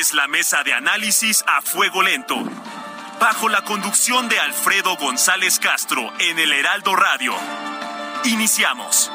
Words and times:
es 0.00 0.14
la 0.14 0.26
mesa 0.28 0.62
de 0.64 0.72
análisis 0.72 1.44
a 1.46 1.60
fuego 1.60 2.02
lento. 2.02 2.36
Bajo 3.20 3.50
la 3.50 3.62
conducción 3.64 4.30
de 4.30 4.40
Alfredo 4.40 4.96
González 4.96 5.58
Castro 5.58 6.10
en 6.18 6.38
el 6.38 6.54
Heraldo 6.54 6.96
Radio. 6.96 7.34
Iniciamos. 8.24 9.12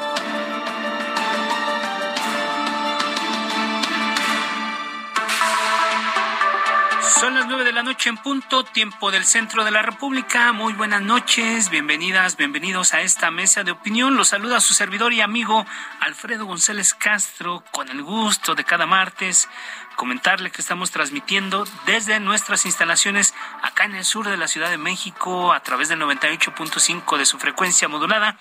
Son 7.19 7.33
las 7.33 7.47
nueve 7.47 7.63
de 7.63 7.71
la 7.71 7.81
noche 7.81 8.09
en 8.09 8.17
punto, 8.17 8.63
tiempo 8.63 9.09
del 9.09 9.25
centro 9.25 9.63
de 9.63 9.71
la 9.71 9.81
República. 9.81 10.51
Muy 10.51 10.73
buenas 10.73 11.01
noches, 11.01 11.69
bienvenidas, 11.69 12.37
bienvenidos 12.37 12.93
a 12.93 13.01
esta 13.01 13.31
mesa 13.31 13.63
de 13.63 13.71
opinión. 13.71 14.17
Los 14.17 14.27
saluda 14.27 14.59
su 14.59 14.75
servidor 14.75 15.13
y 15.13 15.21
amigo 15.21 15.65
Alfredo 16.01 16.45
González 16.45 16.93
Castro, 16.93 17.63
con 17.71 17.89
el 17.89 18.03
gusto 18.03 18.53
de 18.53 18.63
cada 18.63 18.85
martes 18.85 19.49
comentarle 19.95 20.51
que 20.51 20.61
estamos 20.61 20.91
transmitiendo 20.91 21.65
desde 21.85 22.19
nuestras 22.19 22.65
instalaciones 22.65 23.33
acá 23.61 23.85
en 23.85 23.95
el 23.95 24.05
sur 24.05 24.27
de 24.27 24.37
la 24.37 24.47
Ciudad 24.47 24.69
de 24.69 24.77
México 24.77 25.53
a 25.53 25.61
través 25.61 25.89
del 25.89 25.99
98.5 25.99 27.17
de 27.17 27.25
su 27.25 27.39
frecuencia 27.39 27.87
modulada 27.87 28.37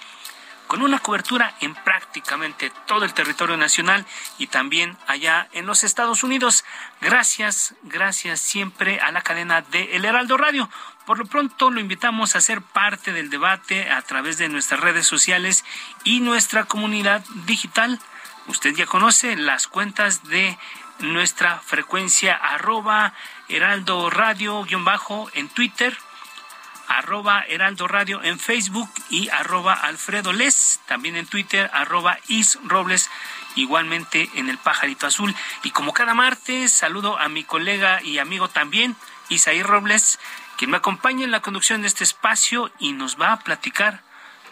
con 0.67 0.83
una 0.83 0.99
cobertura 0.99 1.55
en 1.61 1.75
prácticamente 1.75 2.73
todo 2.87 3.05
el 3.05 3.15
territorio 3.15 3.57
nacional 3.57 4.07
y 4.39 4.47
también 4.47 4.97
allá 5.07 5.49
en 5.53 5.67
los 5.67 5.85
Estados 5.85 6.23
Unidos. 6.23 6.65
Gracias, 7.01 7.75
gracias 7.83 8.41
siempre 8.41 9.01
a 9.01 9.13
la 9.13 9.23
cadena 9.23 9.63
de 9.63 9.97
El 9.97 10.05
Heraldo 10.05 10.37
Radio. 10.37 10.71
Por 11.07 11.19
lo 11.19 11.27
pronto 11.27 11.71
lo 11.71 11.81
invitamos 11.81 12.35
a 12.35 12.41
ser 12.41 12.63
parte 12.63 13.13
del 13.13 13.31
debate 13.31 13.91
a 13.91 14.01
través 14.03 14.39
de 14.39 14.49
nuestras 14.49 14.81
redes 14.81 15.07
sociales 15.07 15.65
y 16.03 16.21
nuestra 16.21 16.65
comunidad 16.65 17.25
digital. 17.47 18.01
Usted 18.47 18.75
ya 18.75 18.87
conoce 18.87 19.37
las 19.37 19.69
cuentas 19.69 20.25
de 20.25 20.59
nuestra 21.01 21.59
frecuencia 21.59 22.35
arroba 22.35 23.15
heraldo 23.49 24.11
radio 24.11 24.63
guion 24.65 24.85
bajo 24.85 25.29
en 25.35 25.49
Twitter 25.49 25.97
arroba 26.89 27.45
Heraldo 27.49 27.89
Radio 27.89 28.23
en 28.23 28.39
Facebook 28.39 28.91
y 29.09 29.29
arroba 29.29 29.75
Alfredo 29.75 30.33
Les, 30.33 30.81
también 30.87 31.17
en 31.17 31.27
Twitter, 31.27 31.71
arroba 31.73 32.19
Is 32.29 32.59
Robles, 32.65 33.11
igualmente 33.57 34.31
en 34.35 34.49
el 34.49 34.59
Pajarito 34.59 35.07
Azul. 35.07 35.35
Y 35.63 35.71
como 35.71 35.93
cada 35.93 36.15
martes, 36.15 36.73
saludo 36.73 37.19
a 37.19 37.29
mi 37.29 37.45
colega 37.45 38.03
y 38.03 38.19
amigo 38.19 38.49
también, 38.49 38.97
Isaí 39.29 39.63
Robles, 39.63 40.19
quien 40.57 40.71
me 40.71 40.77
acompaña 40.77 41.25
en 41.25 41.31
la 41.31 41.41
conducción 41.41 41.83
de 41.83 41.89
este 41.89 42.05
espacio 42.05 42.71
y 42.79 42.93
nos 42.93 43.21
va 43.21 43.33
a 43.33 43.41
platicar 43.41 44.03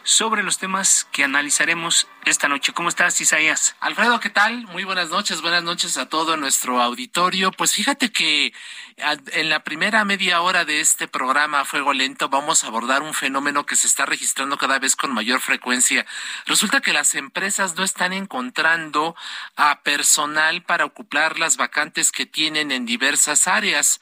sobre 0.04 0.42
los 0.42 0.58
temas 0.58 1.06
que 1.12 1.24
analizaremos 1.24 2.08
esta 2.24 2.48
noche. 2.48 2.72
¿Cómo 2.72 2.88
estás, 2.88 3.20
Isaías? 3.20 3.76
Alfredo, 3.80 4.20
¿qué 4.20 4.30
tal? 4.30 4.66
Muy 4.68 4.84
buenas 4.84 5.10
noches, 5.10 5.42
buenas 5.42 5.62
noches 5.62 5.96
a 5.96 6.08
todo 6.08 6.36
nuestro 6.36 6.80
auditorio. 6.80 7.52
Pues 7.52 7.72
fíjate 7.72 8.10
que 8.10 8.52
en 8.96 9.48
la 9.48 9.64
primera 9.64 10.04
media 10.04 10.40
hora 10.40 10.64
de 10.64 10.80
este 10.80 11.08
programa 11.08 11.64
Fuego 11.64 11.92
Lento 11.92 12.28
vamos 12.28 12.64
a 12.64 12.68
abordar 12.68 13.02
un 13.02 13.14
fenómeno 13.14 13.66
que 13.66 13.76
se 13.76 13.86
está 13.86 14.06
registrando 14.06 14.58
cada 14.58 14.78
vez 14.78 14.96
con 14.96 15.12
mayor 15.12 15.40
frecuencia. 15.40 16.06
Resulta 16.46 16.80
que 16.80 16.92
las 16.92 17.14
empresas 17.14 17.76
no 17.76 17.84
están 17.84 18.12
encontrando 18.12 19.14
a 19.56 19.82
personal 19.82 20.62
para 20.62 20.84
ocupar 20.84 21.38
las 21.38 21.56
vacantes 21.56 22.12
que 22.12 22.26
tienen 22.26 22.70
en 22.72 22.86
diversas 22.86 23.46
áreas. 23.48 24.00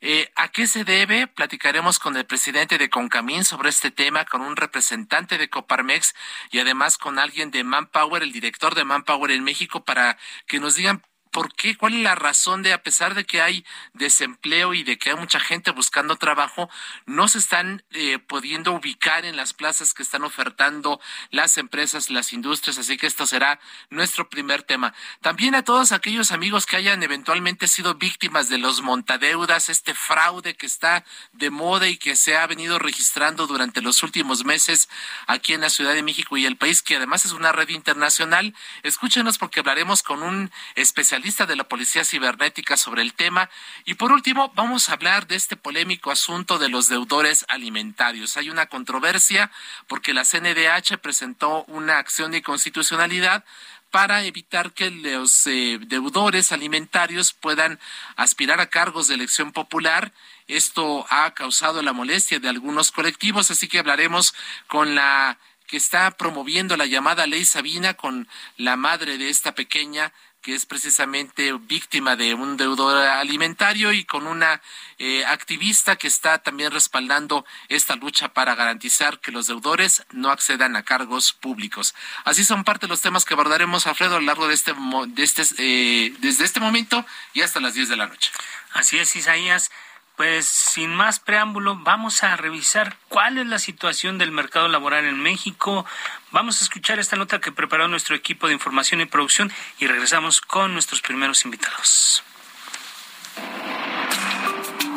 Eh, 0.00 0.30
¿A 0.36 0.48
qué 0.48 0.68
se 0.68 0.84
debe? 0.84 1.26
Platicaremos 1.26 1.98
con 1.98 2.16
el 2.16 2.24
presidente 2.24 2.78
de 2.78 2.88
Concamín 2.88 3.44
sobre 3.44 3.68
este 3.70 3.90
tema, 3.90 4.24
con 4.26 4.42
un 4.42 4.54
representante 4.54 5.38
de 5.38 5.50
Coparmex 5.50 6.14
y 6.52 6.60
además 6.60 6.98
con 6.98 7.18
alguien 7.18 7.50
de 7.50 7.64
Manpower, 7.64 8.22
el 8.22 8.30
director 8.30 8.76
de 8.76 8.84
Manpower 8.84 9.32
en 9.32 9.42
México, 9.42 9.84
para 9.84 10.16
que 10.46 10.60
nos 10.60 10.76
digan 10.76 11.02
¿Por 11.38 11.54
qué? 11.54 11.76
¿Cuál 11.76 11.94
es 11.94 12.00
la 12.00 12.16
razón 12.16 12.64
de, 12.64 12.72
a 12.72 12.82
pesar 12.82 13.14
de 13.14 13.24
que 13.24 13.40
hay 13.40 13.64
desempleo 13.92 14.74
y 14.74 14.82
de 14.82 14.98
que 14.98 15.10
hay 15.10 15.16
mucha 15.16 15.38
gente 15.38 15.70
buscando 15.70 16.16
trabajo, 16.16 16.68
no 17.06 17.28
se 17.28 17.38
están 17.38 17.84
eh, 17.92 18.18
pudiendo 18.18 18.72
ubicar 18.72 19.24
en 19.24 19.36
las 19.36 19.54
plazas 19.54 19.94
que 19.94 20.02
están 20.02 20.24
ofertando 20.24 21.00
las 21.30 21.56
empresas, 21.56 22.10
las 22.10 22.32
industrias? 22.32 22.76
Así 22.78 22.96
que 22.96 23.06
esto 23.06 23.24
será 23.24 23.60
nuestro 23.88 24.28
primer 24.28 24.64
tema. 24.64 24.94
También 25.20 25.54
a 25.54 25.62
todos 25.62 25.92
aquellos 25.92 26.32
amigos 26.32 26.66
que 26.66 26.74
hayan 26.74 27.04
eventualmente 27.04 27.68
sido 27.68 27.94
víctimas 27.94 28.48
de 28.48 28.58
los 28.58 28.82
montadeudas, 28.82 29.68
este 29.68 29.94
fraude 29.94 30.56
que 30.56 30.66
está 30.66 31.04
de 31.30 31.50
moda 31.50 31.86
y 31.86 31.98
que 31.98 32.16
se 32.16 32.36
ha 32.36 32.48
venido 32.48 32.80
registrando 32.80 33.46
durante 33.46 33.80
los 33.80 34.02
últimos 34.02 34.44
meses 34.44 34.88
aquí 35.28 35.52
en 35.52 35.60
la 35.60 35.70
Ciudad 35.70 35.94
de 35.94 36.02
México 36.02 36.36
y 36.36 36.46
el 36.46 36.56
país, 36.56 36.82
que 36.82 36.96
además 36.96 37.26
es 37.26 37.30
una 37.30 37.52
red 37.52 37.68
internacional. 37.68 38.56
Escúchenos 38.82 39.38
porque 39.38 39.60
hablaremos 39.60 40.02
con 40.02 40.24
un 40.24 40.50
especialista 40.74 41.27
lista 41.28 41.44
de 41.44 41.56
la 41.56 41.68
Policía 41.68 42.06
Cibernética 42.06 42.78
sobre 42.78 43.02
el 43.02 43.12
tema. 43.12 43.50
Y 43.84 43.94
por 43.94 44.12
último, 44.12 44.50
vamos 44.54 44.88
a 44.88 44.94
hablar 44.94 45.26
de 45.26 45.36
este 45.36 45.56
polémico 45.56 46.10
asunto 46.10 46.58
de 46.58 46.70
los 46.70 46.88
deudores 46.88 47.44
alimentarios. 47.48 48.38
Hay 48.38 48.48
una 48.48 48.64
controversia 48.64 49.50
porque 49.88 50.14
la 50.14 50.24
CNDH 50.24 50.96
presentó 51.02 51.64
una 51.64 51.98
acción 51.98 52.30
de 52.30 52.40
constitucionalidad 52.40 53.44
para 53.90 54.24
evitar 54.24 54.72
que 54.72 54.90
los 54.90 55.46
eh, 55.46 55.78
deudores 55.82 56.50
alimentarios 56.50 57.34
puedan 57.34 57.78
aspirar 58.16 58.58
a 58.62 58.70
cargos 58.70 59.08
de 59.08 59.16
elección 59.16 59.52
popular. 59.52 60.12
Esto 60.46 61.06
ha 61.10 61.34
causado 61.34 61.82
la 61.82 61.92
molestia 61.92 62.40
de 62.40 62.48
algunos 62.48 62.90
colectivos, 62.90 63.50
así 63.50 63.68
que 63.68 63.80
hablaremos 63.80 64.34
con 64.66 64.94
la 64.94 65.36
que 65.66 65.76
está 65.76 66.10
promoviendo 66.12 66.78
la 66.78 66.86
llamada 66.86 67.26
ley 67.26 67.44
Sabina 67.44 67.92
con 67.92 68.26
la 68.56 68.76
madre 68.76 69.18
de 69.18 69.28
esta 69.28 69.54
pequeña 69.54 70.14
que 70.42 70.54
es 70.54 70.66
precisamente 70.66 71.52
víctima 71.52 72.16
de 72.16 72.34
un 72.34 72.56
deudor 72.56 72.96
alimentario 72.96 73.92
y 73.92 74.04
con 74.04 74.26
una 74.26 74.62
eh, 74.98 75.24
activista 75.26 75.96
que 75.96 76.06
está 76.06 76.38
también 76.38 76.70
respaldando 76.70 77.44
esta 77.68 77.96
lucha 77.96 78.32
para 78.32 78.54
garantizar 78.54 79.18
que 79.20 79.32
los 79.32 79.46
deudores 79.46 80.04
no 80.12 80.30
accedan 80.30 80.76
a 80.76 80.84
cargos 80.84 81.32
públicos. 81.32 81.94
Así 82.24 82.44
son 82.44 82.64
parte 82.64 82.86
de 82.86 82.90
los 82.90 83.00
temas 83.00 83.24
que 83.24 83.34
abordaremos, 83.34 83.86
Alfredo, 83.86 84.16
a 84.16 84.20
lo 84.20 84.26
largo 84.26 84.48
de 84.48 84.54
este, 84.54 84.74
de 85.08 85.22
este 85.22 85.42
eh, 85.58 86.14
desde 86.20 86.44
este 86.44 86.60
momento 86.60 87.04
y 87.34 87.42
hasta 87.42 87.60
las 87.60 87.74
10 87.74 87.88
de 87.88 87.96
la 87.96 88.06
noche. 88.06 88.30
Así 88.72 88.98
es, 88.98 89.14
Isaías. 89.16 89.70
Pues 90.18 90.46
sin 90.46 90.92
más 90.96 91.20
preámbulo, 91.20 91.76
vamos 91.76 92.24
a 92.24 92.34
revisar 92.36 92.96
cuál 93.08 93.38
es 93.38 93.46
la 93.46 93.60
situación 93.60 94.18
del 94.18 94.32
mercado 94.32 94.66
laboral 94.66 95.04
en 95.04 95.22
México. 95.22 95.86
Vamos 96.32 96.60
a 96.60 96.64
escuchar 96.64 96.98
esta 96.98 97.14
nota 97.14 97.40
que 97.40 97.52
preparó 97.52 97.86
nuestro 97.86 98.16
equipo 98.16 98.48
de 98.48 98.54
información 98.54 99.00
y 99.00 99.06
producción 99.06 99.52
y 99.78 99.86
regresamos 99.86 100.40
con 100.40 100.72
nuestros 100.72 101.02
primeros 101.02 101.44
invitados. 101.44 102.24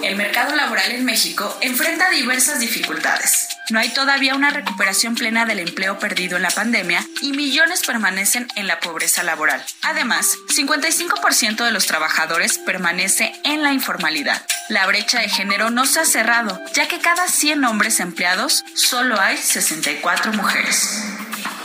El 0.03 0.15
mercado 0.15 0.55
laboral 0.55 0.91
en 0.91 1.05
México 1.05 1.57
enfrenta 1.61 2.09
diversas 2.09 2.59
dificultades. 2.59 3.47
No 3.69 3.79
hay 3.79 3.89
todavía 3.89 4.35
una 4.35 4.49
recuperación 4.49 5.15
plena 5.15 5.45
del 5.45 5.59
empleo 5.59 5.99
perdido 5.99 6.37
en 6.37 6.43
la 6.43 6.49
pandemia 6.49 7.05
y 7.21 7.31
millones 7.31 7.83
permanecen 7.85 8.47
en 8.55 8.67
la 8.67 8.79
pobreza 8.79 9.23
laboral. 9.23 9.63
Además, 9.83 10.33
55% 10.55 11.63
de 11.63 11.71
los 11.71 11.85
trabajadores 11.85 12.57
permanece 12.57 13.31
en 13.43 13.63
la 13.63 13.73
informalidad. 13.73 14.41
La 14.69 14.87
brecha 14.87 15.19
de 15.19 15.29
género 15.29 15.69
no 15.69 15.85
se 15.85 15.99
ha 15.99 16.05
cerrado, 16.05 16.59
ya 16.73 16.87
que 16.87 16.99
cada 16.99 17.27
100 17.27 17.63
hombres 17.63 17.99
empleados 17.99 18.63
solo 18.75 19.19
hay 19.19 19.37
64 19.37 20.33
mujeres. 20.33 21.03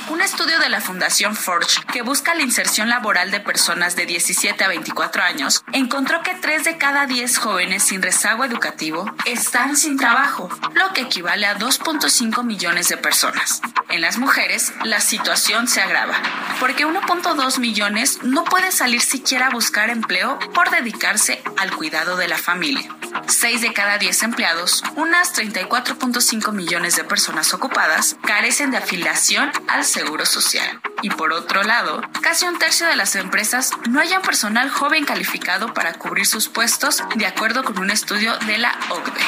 Un 0.08 0.20
estudio 0.20 0.60
de 0.60 0.68
la 0.68 0.80
Fundación 0.80 1.34
Forge, 1.34 1.82
que 1.92 2.02
busca 2.02 2.34
la 2.36 2.42
inserción 2.42 2.88
laboral 2.88 3.32
de 3.32 3.40
personas 3.40 3.96
de 3.96 4.06
17 4.06 4.62
a 4.62 4.68
24 4.68 5.22
años, 5.22 5.64
encontró 5.72 6.22
que 6.22 6.34
3 6.34 6.62
de 6.62 6.78
cada 6.78 7.06
10 7.06 7.38
jóvenes 7.38 7.82
sin 7.82 8.02
rezago 8.02 8.44
educativo 8.44 9.12
están 9.24 9.76
sin 9.76 9.96
trabajo, 9.96 10.48
lo 10.74 10.92
que 10.92 11.02
equivale 11.02 11.46
a 11.46 11.58
2.5 11.58 12.44
millones 12.44 12.88
de 12.88 12.96
personas. 12.96 13.60
En 13.88 14.00
las 14.00 14.18
mujeres, 14.18 14.72
la 14.84 15.00
situación 15.00 15.66
se 15.66 15.80
agrava, 15.80 16.14
porque 16.60 16.86
1.2 16.86 17.58
millones 17.58 18.20
no 18.22 18.44
puede 18.44 18.70
salir 18.70 19.00
siquiera 19.00 19.48
a 19.48 19.50
buscar 19.50 19.90
empleo 19.90 20.38
por 20.54 20.70
dedicarse 20.70 21.42
al 21.56 21.72
cuidado 21.72 22.16
de 22.16 22.28
la 22.28 22.38
familia. 22.38 22.88
6 23.26 23.60
de 23.60 23.72
cada 23.72 23.98
10 23.98 24.22
empleados, 24.22 24.82
unas 24.96 25.34
34.5 25.34 26.52
millones 26.52 26.96
de 26.96 27.04
personas 27.04 27.52
ocupadas, 27.54 28.16
carecen 28.22 28.70
de 28.70 28.78
afiliación 28.78 29.50
al 29.68 29.84
Seguro 29.84 30.26
Social. 30.26 30.80
Y 31.02 31.10
por 31.10 31.32
otro 31.32 31.62
lado, 31.62 32.02
casi 32.22 32.46
un 32.46 32.58
tercio 32.58 32.86
de 32.86 32.96
las 32.96 33.14
empresas 33.16 33.70
no 33.88 34.00
hayan 34.00 34.22
personal 34.22 34.70
joven 34.70 35.04
calificado 35.04 35.74
para 35.74 35.94
cubrir 35.94 36.26
sus 36.26 36.48
puestos, 36.48 37.02
de 37.14 37.26
acuerdo 37.26 37.64
con 37.64 37.78
un 37.78 37.90
estudio 37.90 38.36
de 38.46 38.58
la 38.58 38.78
OCDE. 38.90 39.24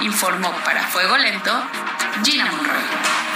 Informó 0.00 0.50
para 0.64 0.82
Fuego 0.84 1.16
Lento 1.16 1.62
Gina 2.24 2.46
Monroy. 2.46 3.27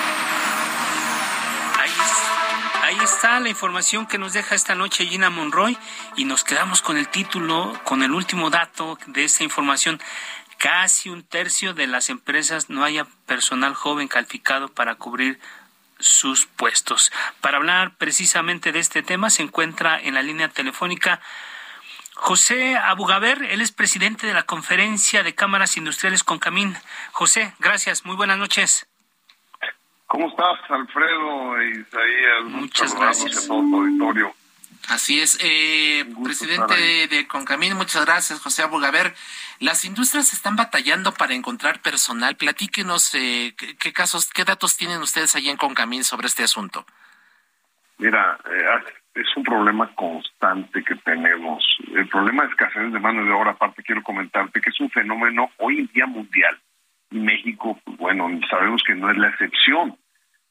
Está 3.02 3.40
la 3.40 3.48
información 3.48 4.06
que 4.06 4.18
nos 4.18 4.32
deja 4.32 4.54
esta 4.54 4.74
noche 4.74 5.06
Gina 5.06 5.28
Monroy 5.28 5.76
y 6.16 6.24
nos 6.24 6.44
quedamos 6.44 6.82
con 6.82 6.96
el 6.96 7.08
título, 7.08 7.78
con 7.84 8.02
el 8.02 8.12
último 8.12 8.48
dato 8.48 8.96
de 9.06 9.24
esta 9.24 9.42
información. 9.42 10.00
Casi 10.58 11.08
un 11.08 11.24
tercio 11.24 11.74
de 11.74 11.88
las 11.88 12.10
empresas 12.10 12.70
no 12.70 12.84
haya 12.84 13.06
personal 13.26 13.74
joven 13.74 14.06
calificado 14.06 14.68
para 14.68 14.94
cubrir 14.94 15.40
sus 15.98 16.46
puestos. 16.46 17.10
Para 17.40 17.56
hablar 17.56 17.96
precisamente 17.96 18.70
de 18.70 18.78
este 18.78 19.02
tema 19.02 19.30
se 19.30 19.42
encuentra 19.42 19.98
en 19.98 20.14
la 20.14 20.22
línea 20.22 20.48
telefónica 20.48 21.20
José 22.14 22.76
Abugaber, 22.76 23.42
él 23.42 23.62
es 23.62 23.72
presidente 23.72 24.28
de 24.28 24.34
la 24.34 24.44
Conferencia 24.44 25.24
de 25.24 25.34
Cámaras 25.34 25.76
Industriales 25.76 26.22
con 26.22 26.38
Camín. 26.38 26.76
José, 27.10 27.52
gracias, 27.58 28.04
muy 28.04 28.14
buenas 28.14 28.38
noches. 28.38 28.86
¿Cómo 30.12 30.28
estás, 30.28 30.58
Alfredo 30.68 31.58
e 31.58 31.70
Isaías? 31.70 32.44
Muchas 32.44 32.94
gracias. 32.94 33.46
A 33.46 33.48
todo 33.48 33.62
tu 33.62 33.76
auditorio. 33.76 34.34
Así 34.90 35.18
es, 35.18 35.38
eh, 35.42 36.04
presidente 36.22 36.76
de, 36.76 37.08
de, 37.08 37.26
Concamín, 37.26 37.74
muchas 37.78 38.04
gracias, 38.04 38.38
José 38.40 38.62
Abugaber. 38.62 39.14
Las 39.58 39.86
industrias 39.86 40.34
están 40.34 40.54
batallando 40.54 41.14
para 41.14 41.32
encontrar 41.32 41.80
personal. 41.80 42.36
Platíquenos 42.36 43.14
eh, 43.14 43.54
qué, 43.56 43.92
casos, 43.94 44.30
qué 44.30 44.44
datos 44.44 44.76
tienen 44.76 45.00
ustedes 45.00 45.34
allí 45.34 45.48
en 45.48 45.56
Concamín 45.56 46.04
sobre 46.04 46.26
este 46.26 46.42
asunto. 46.42 46.84
Mira, 47.96 48.38
eh, 48.50 48.92
es 49.14 49.34
un 49.34 49.44
problema 49.44 49.94
constante 49.94 50.84
que 50.84 50.96
tenemos. 50.96 51.64
El 51.94 52.06
problema 52.10 52.42
de 52.42 52.50
escasez 52.50 52.92
de 52.92 53.00
mano 53.00 53.24
de 53.24 53.32
obra, 53.32 53.52
aparte 53.52 53.82
quiero 53.82 54.02
comentarte 54.02 54.60
que 54.60 54.68
es 54.68 54.78
un 54.78 54.90
fenómeno 54.90 55.52
hoy 55.56 55.78
en 55.78 55.86
día 55.86 56.04
mundial. 56.04 56.60
México, 57.12 57.78
pues 57.84 57.96
bueno, 57.96 58.28
sabemos 58.50 58.82
que 58.86 58.94
no 58.94 59.10
es 59.10 59.16
la 59.16 59.28
excepción. 59.28 59.96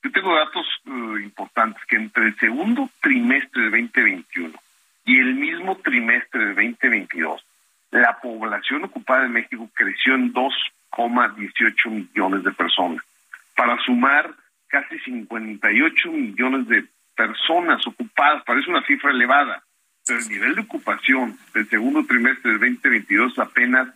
Yo 0.03 0.11
tengo 0.11 0.35
datos 0.35 0.65
uh, 0.85 1.17
importantes 1.17 1.83
que 1.85 1.95
entre 1.95 2.27
el 2.27 2.35
segundo 2.37 2.89
trimestre 3.01 3.63
de 3.63 3.69
2021 3.69 4.59
y 5.05 5.19
el 5.19 5.35
mismo 5.35 5.77
trimestre 5.77 6.39
de 6.39 6.69
2022, 6.69 7.45
la 7.91 8.19
población 8.19 8.85
ocupada 8.85 9.25
en 9.25 9.33
México 9.33 9.69
creció 9.73 10.15
en 10.15 10.33
2,18 10.33 11.89
millones 11.89 12.43
de 12.43 12.51
personas, 12.51 13.03
para 13.55 13.77
sumar 13.83 14.33
casi 14.67 14.97
58 14.99 16.11
millones 16.11 16.67
de 16.67 16.85
personas 17.15 17.85
ocupadas. 17.85 18.43
Parece 18.43 18.69
una 18.69 18.85
cifra 18.85 19.11
elevada, 19.11 19.61
pero 20.07 20.19
el 20.19 20.29
nivel 20.29 20.55
de 20.55 20.61
ocupación 20.61 21.37
del 21.53 21.69
segundo 21.69 22.05
trimestre 22.05 22.51
del 22.51 22.59
2022 22.59 23.37
apenas 23.39 23.89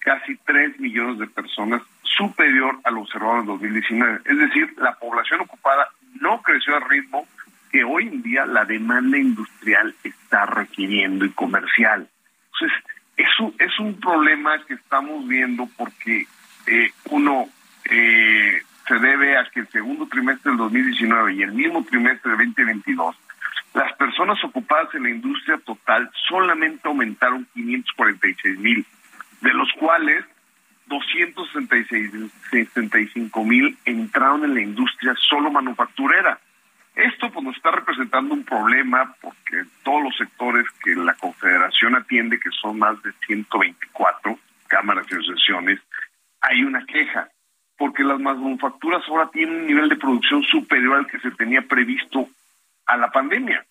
casi 0.00 0.36
3 0.36 0.78
millones 0.78 1.18
de 1.18 1.26
personas 1.26 1.82
superior 2.18 2.78
al 2.84 2.98
observado 2.98 3.40
en 3.40 3.46
2019. 3.46 4.20
Es 4.24 4.38
decir, 4.38 4.74
la 4.76 4.92
población 4.94 5.40
ocupada 5.40 5.88
no 6.20 6.42
creció 6.42 6.76
al 6.76 6.88
ritmo 6.88 7.26
que 7.70 7.84
hoy 7.84 8.08
en 8.08 8.22
día 8.22 8.44
la 8.44 8.64
demanda 8.64 9.16
industrial 9.16 9.94
está 10.02 10.44
requiriendo 10.44 11.24
y 11.24 11.30
comercial. 11.30 12.08
Entonces, 12.52 12.84
eso 13.16 13.54
es 13.58 13.78
un 13.78 13.98
problema 14.00 14.62
que 14.66 14.74
estamos 14.74 15.26
viendo 15.28 15.68
porque 15.76 16.26
eh, 16.66 16.92
uno 17.10 17.48
eh, 17.90 18.62
se 18.86 18.98
debe 18.98 19.38
a 19.38 19.44
que 19.50 19.60
el 19.60 19.68
segundo 19.68 20.06
trimestre 20.08 20.50
del 20.50 20.58
2019 20.58 21.34
y 21.34 21.42
el 21.42 21.52
mismo 21.52 21.84
trimestre 21.84 22.32
del 22.32 22.48
2022 22.48 23.16
las 23.74 23.92
personas 23.96 24.42
ocupadas 24.44 24.92
en 24.94 25.04
la 25.04 25.10
industria 25.10 25.58
total 25.58 26.10
solamente 26.28 26.80
aumentaron 26.88 27.46
546 27.54 28.58
mil, 28.58 28.84
de 29.40 29.52
los 29.52 29.70
cuales 29.78 30.24
265 30.88 33.44
mil 33.44 33.78
entraron 33.84 34.44
en 34.44 34.54
la 34.54 34.60
industria 34.60 35.14
solo 35.28 35.50
manufacturera. 35.50 36.38
Esto 36.94 37.30
pues 37.30 37.44
nos 37.44 37.56
está 37.56 37.70
representando 37.70 38.32
un 38.34 38.44
problema 38.44 39.14
porque 39.20 39.64
todos 39.84 40.02
los 40.02 40.16
sectores 40.16 40.66
que 40.82 40.96
la 40.96 41.14
Confederación 41.14 41.94
atiende, 41.94 42.40
que 42.40 42.50
son 42.50 42.78
más 42.78 43.00
de 43.02 43.12
124 43.26 44.38
cámaras 44.66 45.06
y 45.10 45.14
asociaciones, 45.14 45.80
hay 46.40 46.64
una 46.64 46.84
queja, 46.84 47.28
porque 47.76 48.02
las 48.02 48.18
manufacturas 48.18 49.02
ahora 49.08 49.30
tienen 49.30 49.60
un 49.60 49.66
nivel 49.66 49.88
de 49.88 49.96
producción 49.96 50.42
superior 50.42 50.96
al 50.96 51.06
que 51.06 51.20
se 51.20 51.30
tenía 51.30 51.62
previsto 51.62 52.28
a 52.86 52.96
la 52.96 53.10
pandemia. 53.10 53.64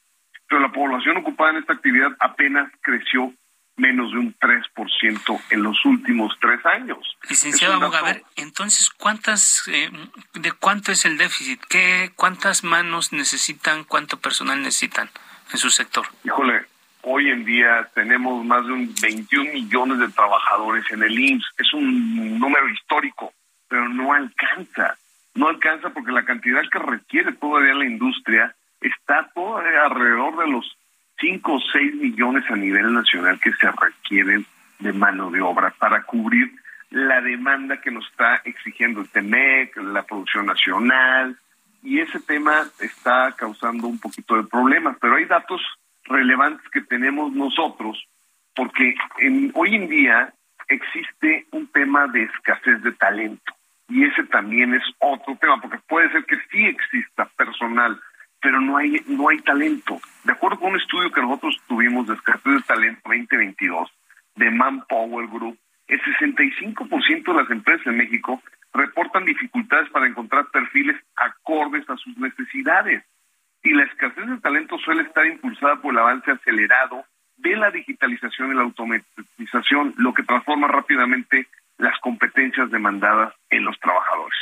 Pero 0.48 0.62
la 0.62 0.72
población 0.72 1.18
ocupada 1.18 1.52
en 1.52 1.58
esta 1.58 1.74
actividad 1.74 2.16
apenas 2.20 2.72
creció 2.82 3.34
menos 3.78 4.12
de 4.12 4.18
un 4.18 4.36
3% 4.38 5.42
en 5.52 5.64
los 5.64 5.86
últimos 5.86 6.36
tres 6.42 6.66
años. 6.66 7.18
Licenciado 7.30 7.80
Bogaver, 7.80 8.24
entonces, 8.36 8.90
¿cuántas, 8.90 9.64
eh, 9.68 9.90
¿de 10.34 10.52
cuánto 10.52 10.92
es 10.92 11.06
el 11.06 11.18
déficit? 11.18 11.62
¿Qué, 11.70 12.12
¿Cuántas 12.16 12.64
manos 12.64 13.14
necesitan, 13.14 13.84
cuánto 13.84 14.20
personal 14.20 14.62
necesitan 14.62 15.10
en 15.52 15.58
su 15.58 15.70
sector? 15.70 16.08
Híjole, 16.24 16.66
hoy 17.04 17.30
en 17.30 17.46
día 17.46 17.88
tenemos 17.94 18.44
más 18.44 18.66
de 18.66 18.74
un 18.74 18.96
21 19.00 19.54
millones 19.54 20.00
de 20.00 20.10
trabajadores 20.10 20.84
en 20.92 21.04
el 21.04 21.18
IMSS. 21.18 21.54
Es 21.60 21.74
un 21.74 22.40
número 22.40 22.68
histórico, 22.70 23.32
pero 23.68 23.88
no 23.88 24.12
alcanza. 24.14 24.98
No 25.36 25.50
alcanza 25.50 25.92
porque 25.92 26.12
la 26.12 26.26
cantidad 26.26 26.64
que 26.72 26.80
requiere 26.80 27.32
todavía 27.34 27.76
la 27.76 27.86
industria 27.86 28.56
está 28.82 29.30
todavía 29.36 29.86
alrededor 29.86 30.38
de 30.38 30.48
los 30.48 30.77
5 31.20 31.54
o 31.54 31.60
6 31.60 31.96
millones 31.96 32.44
a 32.50 32.56
nivel 32.56 32.94
nacional 32.94 33.40
que 33.40 33.52
se 33.54 33.72
requieren 33.72 34.46
de 34.80 34.94
mano 34.94 35.32
de 35.32 35.42
obra 35.42 35.74
para 35.80 36.04
cubrir 36.04 36.52
la 36.90 37.22
demanda 37.22 37.82
que 37.82 37.92
nos 37.92 38.08
está 38.08 38.42
exigiendo 38.46 39.02
el 39.02 39.10
TEMEC, 39.10 39.78
la 39.78 40.04
producción 40.04 40.46
nacional, 40.46 41.38
y 41.84 42.00
ese 42.00 42.20
tema 42.20 42.64
está 42.80 43.34
causando 43.38 43.88
un 43.88 44.00
poquito 44.00 44.36
de 44.36 44.44
problemas, 44.44 44.98
pero 45.00 45.16
hay 45.16 45.26
datos 45.26 45.62
relevantes 46.06 46.68
que 46.70 46.82
tenemos 46.82 47.34
nosotros, 47.34 48.08
porque 48.56 48.96
en, 49.20 49.52
hoy 49.56 49.76
en 49.76 49.90
día 49.90 50.34
existe 50.68 51.48
un 51.52 51.68
tema 51.68 52.08
de 52.08 52.24
escasez 52.24 52.82
de 52.84 52.92
talento, 52.94 53.54
y 53.90 54.04
ese 54.04 54.24
también 54.26 54.74
es 54.74 54.84
otro 55.00 55.38
tema, 55.40 55.60
porque 55.62 55.80
puede 55.88 56.12
ser 56.12 56.26
que 56.26 56.38
sí 56.52 56.66
exista 56.66 57.26
personal 57.38 58.00
pero 58.42 58.62
no 58.62 58.78
hay 58.78 59.02
no 59.08 59.30
hay 59.30 59.40
talento. 59.40 60.00
De 60.24 60.34
acuerdo 60.34 60.60
con 60.60 60.72
un 60.72 60.80
estudio 60.80 61.12
que 61.12 61.22
nosotros 61.22 61.58
tuvimos 61.68 62.08
de 62.08 62.16
escasez 62.16 62.54
de 62.54 62.62
talento 62.62 63.02
2022 63.06 63.90
de 64.36 64.52
Manpower 64.52 65.28
Group, 65.28 65.58
el 65.88 66.02
65% 66.02 67.24
de 67.24 67.34
las 67.34 67.50
empresas 67.50 67.88
en 67.88 67.98
México 67.98 68.42
reportan 68.74 69.26
dificultades 69.26 69.90
para 69.90 70.08
encontrar 70.08 70.48
perfiles 70.52 70.98
acordes 71.16 71.90
a 71.90 71.96
sus 71.98 72.18
necesidades. 72.18 73.04
Y 73.64 73.74
la 73.74 73.84
escasez 73.84 74.28
de 74.28 74.38
talento 74.38 74.78
suele 74.78 75.04
estar 75.04 75.26
impulsada 75.26 75.78
por 75.78 75.94
el 75.94 76.00
avance 76.00 76.32
acelerado 76.32 77.06
de 77.38 77.56
la 77.56 77.72
digitalización 77.72 78.52
y 78.52 78.56
la 78.56 78.64
automatización, 78.64 79.94
lo 79.98 80.14
que 80.14 80.24
transforma 80.24 80.68
rápidamente 80.68 81.48
las 81.78 81.98
competencias 82.00 82.70
demandadas 82.72 83.34
en 83.50 83.64
los 83.64 83.80
trabajadores. 83.80 84.38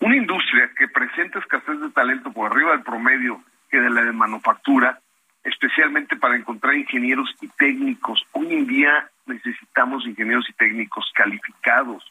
Una 0.00 0.16
industria 0.16 0.70
que 0.76 0.88
presenta 0.88 1.38
escasez 1.38 1.80
de 1.80 1.90
talento 1.90 2.32
por 2.32 2.52
arriba 2.52 2.72
del 2.72 2.82
promedio 2.82 3.42
que 3.70 3.78
de 3.78 3.90
la 3.90 4.02
de 4.02 4.12
manufactura, 4.12 5.00
especialmente 5.44 6.16
para 6.16 6.36
encontrar 6.36 6.74
ingenieros 6.74 7.28
y 7.40 7.48
técnicos. 7.48 8.22
Hoy 8.32 8.52
en 8.52 8.66
día 8.66 9.10
necesitamos 9.26 10.06
ingenieros 10.06 10.48
y 10.48 10.52
técnicos 10.54 11.10
calificados. 11.14 12.04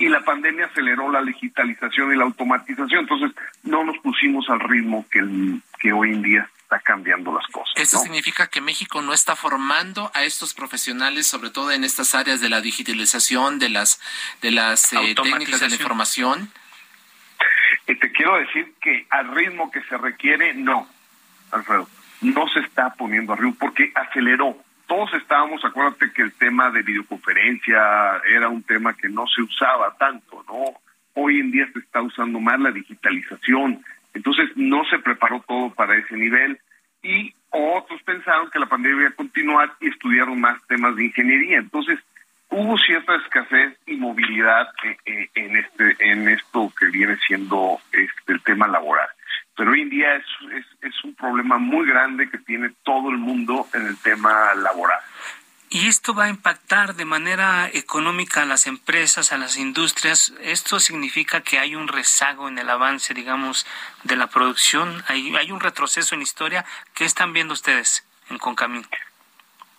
Y 0.00 0.08
la 0.08 0.20
pandemia 0.20 0.66
aceleró 0.66 1.10
la 1.10 1.22
digitalización 1.22 2.12
y 2.12 2.16
la 2.16 2.24
automatización, 2.24 3.00
entonces 3.00 3.30
no 3.62 3.84
nos 3.84 3.96
pusimos 3.98 4.48
al 4.50 4.60
ritmo 4.60 5.06
que, 5.10 5.24
que 5.80 5.92
hoy 5.92 6.12
en 6.12 6.20
día 6.20 6.50
está 6.60 6.78
cambiando 6.80 7.32
las 7.32 7.46
cosas. 7.46 7.72
¿Eso 7.76 7.98
significa 7.98 8.48
que 8.48 8.60
México 8.60 9.00
no 9.00 9.14
está 9.14 9.34
formando 9.34 10.10
a 10.12 10.24
estos 10.24 10.52
profesionales, 10.52 11.26
sobre 11.26 11.48
todo 11.48 11.72
en 11.72 11.84
estas 11.84 12.14
áreas 12.14 12.42
de 12.42 12.50
la 12.50 12.60
digitalización, 12.60 13.58
de 13.58 13.70
las, 13.70 13.98
de 14.42 14.50
las 14.50 14.92
eh, 14.92 15.14
técnicas 15.14 15.60
de 15.60 15.68
la 15.70 15.76
información? 15.76 16.52
Te 17.96 18.12
quiero 18.12 18.36
decir 18.38 18.74
que 18.80 19.06
al 19.10 19.34
ritmo 19.34 19.70
que 19.70 19.82
se 19.82 19.96
requiere, 19.96 20.54
no, 20.54 20.88
Alfredo, 21.50 21.88
no 22.20 22.48
se 22.48 22.60
está 22.60 22.92
poniendo 22.94 23.32
arriba 23.32 23.54
porque 23.58 23.92
aceleró. 23.94 24.56
Todos 24.86 25.12
estábamos, 25.14 25.64
acuérdate 25.64 26.12
que 26.12 26.22
el 26.22 26.32
tema 26.32 26.70
de 26.70 26.82
videoconferencia 26.82 28.20
era 28.26 28.48
un 28.48 28.62
tema 28.62 28.94
que 28.94 29.08
no 29.08 29.26
se 29.26 29.42
usaba 29.42 29.94
tanto, 29.98 30.44
¿no? 30.48 30.80
Hoy 31.14 31.40
en 31.40 31.50
día 31.50 31.68
se 31.72 31.80
está 31.80 32.00
usando 32.00 32.40
más 32.40 32.58
la 32.60 32.70
digitalización, 32.70 33.82
entonces 34.14 34.50
no 34.56 34.84
se 34.84 34.98
preparó 34.98 35.44
todo 35.46 35.70
para 35.74 35.96
ese 35.96 36.16
nivel 36.16 36.58
y 37.02 37.34
otros 37.50 38.02
pensaron 38.02 38.50
que 38.50 38.58
la 38.58 38.66
pandemia 38.66 39.00
iba 39.00 39.08
a 39.10 39.12
continuar 39.12 39.72
y 39.80 39.88
estudiaron 39.88 40.40
más 40.40 40.60
temas 40.66 40.96
de 40.96 41.06
ingeniería. 41.06 41.58
Entonces, 41.58 41.98
hubo 42.50 42.76
cierta 42.78 43.16
escasez 43.16 43.78
y 43.86 43.96
movilidad 43.96 44.68
eh, 44.84 44.96
eh, 45.06 45.28
en 45.34 45.56
este 45.56 45.96
en 46.00 46.28
esto 46.28 46.72
que 46.78 46.86
viene 46.86 47.16
siendo 47.28 47.80
este, 47.92 48.32
el 48.32 48.42
tema 48.42 48.66
laboral. 48.66 49.08
Pero 49.56 49.70
hoy 49.70 49.82
en 49.82 49.90
día 49.90 50.16
es, 50.16 50.24
es, 50.52 50.66
es 50.82 51.04
un 51.04 51.14
problema 51.14 51.58
muy 51.58 51.86
grande 51.86 52.28
que 52.28 52.38
tiene 52.38 52.70
todo 52.82 53.10
el 53.10 53.18
mundo 53.18 53.68
en 53.74 53.86
el 53.86 53.96
tema 53.98 54.54
laboral. 54.54 55.00
¿Y 55.70 55.86
esto 55.86 56.14
va 56.14 56.24
a 56.24 56.28
impactar 56.30 56.94
de 56.94 57.04
manera 57.04 57.68
económica 57.70 58.42
a 58.42 58.46
las 58.46 58.66
empresas, 58.66 59.32
a 59.32 59.38
las 59.38 59.58
industrias? 59.58 60.32
¿Esto 60.40 60.80
significa 60.80 61.42
que 61.42 61.58
hay 61.58 61.76
un 61.76 61.88
rezago 61.88 62.48
en 62.48 62.58
el 62.58 62.70
avance, 62.70 63.12
digamos, 63.12 63.66
de 64.02 64.16
la 64.16 64.28
producción? 64.28 65.02
¿Hay, 65.08 65.36
hay 65.36 65.52
un 65.52 65.60
retroceso 65.60 66.14
en 66.14 66.22
historia? 66.22 66.64
¿Qué 66.94 67.04
están 67.04 67.34
viendo 67.34 67.52
ustedes 67.52 68.08
en 68.30 68.38
Concamín? 68.38 68.86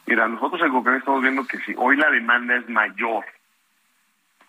Mira, 0.05 0.27
nosotros 0.27 0.61
en 0.61 0.71
Concamín 0.71 0.99
estamos 0.99 1.23
viendo 1.23 1.47
que 1.47 1.57
si 1.59 1.73
hoy 1.75 1.97
la 1.97 2.11
demanda 2.11 2.55
es 2.55 2.69
mayor 2.69 3.25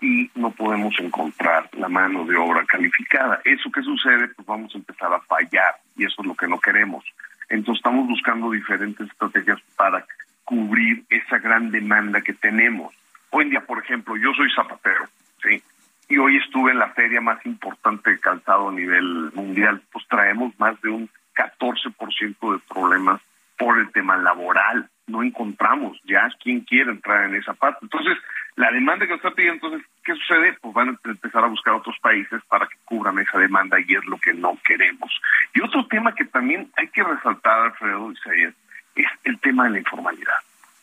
y 0.00 0.30
no 0.34 0.50
podemos 0.50 0.94
encontrar 0.98 1.68
la 1.72 1.88
mano 1.88 2.24
de 2.24 2.36
obra 2.36 2.64
calificada, 2.64 3.40
¿eso 3.44 3.70
qué 3.72 3.82
sucede? 3.82 4.28
Pues 4.28 4.46
vamos 4.46 4.74
a 4.74 4.78
empezar 4.78 5.12
a 5.12 5.20
fallar 5.20 5.76
y 5.96 6.04
eso 6.04 6.22
es 6.22 6.26
lo 6.26 6.34
que 6.34 6.48
no 6.48 6.58
queremos. 6.58 7.04
Entonces 7.48 7.80
estamos 7.80 8.06
buscando 8.06 8.50
diferentes 8.50 9.08
estrategias 9.08 9.60
para 9.76 10.06
cubrir 10.44 11.04
esa 11.10 11.38
gran 11.38 11.70
demanda 11.70 12.20
que 12.22 12.32
tenemos. 12.32 12.94
Hoy 13.30 13.44
en 13.44 13.50
día, 13.50 13.60
por 13.60 13.78
ejemplo, 13.78 14.16
yo 14.16 14.32
soy 14.34 14.50
zapatero, 14.54 15.04
¿sí? 15.42 15.62
Y 16.08 16.18
hoy 16.18 16.38
estuve 16.38 16.72
en 16.72 16.78
la 16.78 16.90
feria 16.90 17.20
más 17.20 17.44
importante 17.46 18.10
de 18.10 18.18
calzado 18.18 18.68
a 18.68 18.72
nivel 18.72 19.30
mundial. 19.32 19.80
Pues 19.92 20.04
traemos 20.08 20.58
más 20.58 20.80
de 20.80 20.88
un 20.88 21.08
14% 21.36 22.52
de 22.52 22.58
problemas 22.68 23.20
por 23.56 23.78
el 23.78 23.92
tema 23.92 24.16
laboral. 24.16 24.88
No 25.06 25.22
encontramos 25.22 26.00
ya 26.04 26.28
quien 26.42 26.60
quiere 26.62 26.90
entrar 26.90 27.28
en 27.28 27.36
esa 27.36 27.54
parte. 27.54 27.78
Entonces, 27.82 28.18
la 28.60 28.70
demanda 28.70 29.06
que 29.06 29.12
nos 29.12 29.24
está 29.24 29.30
pidiendo, 29.30 29.66
entonces, 29.66 29.88
¿qué 30.04 30.12
sucede? 30.14 30.52
Pues 30.60 30.74
van 30.74 30.90
a 30.90 30.98
empezar 31.04 31.42
a 31.42 31.48
buscar 31.48 31.72
otros 31.72 31.96
países 32.00 32.42
para 32.46 32.66
que 32.66 32.76
cubran 32.84 33.18
esa 33.18 33.38
demanda 33.38 33.78
y 33.80 33.94
es 33.94 34.04
lo 34.04 34.18
que 34.18 34.34
no 34.34 34.58
queremos. 34.62 35.10
Y 35.54 35.62
otro 35.62 35.86
tema 35.86 36.14
que 36.14 36.26
también 36.26 36.70
hay 36.76 36.88
que 36.88 37.02
resaltar, 37.02 37.58
Alfredo 37.58 38.12
Isaías, 38.12 38.54
es 38.96 39.06
el 39.24 39.40
tema 39.40 39.64
de 39.64 39.70
la 39.70 39.78
informalidad. 39.78 40.36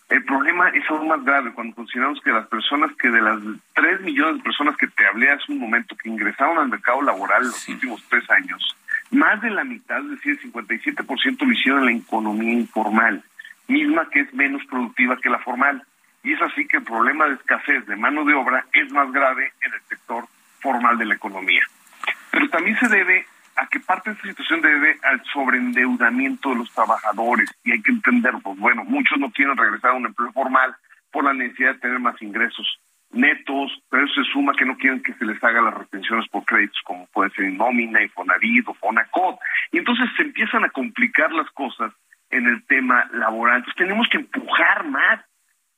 El 0.09 0.23
problema 0.23 0.69
es 0.69 0.89
aún 0.89 1.07
más 1.07 1.23
grave 1.23 1.53
cuando 1.53 1.75
consideramos 1.75 2.19
que 2.21 2.31
las 2.31 2.47
personas 2.47 2.91
que 2.97 3.09
de 3.09 3.21
las 3.21 3.39
3 3.75 4.01
millones 4.01 4.37
de 4.37 4.43
personas 4.43 4.75
que 4.77 4.87
te 4.87 5.05
hablé 5.05 5.29
hace 5.29 5.51
un 5.51 5.59
momento 5.59 5.95
que 5.95 6.09
ingresaron 6.09 6.57
al 6.57 6.69
mercado 6.69 7.03
laboral 7.03 7.43
en 7.43 7.49
los 7.49 7.67
últimos 7.67 8.03
tres 8.09 8.27
años, 8.31 8.75
más 9.11 9.39
de 9.41 9.51
la 9.51 9.63
mitad, 9.63 9.99
es 9.99 10.09
decir, 10.11 10.39
el 10.41 10.51
57% 10.51 11.45
lo 11.45 11.51
hicieron 11.51 11.81
en 11.81 11.85
la 11.85 12.01
economía 12.01 12.53
informal, 12.53 13.23
misma 13.67 14.09
que 14.09 14.21
es 14.21 14.33
menos 14.33 14.65
productiva 14.65 15.17
que 15.17 15.29
la 15.29 15.39
formal. 15.39 15.83
Y 16.27 16.33
es 16.33 16.41
así 16.41 16.67
que 16.67 16.75
el 16.75 16.83
problema 16.83 17.25
de 17.25 17.35
escasez 17.35 17.85
de 17.85 17.95
mano 17.95 18.25
de 18.25 18.33
obra 18.33 18.65
es 18.73 18.91
más 18.91 19.09
grave 19.13 19.53
en 19.61 19.73
el 19.73 19.79
sector 19.83 20.25
formal 20.59 20.97
de 20.97 21.05
la 21.05 21.15
economía. 21.15 21.61
Pero 22.31 22.49
también 22.49 22.77
se 22.79 22.89
debe 22.89 23.25
a 23.55 23.65
que 23.67 23.79
parte 23.79 24.09
de 24.09 24.15
esta 24.17 24.27
situación 24.27 24.59
debe 24.59 24.99
al 25.03 25.23
sobreendeudamiento 25.31 26.49
de 26.49 26.55
los 26.57 26.73
trabajadores 26.73 27.49
y 27.63 27.71
hay 27.71 27.81
que 27.81 27.93
entender, 27.93 28.33
pues 28.43 28.59
bueno, 28.59 28.83
muchos 28.83 29.17
no 29.19 29.31
quieren 29.31 29.55
regresar 29.55 29.91
a 29.91 29.93
un 29.93 30.07
empleo 30.07 30.33
formal 30.33 30.75
por 31.13 31.23
la 31.23 31.31
necesidad 31.31 31.75
de 31.75 31.79
tener 31.79 31.99
más 31.99 32.21
ingresos 32.21 32.77
netos, 33.11 33.81
pero 33.89 34.03
eso 34.03 34.21
se 34.21 34.29
suma 34.33 34.51
que 34.51 34.65
no 34.65 34.75
quieren 34.75 35.01
que 35.01 35.13
se 35.13 35.23
les 35.23 35.41
haga 35.41 35.61
las 35.61 35.75
retenciones 35.75 36.27
por 36.27 36.43
créditos 36.43 36.81
como 36.83 37.07
puede 37.07 37.29
ser 37.29 37.53
nómina, 37.53 38.03
Infonavit 38.03 38.67
o 38.67 38.73
Fonacot. 38.73 39.39
Y 39.71 39.77
entonces 39.77 40.09
se 40.17 40.23
empiezan 40.23 40.65
a 40.65 40.71
complicar 40.71 41.31
las 41.31 41.49
cosas 41.51 41.93
en 42.31 42.47
el 42.47 42.65
tema 42.65 43.09
laboral. 43.13 43.59
Entonces 43.59 43.77
tenemos 43.77 44.09
que 44.09 44.17
empujar 44.17 44.85
más 44.89 45.21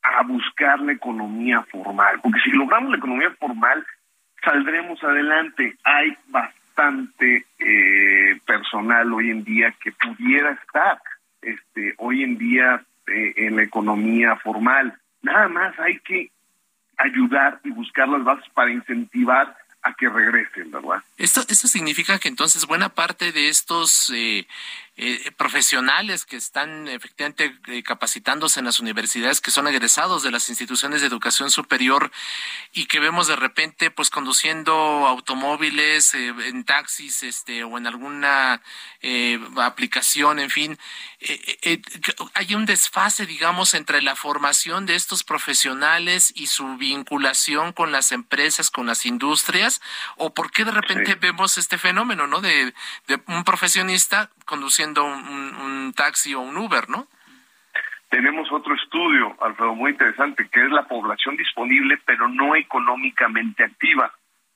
a 0.01 0.23
buscar 0.23 0.79
la 0.81 0.93
economía 0.93 1.61
formal, 1.63 2.19
porque 2.21 2.39
si 2.41 2.51
logramos 2.51 2.91
la 2.91 2.97
economía 2.97 3.31
formal, 3.39 3.85
saldremos 4.43 5.03
adelante. 5.03 5.77
Hay 5.83 6.17
bastante 6.27 7.45
eh, 7.59 8.39
personal 8.45 9.11
hoy 9.13 9.31
en 9.31 9.43
día 9.43 9.73
que 9.83 9.91
pudiera 9.91 10.51
estar 10.51 11.01
este, 11.41 11.93
hoy 11.97 12.23
en 12.23 12.37
día 12.37 12.83
eh, 13.07 13.33
en 13.37 13.55
la 13.55 13.63
economía 13.63 14.35
formal. 14.37 14.97
Nada 15.21 15.47
más 15.47 15.77
hay 15.79 15.99
que 15.99 16.31
ayudar 16.97 17.59
y 17.63 17.71
buscar 17.71 18.07
las 18.07 18.23
bases 18.23 18.49
para 18.53 18.71
incentivar 18.71 19.55
a 19.81 19.93
que 19.93 20.09
regresen, 20.09 20.71
¿verdad? 20.71 21.01
Esto, 21.17 21.41
esto 21.47 21.67
significa 21.67 22.19
que 22.19 22.27
entonces 22.27 22.65
buena 22.65 22.89
parte 22.89 23.31
de 23.31 23.47
estos 23.47 24.11
eh, 24.13 24.45
eh, 25.01 25.31
profesionales 25.37 26.25
que 26.25 26.35
están 26.35 26.89
efectivamente 26.89 27.57
eh, 27.67 27.83
capacitándose 27.83 28.59
en 28.59 28.65
las 28.65 28.81
universidades, 28.81 29.39
que 29.39 29.49
son 29.49 29.65
egresados 29.65 30.23
de 30.23 30.31
las 30.31 30.49
instituciones 30.49 30.99
de 30.99 31.07
educación 31.07 31.51
superior 31.51 32.11
y 32.73 32.85
que 32.85 32.99
vemos 32.99 33.27
de 33.27 33.37
repente 33.37 33.91
pues 33.91 34.09
conduciendo 34.09 34.73
automóviles 34.73 36.13
eh, 36.15 36.33
en 36.47 36.65
taxis 36.65 37.23
este 37.23 37.63
o 37.63 37.77
en 37.77 37.87
alguna 37.87 38.61
aplicación, 39.55 40.39
en 40.39 40.49
fin, 40.49 40.77
hay 42.33 42.53
un 42.53 42.65
desfase, 42.65 43.25
digamos, 43.25 43.73
entre 43.75 44.01
la 44.01 44.17
formación 44.17 44.85
de 44.85 44.95
estos 44.95 45.23
profesionales 45.23 46.33
y 46.35 46.47
su 46.47 46.75
vinculación 46.75 47.71
con 47.71 47.93
las 47.93 48.11
empresas, 48.11 48.69
con 48.69 48.87
las 48.87 49.05
industrias, 49.05 49.79
o 50.17 50.33
por 50.33 50.51
qué 50.51 50.65
de 50.65 50.71
repente 50.71 51.15
vemos 51.15 51.57
este 51.57 51.77
fenómeno, 51.77 52.27
¿no? 52.27 52.41
De, 52.41 52.73
de 53.07 53.21
un 53.27 53.45
profesionista 53.45 54.29
conduciendo 54.45 54.88
un, 54.97 55.93
taxi 55.95 56.33
o 56.33 56.41
un 56.41 56.57
Uber, 56.57 56.89
¿no? 56.89 57.07
Tenemos 58.09 58.51
otro 58.51 58.73
estudio, 58.73 59.35
Alfredo, 59.41 59.75
muy 59.75 59.91
interesante, 59.91 60.47
que 60.49 60.63
es 60.63 60.71
la 60.71 60.87
población 60.87 61.35
disponible, 61.37 61.99
pero 62.05 62.27
no 62.27 62.55
económicamente 62.55 63.63
activa. 63.63 64.11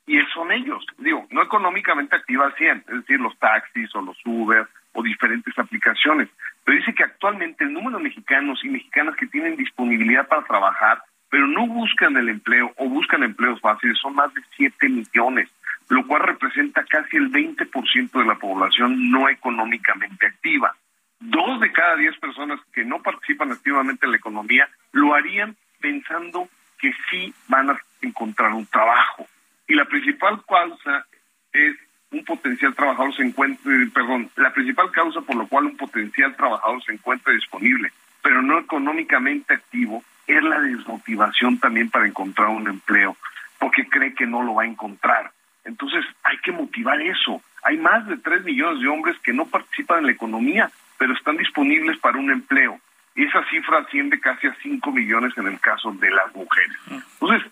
Y 0.05 0.19
son 0.33 0.51
ellos, 0.51 0.85
digo, 0.97 1.27
no 1.29 1.43
económicamente 1.43 2.15
activa 2.15 2.45
al 2.45 2.55
100, 2.55 2.85
es 2.87 2.95
decir, 2.95 3.19
los 3.19 3.37
taxis 3.39 3.93
o 3.95 4.01
los 4.01 4.17
Uber 4.25 4.67
o 4.93 5.03
diferentes 5.03 5.57
aplicaciones. 5.57 6.29
Pero 6.63 6.77
dice 6.77 6.93
que 6.93 7.03
actualmente 7.03 7.63
el 7.63 7.73
número 7.73 7.97
de 7.97 8.03
mexicanos 8.03 8.59
y 8.63 8.69
mexicanas 8.69 9.15
que 9.15 9.27
tienen 9.27 9.55
disponibilidad 9.55 10.27
para 10.27 10.43
trabajar, 10.43 11.03
pero 11.29 11.47
no 11.47 11.67
buscan 11.67 12.17
el 12.17 12.29
empleo 12.29 12.73
o 12.77 12.89
buscan 12.89 13.23
empleos 13.23 13.61
fáciles, 13.61 13.97
son 13.99 14.15
más 14.15 14.33
de 14.33 14.41
7 14.57 14.89
millones 14.89 15.49
lo 15.93 16.07
cual 16.07 16.23
representa 16.23 16.83
casi 16.85 17.17
el 17.17 17.31
20% 17.31 18.11
de 18.11 18.25
la 18.25 18.35
población 18.35 19.11
no 19.11 19.29
económicamente 19.29 20.25
activa. 20.25 20.75
Dos 21.19 21.59
de 21.59 21.71
cada 21.71 21.95
diez 21.97 22.17
personas 22.17 22.59
que 22.73 22.83
no 22.83 23.01
participan 23.01 23.51
activamente 23.51 24.05
en 24.05 24.11
la 24.11 24.17
economía 24.17 24.67
lo 24.91 25.13
harían 25.13 25.55
pensando 25.79 26.49
que 26.79 26.91
sí 27.11 27.31
van 27.47 27.69
a 27.69 27.79
encontrar 28.01 28.53
un 28.53 28.65
trabajo. 28.65 29.27
Y 29.67 29.75
la 29.75 29.85
principal 29.85 30.41
causa 30.47 31.05
es 31.51 31.75
un 32.11 32.25
potencial 32.25 32.73
trabajador 32.73 33.15
se 33.15 33.23
encuentre, 33.23 33.87
perdón, 33.93 34.31
la 34.35 34.51
principal 34.51 34.91
causa 34.91 35.21
por 35.21 35.35
la 35.35 35.45
cual 35.45 35.65
un 35.65 35.77
potencial 35.77 36.35
trabajador 36.35 36.83
se 36.83 36.93
encuentra 36.93 37.33
disponible, 37.33 37.91
pero 38.23 38.41
no 38.41 38.57
económicamente 38.57 39.53
activo, 39.53 40.03
es 40.25 40.41
la 40.43 40.59
desmotivación 40.59 41.59
también 41.59 41.89
para 41.89 42.07
encontrar 42.07 42.49
un 42.49 42.67
empleo, 42.67 43.15
porque 43.59 43.87
cree 43.87 44.13
que 44.13 44.25
no 44.25 44.41
lo 44.41 44.55
va 44.55 44.63
a 44.63 44.67
encontrar. 44.67 45.31
Entonces 45.65 46.05
hay 46.23 46.37
que 46.39 46.51
motivar 46.51 46.99
eso. 47.01 47.41
Hay 47.63 47.77
más 47.77 48.07
de 48.07 48.17
3 48.17 48.43
millones 48.43 48.81
de 48.81 48.87
hombres 48.87 49.17
que 49.23 49.33
no 49.33 49.45
participan 49.45 49.99
en 49.99 50.05
la 50.07 50.11
economía, 50.11 50.69
pero 50.97 51.13
están 51.13 51.37
disponibles 51.37 51.97
para 51.99 52.17
un 52.17 52.31
empleo. 52.31 52.79
Y 53.15 53.25
esa 53.25 53.43
cifra 53.49 53.79
asciende 53.79 54.19
casi 54.19 54.47
a 54.47 54.55
5 54.61 54.91
millones 54.91 55.37
en 55.37 55.47
el 55.47 55.59
caso 55.59 55.91
de 55.91 56.09
las 56.09 56.33
mujeres. 56.35 56.77
Entonces, 56.89 57.51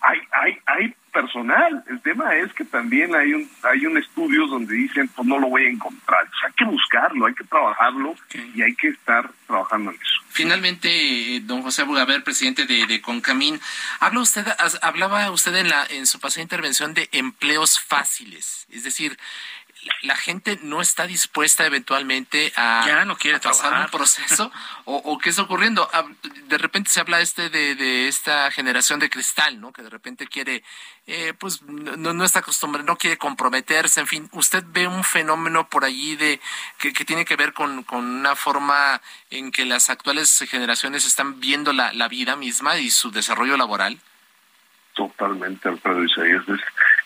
hay, 0.00 0.20
hay, 0.32 0.58
hay 0.66 0.94
personal. 1.12 1.84
El 1.88 2.00
tema 2.00 2.34
es 2.36 2.52
que 2.54 2.64
también 2.64 3.14
hay 3.14 3.34
un, 3.34 3.48
hay 3.62 3.86
un 3.86 3.98
estudio 3.98 4.46
donde 4.46 4.74
dicen, 4.74 5.08
pues 5.08 5.28
no 5.28 5.38
lo 5.38 5.48
voy 5.48 5.66
a 5.66 5.70
encontrar. 5.70 6.28
hay 6.44 6.52
que 6.54 6.64
buscarlo, 6.64 7.26
hay 7.26 7.34
que 7.34 7.44
trabajarlo 7.44 8.14
y 8.54 8.62
hay 8.62 8.74
que 8.74 8.88
estar 8.88 9.30
trabajando 9.46 9.90
en 9.90 9.96
eso. 9.96 10.22
Finalmente, 10.30 11.40
don 11.42 11.62
José 11.62 11.82
Bugaber, 11.82 12.24
presidente 12.24 12.64
de, 12.64 12.86
de, 12.86 13.02
Concamín, 13.02 13.60
habla 14.00 14.20
usted, 14.20 14.46
hablaba 14.80 15.30
usted 15.30 15.54
en, 15.56 15.68
la, 15.68 15.86
en 15.90 16.06
su 16.06 16.18
pasada 16.18 16.42
intervención 16.42 16.94
de 16.94 17.08
empleos 17.12 17.78
fáciles, 17.78 18.66
es 18.70 18.82
decir, 18.82 19.18
la, 20.02 20.16
gente 20.16 20.58
no 20.62 20.80
está 20.80 21.06
dispuesta 21.06 21.66
eventualmente 21.66 22.52
a, 22.56 22.84
ya 22.86 23.04
no 23.04 23.16
quiere 23.16 23.40
pasar 23.40 23.84
un 23.84 23.90
proceso 23.90 24.52
o, 24.84 25.18
qué 25.18 25.30
está 25.30 25.42
ocurriendo. 25.42 25.88
De 26.46 26.58
repente 26.58 26.90
se 26.90 27.00
habla 27.00 27.20
este 27.20 27.50
de, 27.50 28.08
esta 28.08 28.50
generación 28.50 29.00
de 29.00 29.10
cristal 29.10 29.60
no 29.60 29.72
que 29.72 29.82
de 29.82 29.90
repente 29.90 30.26
quiere 30.26 30.62
eh, 31.06 31.34
pues 31.38 31.62
no, 31.62 32.12
no 32.12 32.24
está 32.24 32.40
acostumbrado 32.40 32.86
no 32.86 32.96
quiere 32.96 33.18
comprometerse 33.18 34.00
en 34.00 34.06
fin. 34.06 34.28
Usted 34.32 34.64
ve 34.68 34.86
un 34.86 35.04
fenómeno 35.04 35.68
por 35.68 35.84
allí 35.84 36.16
de 36.16 36.40
que, 36.78 36.92
tiene 37.04 37.24
que 37.24 37.36
ver 37.36 37.52
con, 37.52 37.84
una 37.90 38.36
forma 38.36 39.00
en 39.30 39.50
que 39.50 39.64
las 39.64 39.90
actuales 39.90 40.44
generaciones 40.48 41.06
están 41.06 41.40
viendo 41.40 41.72
la, 41.72 41.92
la 41.92 42.08
vida 42.08 42.36
misma 42.36 42.78
y 42.78 42.90
su 42.90 43.10
desarrollo 43.10 43.56
laboral 43.56 43.98
totalmente 44.94 45.68
Alfredo 45.68 46.04
Isaías. 46.04 46.42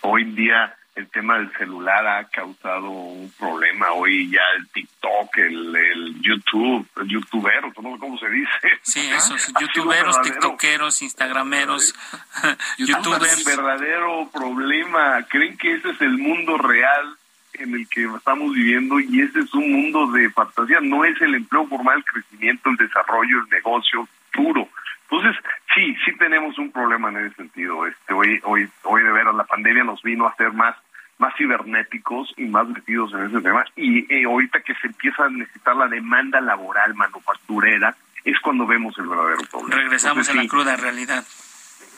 Hoy 0.01 0.23
en 0.23 0.35
día 0.35 0.75
el 0.97 1.07
tema 1.09 1.37
del 1.37 1.51
celular 1.53 2.07
ha 2.07 2.23
causado 2.25 2.89
un 2.89 3.31
problema. 3.37 3.91
Hoy 3.91 4.31
ya 4.31 4.41
el 4.57 4.67
TikTok, 4.69 5.37
el, 5.37 5.75
el 5.75 6.21
YouTube, 6.21 6.87
el 6.99 7.07
youtubero, 7.07 7.71
no 7.81 7.93
sé 7.93 7.99
cómo 7.99 8.17
se 8.17 8.29
dice. 8.29 8.79
Sí, 8.81 9.07
esos 9.11 9.53
youtuberos, 9.59 10.19
tiktokeros, 10.23 11.01
instagrameros, 11.03 11.93
youtubers. 12.79 13.37
Un 13.37 13.43
verdadero 13.43 14.29
problema. 14.33 15.23
¿Creen 15.29 15.55
que 15.57 15.75
ese 15.75 15.91
es 15.91 16.01
el 16.01 16.17
mundo 16.17 16.57
real 16.57 17.15
en 17.53 17.75
el 17.75 17.87
que 17.87 18.05
estamos 18.05 18.53
viviendo 18.53 18.99
y 18.99 19.21
ese 19.21 19.41
es 19.41 19.53
un 19.53 19.71
mundo 19.71 20.07
de 20.07 20.31
fantasía? 20.31 20.79
No 20.81 21.05
es 21.05 21.21
el 21.21 21.35
empleo 21.35 21.67
formal, 21.67 21.97
el 21.97 22.05
crecimiento, 22.05 22.71
el 22.71 22.77
desarrollo, 22.77 23.37
el 23.43 23.49
negocio 23.49 24.07
puro. 24.33 24.67
Entonces, 25.09 25.41
sí, 25.73 25.95
sí 26.03 26.17
tenemos 26.17 26.57
un 26.57 26.71
problema 26.71 27.09
en 27.09 27.17
ese 27.27 27.35
sentido. 27.35 27.85
Este, 27.85 28.13
hoy, 28.13 28.41
hoy, 28.43 28.67
hoy 28.83 29.03
de 29.03 29.11
veras 29.11 29.35
la 29.35 29.45
pandemia 29.45 29.83
nos 29.83 30.01
vino 30.01 30.25
a 30.25 30.31
hacer 30.31 30.51
más 30.51 30.75
más 31.17 31.33
cibernéticos 31.37 32.33
y 32.37 32.45
más 32.45 32.67
metidos 32.67 33.11
en 33.13 33.25
ese 33.25 33.41
tema. 33.41 33.65
Y 33.75 34.23
ahorita 34.23 34.61
que 34.61 34.75
se 34.75 34.87
empieza 34.87 35.25
a 35.25 35.29
necesitar 35.29 35.75
la 35.75 35.87
demanda 35.87 36.39
laboral 36.41 36.93
manufacturera, 36.95 37.95
es 38.23 38.39
cuando 38.41 38.67
vemos 38.67 38.97
el 38.97 39.07
verdadero 39.07 39.43
problema. 39.49 39.75
Regresamos 39.75 40.29
a 40.29 40.33
la 40.33 40.47
cruda 40.47 40.75
realidad. 40.75 41.25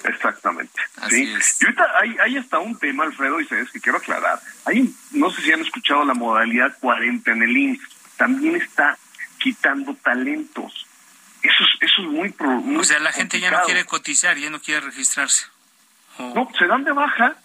Exactamente. 0.03 0.81
¿sí? 1.09 1.23
Y 1.25 1.65
ahorita 1.65 1.85
hay, 1.99 2.17
hay 2.23 2.38
hasta 2.38 2.59
un 2.59 2.77
tema, 2.77 3.03
Alfredo, 3.03 3.41
y 3.41 3.45
sabes 3.45 3.69
que 3.71 3.81
quiero 3.81 3.97
aclarar. 3.97 4.39
Hay, 4.65 4.93
no 5.11 5.29
sé 5.31 5.41
si 5.41 5.51
han 5.51 5.61
escuchado 5.61 6.05
la 6.05 6.13
modalidad 6.13 6.77
40 6.79 7.31
en 7.31 7.43
el 7.43 7.57
IMSS. 7.57 8.15
También 8.17 8.55
está 8.55 8.97
quitando 9.39 9.95
talentos. 9.95 10.85
Eso 11.41 11.63
es, 11.63 11.91
eso 11.91 12.01
es 12.01 12.07
muy, 12.07 12.33
muy 12.63 12.77
O 12.77 12.83
sea, 12.83 12.99
la 12.99 13.11
gente 13.11 13.39
ya 13.39 13.51
no 13.51 13.63
quiere 13.63 13.85
cotizar, 13.85 14.38
ya 14.38 14.49
no 14.49 14.61
quiere 14.61 14.81
registrarse. 14.81 15.47
No, 16.19 16.49
se 16.57 16.67
dan 16.67 16.83
de 16.83 16.91
baja 16.91 17.38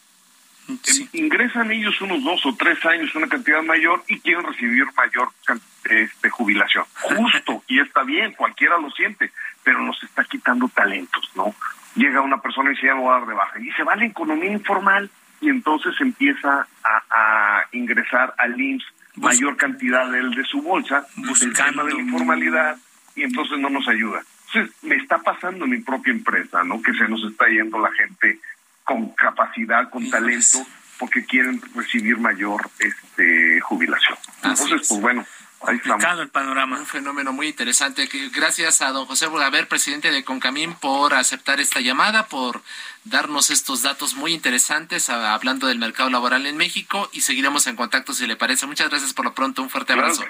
ingresan 1.13 1.71
ellos 1.71 2.01
unos 2.01 2.23
dos 2.25 2.45
o 2.47 2.55
tres 2.55 2.85
años 2.87 3.15
una 3.15 3.29
cantidad 3.29 3.63
mayor 3.63 4.03
y 4.09 4.19
quieren 4.21 4.45
recibir 4.45 4.87
mayor 4.97 5.29
este, 5.85 6.31
jubilación. 6.31 6.85
Justo, 6.95 7.63
y 7.69 7.81
está 7.81 8.03
bien, 8.03 8.33
cualquiera 8.33 8.79
lo 8.79 8.91
siente, 8.91 9.31
pero 9.63 9.81
nos 9.81 10.03
está 10.03 10.25
quitando 10.25 10.69
talentos, 10.69 11.31
¿no? 11.35 11.55
Llega 11.95 12.21
una 12.21 12.41
persona 12.41 12.73
y 12.73 12.77
se 12.77 12.87
llama 12.87 13.09
a 13.09 13.19
dar 13.19 13.27
de 13.27 13.35
baja 13.35 13.61
y 13.61 13.71
se 13.73 13.85
va 13.85 13.93
a 13.93 13.97
la 13.97 14.07
economía 14.07 14.51
informal 14.51 15.11
y 15.41 15.49
entonces 15.49 15.95
empieza 16.01 16.67
a, 16.83 17.65
ingresar 17.73 18.35
al 18.39 18.59
IMSS 18.61 18.85
mayor 19.17 19.57
cantidad 19.57 20.11
de, 20.11 20.23
de 20.31 20.45
su 20.45 20.61
bolsa, 20.63 21.07
el 21.17 21.53
tema 21.53 21.85
de 21.85 21.95
la 21.95 22.01
informalidad 22.01 22.77
y 23.15 23.23
entonces 23.23 23.59
no 23.59 23.71
nos 23.71 23.87
ayuda. 23.89 24.23
Entonces, 24.47 24.77
me 24.83 24.97
está 24.97 25.19
pasando 25.19 25.65
en 25.65 25.71
mi 25.73 25.79
propia 25.79 26.13
empresa, 26.13 26.63
¿no? 26.65 26.81
Que 26.83 26.93
se 26.95 27.09
nos 27.09 27.23
está 27.25 27.49
yendo 27.49 27.79
la 27.79 27.93
gente 27.93 28.41
con 28.85 29.11
capacidad, 29.11 29.91
con 29.91 30.09
talento, 30.11 30.65
porque 30.99 31.25
quieren 31.25 31.61
recibir 31.75 32.19
mayor 32.19 32.71
este 32.79 33.61
jubilación. 33.61 34.17
Entonces, 34.43 34.87
pues 34.89 35.01
bueno, 35.01 35.27
ahí 35.63 35.77
estamos. 35.77 36.21
el 36.21 36.29
panorama. 36.29 36.79
Un 36.79 36.87
fenómeno 36.87 37.33
muy 37.33 37.49
interesante. 37.49 38.09
Gracias 38.33 38.83
a 38.83 38.91
don 38.91 39.07
José 39.07 39.27
Bogaver, 39.27 39.67
presidente 39.69 40.13
de 40.13 40.23
Concamín, 40.23 40.75
por 40.75 41.15
aceptar 41.15 41.61
esta 41.61 41.81
llamada, 41.81 42.27
por 42.27 42.63
darnos 43.05 43.51
estos 43.51 43.83
datos 43.83 44.15
muy 44.15 44.33
interesantes 44.33 45.09
hablando 45.11 45.67
del 45.67 45.79
mercado 45.79 46.11
laboral 46.11 46.47
en 46.47 46.57
México 46.57 47.09
y 47.13 47.23
seguiremos 47.23 47.67
en 47.67 47.77
contacto 47.77 48.13
si 48.13 48.27
le 48.27 48.37
parece. 48.37 48.67
Muchas 48.67 48.91
gracias 48.91 49.13
por 49.13 49.25
lo 49.25 49.35
pronto. 49.35 49.63
Un 49.63 49.71
fuerte 49.71 49.95
abrazo. 49.95 50.25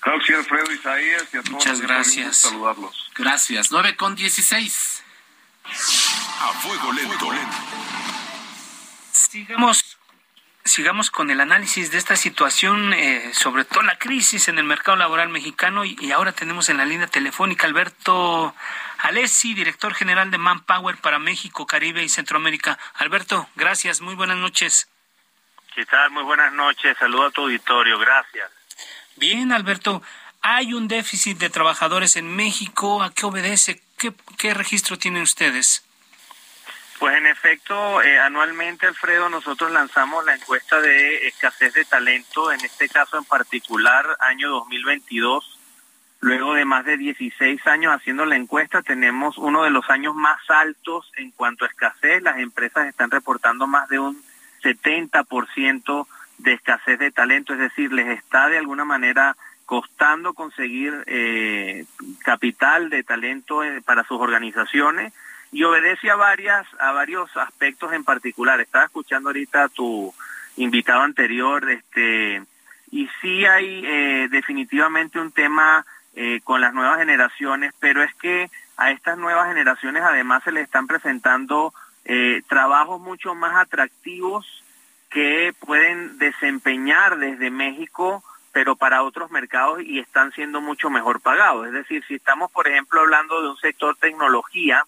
Claro, 0.00 0.18
Alfredo 0.18 0.72
Isaías 0.72 1.24
y 1.32 1.36
a 1.36 1.42
todos. 1.42 1.50
Muchas 1.52 1.80
gracias. 1.80 2.36
Saludarlos. 2.38 3.10
Gracias. 3.14 3.70
9 3.70 3.96
con 3.96 4.16
16. 4.16 5.02
A 6.52 6.54
fuego 6.54 6.92
lento. 6.92 7.30
Sigamos, 9.12 9.98
sigamos 10.64 11.10
con 11.10 11.30
el 11.30 11.40
análisis 11.40 11.90
de 11.90 11.96
esta 11.96 12.14
situación, 12.14 12.92
eh, 12.92 13.32
sobre 13.32 13.64
todo 13.64 13.82
la 13.82 13.98
crisis 13.98 14.48
en 14.48 14.58
el 14.58 14.64
mercado 14.64 14.98
laboral 14.98 15.30
mexicano. 15.30 15.86
Y, 15.86 16.12
ahora 16.12 16.32
tenemos 16.32 16.68
en 16.68 16.76
la 16.76 16.84
línea 16.84 17.06
telefónica 17.06 17.66
Alberto 17.66 18.54
Alessi, 18.98 19.54
director 19.54 19.94
general 19.94 20.30
de 20.30 20.36
Manpower 20.36 20.98
para 20.98 21.18
México, 21.18 21.66
Caribe 21.66 22.02
y 22.02 22.10
Centroamérica. 22.10 22.78
Alberto, 22.96 23.48
gracias, 23.56 24.02
muy 24.02 24.14
buenas 24.14 24.36
noches. 24.36 24.88
¿Qué 25.74 25.86
tal? 25.86 26.10
Muy 26.10 26.22
buenas 26.22 26.52
noches. 26.52 26.98
Saludo 26.98 27.28
a 27.28 27.30
tu 27.30 27.42
auditorio. 27.42 27.98
Gracias. 27.98 28.50
Bien, 29.16 29.52
Alberto. 29.52 30.02
Hay 30.42 30.74
un 30.74 30.86
déficit 30.86 31.38
de 31.38 31.48
trabajadores 31.48 32.16
en 32.16 32.36
México. 32.36 33.02
¿A 33.02 33.14
qué 33.14 33.24
obedece? 33.24 33.80
¿Qué, 34.38 34.54
registro 34.54 34.98
tienen 34.98 35.22
ustedes? 35.22 35.84
Pues 37.02 37.16
en 37.16 37.26
efecto, 37.26 38.00
eh, 38.00 38.20
anualmente, 38.20 38.86
Alfredo, 38.86 39.28
nosotros 39.28 39.72
lanzamos 39.72 40.24
la 40.24 40.36
encuesta 40.36 40.80
de 40.80 41.26
escasez 41.26 41.74
de 41.74 41.84
talento, 41.84 42.52
en 42.52 42.64
este 42.64 42.88
caso 42.88 43.18
en 43.18 43.24
particular, 43.24 44.06
año 44.20 44.48
2022. 44.50 45.58
Luego 46.20 46.54
de 46.54 46.64
más 46.64 46.84
de 46.84 46.96
16 46.96 47.66
años 47.66 47.92
haciendo 47.92 48.24
la 48.24 48.36
encuesta, 48.36 48.82
tenemos 48.82 49.36
uno 49.36 49.64
de 49.64 49.70
los 49.70 49.90
años 49.90 50.14
más 50.14 50.38
altos 50.48 51.10
en 51.16 51.32
cuanto 51.32 51.64
a 51.64 51.68
escasez. 51.68 52.22
Las 52.22 52.38
empresas 52.38 52.86
están 52.86 53.10
reportando 53.10 53.66
más 53.66 53.88
de 53.88 53.98
un 53.98 54.22
70% 54.62 56.06
de 56.38 56.52
escasez 56.52 57.00
de 57.00 57.10
talento, 57.10 57.52
es 57.52 57.58
decir, 57.58 57.92
les 57.92 58.16
está 58.16 58.46
de 58.46 58.58
alguna 58.58 58.84
manera 58.84 59.36
costando 59.66 60.34
conseguir 60.34 61.02
eh, 61.06 61.84
capital 62.24 62.90
de 62.90 63.02
talento 63.02 63.64
eh, 63.64 63.82
para 63.84 64.04
sus 64.04 64.20
organizaciones 64.20 65.12
y 65.52 65.62
obedece 65.64 66.10
a 66.10 66.16
varias 66.16 66.66
a 66.80 66.92
varios 66.92 67.34
aspectos 67.36 67.92
en 67.92 68.04
particular. 68.04 68.60
Estaba 68.60 68.86
escuchando 68.86 69.28
ahorita 69.28 69.64
a 69.64 69.68
tu 69.68 70.12
invitado 70.56 71.02
anterior, 71.02 71.70
este 71.70 72.42
y 72.90 73.08
sí 73.20 73.46
hay 73.46 73.82
eh, 73.86 74.28
definitivamente 74.30 75.20
un 75.20 75.32
tema 75.32 75.86
con 76.44 76.60
las 76.60 76.74
nuevas 76.74 76.98
generaciones, 76.98 77.72
pero 77.80 78.02
es 78.02 78.14
que 78.16 78.50
a 78.76 78.90
estas 78.90 79.16
nuevas 79.16 79.48
generaciones 79.48 80.02
además 80.02 80.42
se 80.44 80.52
les 80.52 80.64
están 80.64 80.86
presentando 80.86 81.72
trabajos 82.48 83.00
mucho 83.00 83.34
más 83.34 83.56
atractivos 83.56 84.62
que 85.08 85.54
pueden 85.58 86.18
desempeñar 86.18 87.16
desde 87.16 87.50
México 87.50 88.22
pero 88.52 88.76
para 88.76 89.02
otros 89.02 89.30
mercados 89.30 89.82
y 89.82 89.98
están 89.98 90.30
siendo 90.32 90.60
mucho 90.60 90.90
mejor 90.90 91.20
pagados. 91.20 91.66
Es 91.66 91.72
decir, 91.72 92.04
si 92.06 92.14
estamos, 92.14 92.50
por 92.52 92.68
ejemplo, 92.68 93.00
hablando 93.00 93.42
de 93.42 93.48
un 93.48 93.56
sector 93.56 93.96
tecnología, 93.96 94.84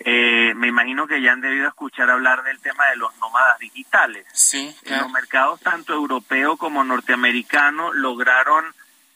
eh, 0.00 0.54
me 0.54 0.68
imagino 0.68 1.06
que 1.06 1.20
ya 1.20 1.32
han 1.32 1.40
debido 1.40 1.68
escuchar 1.68 2.10
hablar 2.10 2.44
del 2.44 2.60
tema 2.60 2.86
de 2.90 2.96
los 2.96 3.16
nómadas 3.18 3.58
digitales. 3.58 4.26
Sí. 4.32 4.74
En 4.84 4.98
los 4.98 5.10
mercados 5.10 5.60
tanto 5.60 5.92
europeo 5.94 6.56
como 6.56 6.84
norteamericano 6.84 7.92
lograron 7.92 8.64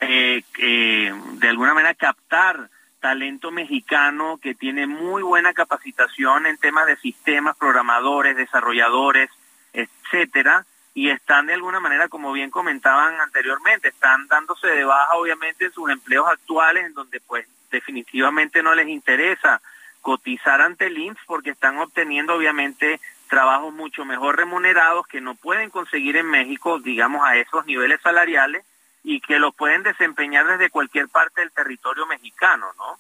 eh, 0.01 0.43
de 0.55 1.49
alguna 1.49 1.75
manera 1.75 1.95
captar 1.95 2.69
talento 3.03 3.51
mexicano 3.51 4.39
que 4.41 4.55
tiene 4.55 4.87
muy 4.87 5.23
buena 5.23 5.53
capacitación 5.53 6.47
en 6.47 6.57
temas 6.57 6.87
de 6.87 6.97
sistemas, 6.97 7.57
programadores, 7.57 8.37
desarrolladores, 8.37 9.29
etcétera, 9.73 10.65
y 10.95 11.11
están 11.11 11.47
de 11.47 11.55
alguna 11.55 11.81
manera, 11.81 12.09
como 12.09 12.33
bien 12.33 12.51
comentaban 12.51 13.21
anteriormente, 13.21 13.89
están 13.89 14.29
dándose 14.29 14.69
de 14.69 14.85
baja 14.85 15.15
obviamente 15.15 15.65
en 15.65 15.73
sus 15.73 15.91
empleos 15.91 16.29
actuales, 16.29 16.87
en 16.87 16.95
donde 16.95 17.21
pues 17.21 17.47
definitivamente 17.71 18.63
no 18.63 18.75
les 18.75 18.89
interesa 18.89 19.61
cotizar 20.03 20.61
ante 20.61 20.87
el 20.87 20.99
INSS 20.99 21.19
porque 21.27 21.51
están 21.51 21.79
obteniendo 21.79 22.35
obviamente 22.35 23.01
trabajos 23.31 23.73
mucho 23.73 24.05
mejor 24.05 24.37
remunerados 24.37 25.07
que 25.07 25.23
no 25.23 25.35
pueden 25.35 25.71
conseguir 25.71 26.17
en 26.17 26.27
México, 26.27 26.79
digamos, 26.81 27.25
a 27.25 27.37
esos 27.37 27.65
niveles 27.65 28.01
salariales 28.03 28.67
y 29.03 29.21
que 29.21 29.39
los 29.39 29.55
pueden 29.55 29.83
desempeñar 29.83 30.47
desde 30.47 30.69
cualquier 30.69 31.09
parte 31.09 31.41
del 31.41 31.51
territorio 31.53 32.07
mexicano, 32.07 32.67
¿no? 32.77 32.99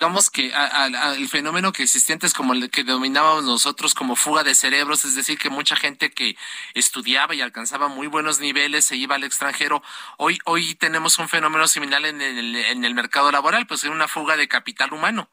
digamos 0.00 0.30
que 0.30 0.50
el 1.18 1.28
fenómeno 1.28 1.72
que 1.72 1.82
existente 1.82 2.26
es 2.26 2.32
como 2.32 2.54
el 2.54 2.70
que 2.70 2.84
dominábamos 2.84 3.44
nosotros 3.44 3.94
como 3.94 4.16
fuga 4.16 4.42
de 4.42 4.54
cerebros, 4.54 5.04
es 5.04 5.14
decir, 5.14 5.38
que 5.38 5.50
mucha 5.50 5.76
gente 5.76 6.10
que 6.10 6.38
estudiaba 6.72 7.34
y 7.34 7.42
alcanzaba 7.42 7.88
muy 7.88 8.06
buenos 8.06 8.40
niveles 8.40 8.86
se 8.86 8.96
iba 8.96 9.16
al 9.16 9.24
extranjero. 9.24 9.82
Hoy, 10.16 10.38
hoy 10.46 10.74
tenemos 10.74 11.18
un 11.18 11.28
fenómeno 11.28 11.68
similar 11.68 12.02
en 12.06 12.22
el, 12.22 12.56
en 12.56 12.84
el 12.86 12.94
mercado 12.94 13.30
laboral, 13.30 13.66
pues 13.66 13.84
es 13.84 13.90
una 13.90 14.08
fuga 14.08 14.38
de 14.38 14.48
capital 14.48 14.94
humano. 14.94 15.28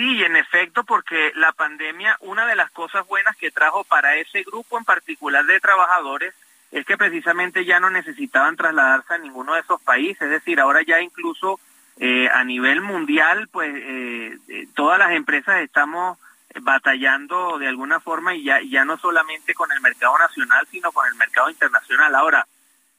Sí, 0.00 0.24
en 0.24 0.34
efecto, 0.34 0.82
porque 0.84 1.30
la 1.34 1.52
pandemia, 1.52 2.16
una 2.20 2.46
de 2.46 2.56
las 2.56 2.70
cosas 2.70 3.06
buenas 3.06 3.36
que 3.36 3.50
trajo 3.50 3.84
para 3.84 4.16
ese 4.16 4.42
grupo 4.44 4.78
en 4.78 4.84
particular 4.86 5.44
de 5.44 5.60
trabajadores 5.60 6.32
es 6.70 6.86
que 6.86 6.96
precisamente 6.96 7.66
ya 7.66 7.80
no 7.80 7.90
necesitaban 7.90 8.56
trasladarse 8.56 9.12
a 9.12 9.18
ninguno 9.18 9.52
de 9.52 9.60
esos 9.60 9.78
países, 9.82 10.22
es 10.22 10.30
decir, 10.30 10.58
ahora 10.58 10.80
ya 10.80 11.02
incluso 11.02 11.60
eh, 11.98 12.30
a 12.32 12.42
nivel 12.44 12.80
mundial, 12.80 13.48
pues 13.52 13.74
eh, 13.76 14.38
eh, 14.48 14.68
todas 14.74 14.98
las 14.98 15.12
empresas 15.12 15.60
estamos 15.60 16.16
batallando 16.62 17.58
de 17.58 17.68
alguna 17.68 18.00
forma 18.00 18.34
y 18.34 18.44
ya, 18.44 18.58
ya 18.62 18.86
no 18.86 18.96
solamente 18.96 19.52
con 19.52 19.70
el 19.70 19.82
mercado 19.82 20.16
nacional, 20.16 20.66
sino 20.70 20.92
con 20.92 21.06
el 21.08 21.14
mercado 21.16 21.50
internacional. 21.50 22.14
Ahora, 22.14 22.46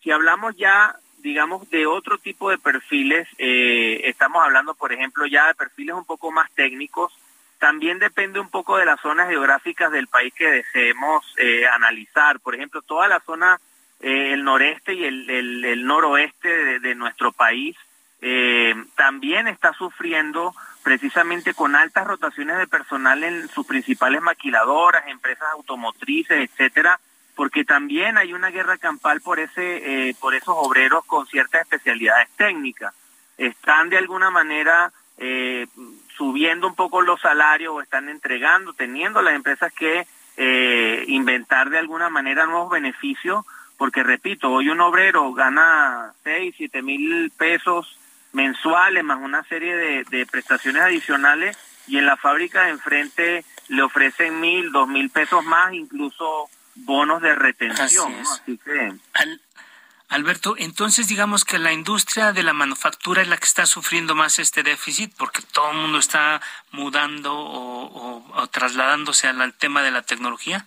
si 0.04 0.12
hablamos 0.12 0.56
ya, 0.56 0.96
digamos, 1.22 1.70
de 1.70 1.86
otro 1.86 2.18
tipo 2.18 2.50
de 2.50 2.58
perfiles, 2.58 3.28
estamos 3.38 4.44
hablando, 4.44 4.74
por 4.76 4.92
ejemplo, 4.92 5.26
ya 5.26 5.48
de 5.48 5.56
perfiles 5.56 5.96
un 5.96 6.06
poco 6.06 6.32
más 6.32 6.52
técnicos, 6.52 7.14
también 7.62 8.00
depende 8.00 8.40
un 8.40 8.50
poco 8.50 8.78
de 8.78 8.86
las 8.86 9.00
zonas 9.02 9.30
geográficas 9.30 9.92
del 9.92 10.08
país 10.08 10.34
que 10.34 10.50
deseemos 10.50 11.24
eh, 11.38 11.68
analizar. 11.68 12.40
Por 12.40 12.56
ejemplo, 12.56 12.82
toda 12.82 13.08
la 13.08 13.20
zona, 13.20 13.60
eh, 14.00 14.34
el 14.34 14.44
noreste 14.44 14.96
y 14.96 15.04
el, 15.06 15.86
noroeste 15.86 16.80
de, 16.80 16.96
nuestro 16.96 17.32
país 17.32 17.78
eh, 18.20 18.74
también 18.96 19.48
está 19.48 19.74
sufriendo 19.74 20.56
precisamente 20.82 21.54
con 21.54 21.76
altas 21.76 22.08
rotaciones 22.08 22.58
de 22.58 22.66
personal 22.66 23.24
en 23.24 23.48
sus 23.48 23.68
principales 23.68 24.24
maquiladoras, 24.24 25.08
empresas 25.08 25.48
automotrices, 25.54 26.50
etcétera, 26.50 27.00
porque 27.42 27.66
también 27.66 28.20
hay 28.20 28.34
una 28.34 28.52
guerra 28.52 28.78
campal 28.78 29.20
por 29.20 29.40
ese, 29.40 30.16
por 30.20 30.36
esos 30.36 30.54
obreros 30.56 31.04
con 31.06 31.26
ciertas 31.26 31.64
especialidades 31.64 32.30
técnicas. 32.38 32.94
Están 33.36 33.90
de 33.90 33.98
alguna 33.98 34.30
manera 34.30 34.94
eh, 35.18 35.66
subiendo 36.16 36.68
un 36.68 36.76
poco 36.76 37.02
los 37.02 37.20
salarios 37.20 37.74
o 37.74 37.82
están 37.82 38.10
entregando, 38.10 38.74
teniendo 38.74 39.24
las 39.24 39.34
empresas 39.34 39.74
que 39.74 40.06
eh, 40.38 41.04
inventar 41.08 41.72
de 41.72 41.80
alguna 41.80 42.12
manera 42.12 42.46
nuevos 42.46 42.70
beneficios, 42.70 43.44
porque 43.76 44.04
repito, 44.04 44.52
hoy 44.52 44.70
un 44.70 44.80
obrero 44.80 45.34
gana 45.34 46.14
6, 46.24 46.54
7 46.56 46.84
mil 46.84 47.32
pesos 47.36 47.98
mensuales 48.34 49.04
más 49.04 49.18
una 49.18 49.44
serie 49.46 49.76
de, 49.76 50.28
prestaciones 50.28 50.84
adicionales 50.84 51.58
y 51.88 51.98
en 51.98 52.06
la 52.06 52.18
fábrica 52.18 52.66
de 52.66 52.70
enfrente 52.70 53.46
le 53.68 53.82
ofrecen 53.82 54.40
mil, 54.40 54.72
dos 54.72 54.88
mil 54.88 55.10
pesos 55.10 55.44
más, 55.44 55.74
incluso 55.74 56.52
bonos 56.76 57.22
de 57.22 57.36
retención. 57.36 58.14
Así, 58.22 58.58
que... 58.58 58.96
Alberto, 60.12 60.56
entonces 60.58 61.08
digamos 61.08 61.46
que 61.46 61.58
la 61.58 61.72
industria 61.72 62.34
de 62.34 62.44
la 62.44 62.52
manufactura 62.52 63.22
es 63.22 63.30
la 63.30 63.38
que 63.38 63.46
está 63.46 63.66
sufriendo 63.66 64.14
más 64.14 64.40
este 64.40 64.62
déficit 64.62 65.14
porque 65.18 65.42
todo 65.54 65.72
el 65.72 65.78
mundo 65.78 66.00
está 66.00 66.42
mudando 66.72 67.34
o, 67.34 68.48
trasladándose 68.52 69.30
al, 69.30 69.54
tema 69.54 69.82
de 69.82 69.92
la 69.92 70.02
tecnología. 70.02 70.66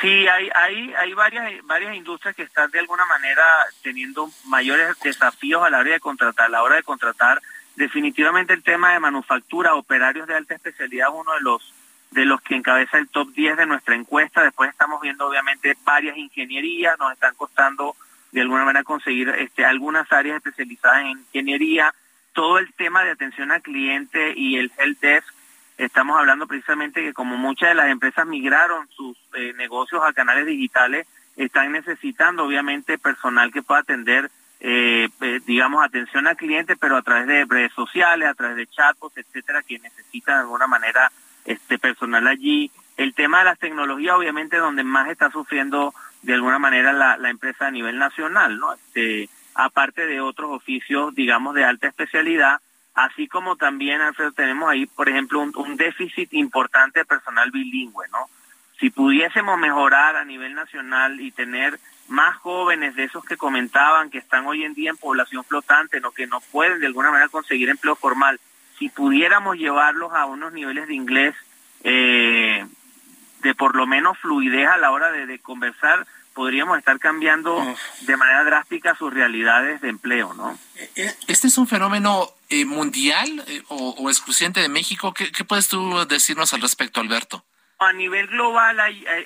Sí, 0.00 0.26
hay, 0.26 0.48
hay, 0.54 0.94
hay 0.94 1.12
varias, 1.12 1.66
varias 1.66 1.94
industrias 1.94 2.34
que 2.34 2.44
están 2.44 2.70
de 2.70 2.78
alguna 2.78 3.04
manera 3.04 3.44
teniendo 3.82 4.30
mayores 4.44 4.98
desafíos 5.00 5.62
a 5.62 5.68
la 5.68 5.80
hora 5.80 5.90
de 5.90 6.00
contratar. 6.00 6.46
A 6.46 6.48
la 6.48 6.62
hora 6.62 6.76
de 6.76 6.82
contratar, 6.82 7.42
definitivamente 7.76 8.54
el 8.54 8.62
tema 8.62 8.94
de 8.94 9.00
manufactura, 9.00 9.74
operarios 9.74 10.26
de 10.26 10.36
alta 10.36 10.54
especialidad 10.54 11.08
es 11.08 11.14
uno 11.14 11.34
de 11.34 11.40
los 11.40 11.74
de 12.10 12.24
los 12.24 12.40
que 12.40 12.56
encabeza 12.56 12.98
el 12.98 13.08
top 13.08 13.32
10 13.32 13.56
de 13.56 13.66
nuestra 13.66 13.94
encuesta. 13.94 14.42
Después 14.42 14.70
estamos 14.70 15.00
viendo 15.00 15.26
obviamente 15.26 15.76
varias 15.84 16.16
ingenierías, 16.16 16.98
nos 16.98 17.12
están 17.12 17.34
costando 17.34 17.94
de 18.32 18.40
alguna 18.40 18.64
manera 18.64 18.84
conseguir 18.84 19.28
este, 19.30 19.64
algunas 19.64 20.10
áreas 20.12 20.36
especializadas 20.36 21.02
en 21.02 21.08
ingeniería, 21.08 21.94
todo 22.32 22.58
el 22.58 22.72
tema 22.74 23.04
de 23.04 23.10
atención 23.10 23.50
al 23.50 23.62
cliente 23.62 24.32
y 24.36 24.56
el 24.56 24.72
help 24.78 25.00
desk, 25.00 25.34
estamos 25.78 26.18
hablando 26.18 26.46
precisamente 26.46 27.02
que 27.02 27.12
como 27.12 27.36
muchas 27.36 27.70
de 27.70 27.74
las 27.74 27.88
empresas 27.88 28.26
migraron 28.26 28.88
sus 28.88 29.16
eh, 29.34 29.52
negocios 29.56 30.02
a 30.04 30.12
canales 30.12 30.46
digitales, 30.46 31.06
están 31.36 31.72
necesitando 31.72 32.44
obviamente 32.44 32.98
personal 32.98 33.52
que 33.52 33.62
pueda 33.62 33.80
atender, 33.80 34.30
eh, 34.60 35.08
eh, 35.20 35.40
digamos, 35.46 35.82
atención 35.82 36.26
al 36.26 36.36
cliente, 36.36 36.76
pero 36.76 36.96
a 36.96 37.02
través 37.02 37.26
de 37.26 37.46
redes 37.48 37.72
sociales, 37.72 38.28
a 38.28 38.34
través 38.34 38.56
de 38.56 38.66
chatbots, 38.66 39.16
etcétera, 39.16 39.62
que 39.62 39.78
necesitan 39.78 40.36
de 40.36 40.40
alguna 40.42 40.66
manera 40.66 41.10
este 41.52 41.78
personal 41.78 42.26
allí. 42.26 42.70
El 42.96 43.14
tema 43.14 43.40
de 43.40 43.46
las 43.46 43.58
tecnologías, 43.58 44.16
obviamente, 44.16 44.58
donde 44.58 44.84
más 44.84 45.08
está 45.08 45.30
sufriendo 45.30 45.94
de 46.22 46.34
alguna 46.34 46.58
manera 46.58 46.92
la, 46.92 47.16
la 47.16 47.30
empresa 47.30 47.66
a 47.66 47.70
nivel 47.70 47.98
nacional, 47.98 48.58
¿no? 48.58 48.74
Este, 48.74 49.28
aparte 49.54 50.06
de 50.06 50.20
otros 50.20 50.50
oficios, 50.50 51.14
digamos, 51.14 51.54
de 51.54 51.64
alta 51.64 51.88
especialidad, 51.88 52.60
así 52.94 53.28
como 53.28 53.56
también, 53.56 54.00
Alfredo, 54.00 54.32
tenemos 54.32 54.70
ahí, 54.70 54.86
por 54.86 55.08
ejemplo, 55.08 55.40
un, 55.40 55.76
déficit 55.76 56.32
importante 56.34 57.00
de 57.00 57.04
personal 57.04 57.50
bilingüe, 57.50 58.06
¿no? 58.08 58.26
Si 58.78 58.90
pudiésemos 58.90 59.58
mejorar 59.58 60.16
a 60.16 60.24
nivel 60.24 60.54
nacional 60.54 61.20
y 61.20 61.30
tener 61.32 61.78
más 62.08 62.36
jóvenes 62.38 62.96
de 62.96 63.04
esos 63.04 63.24
que 63.24 63.36
comentaban 63.36 64.10
que 64.10 64.18
están 64.18 64.46
hoy 64.46 64.64
en 64.64 64.74
día 64.74 64.90
en 64.90 64.96
población 64.96 65.44
flotante, 65.44 66.00
¿no? 66.00 66.10
que 66.12 66.26
no 66.26 66.40
pueden 66.50 66.80
de 66.80 66.86
alguna 66.86 67.10
manera 67.10 67.28
conseguir 67.28 67.68
empleo 67.68 67.94
formal, 67.94 68.40
si 68.80 68.88
pudiéramos 68.88 69.58
llevarlos 69.58 70.10
a 70.14 70.24
unos 70.24 70.54
niveles 70.54 70.88
de 70.88 70.94
inglés 70.94 71.34
eh, 71.84 72.66
de 73.42 73.54
por 73.54 73.76
lo 73.76 73.86
menos 73.86 74.18
fluidez 74.18 74.66
a 74.68 74.78
la 74.78 74.90
hora 74.90 75.12
de, 75.12 75.38
conversar, 75.38 76.06
podríamos 76.32 76.78
estar 76.78 76.98
cambiando 76.98 77.62
de 78.00 78.16
manera 78.16 78.42
drástica 78.44 78.94
sus 78.94 79.12
realidades 79.12 79.82
de 79.82 79.90
empleo, 79.90 80.32
¿no? 80.32 80.58
Eh, 80.76 80.90
eh, 80.96 81.14
¿Este 81.28 81.48
es 81.48 81.58
un 81.58 81.68
fenómeno 81.68 82.30
eh, 82.48 82.64
mundial 82.64 83.44
o, 83.68 84.08
exclusivamente 84.08 84.60
de 84.60 84.70
México? 84.70 85.12
¿Qué, 85.12 85.44
puedes 85.44 85.68
tú 85.68 86.06
decirnos 86.08 86.54
al 86.54 86.62
respecto, 86.62 87.00
Alberto? 87.00 87.44
A 87.78 87.92
nivel 87.92 88.28
global 88.28 88.78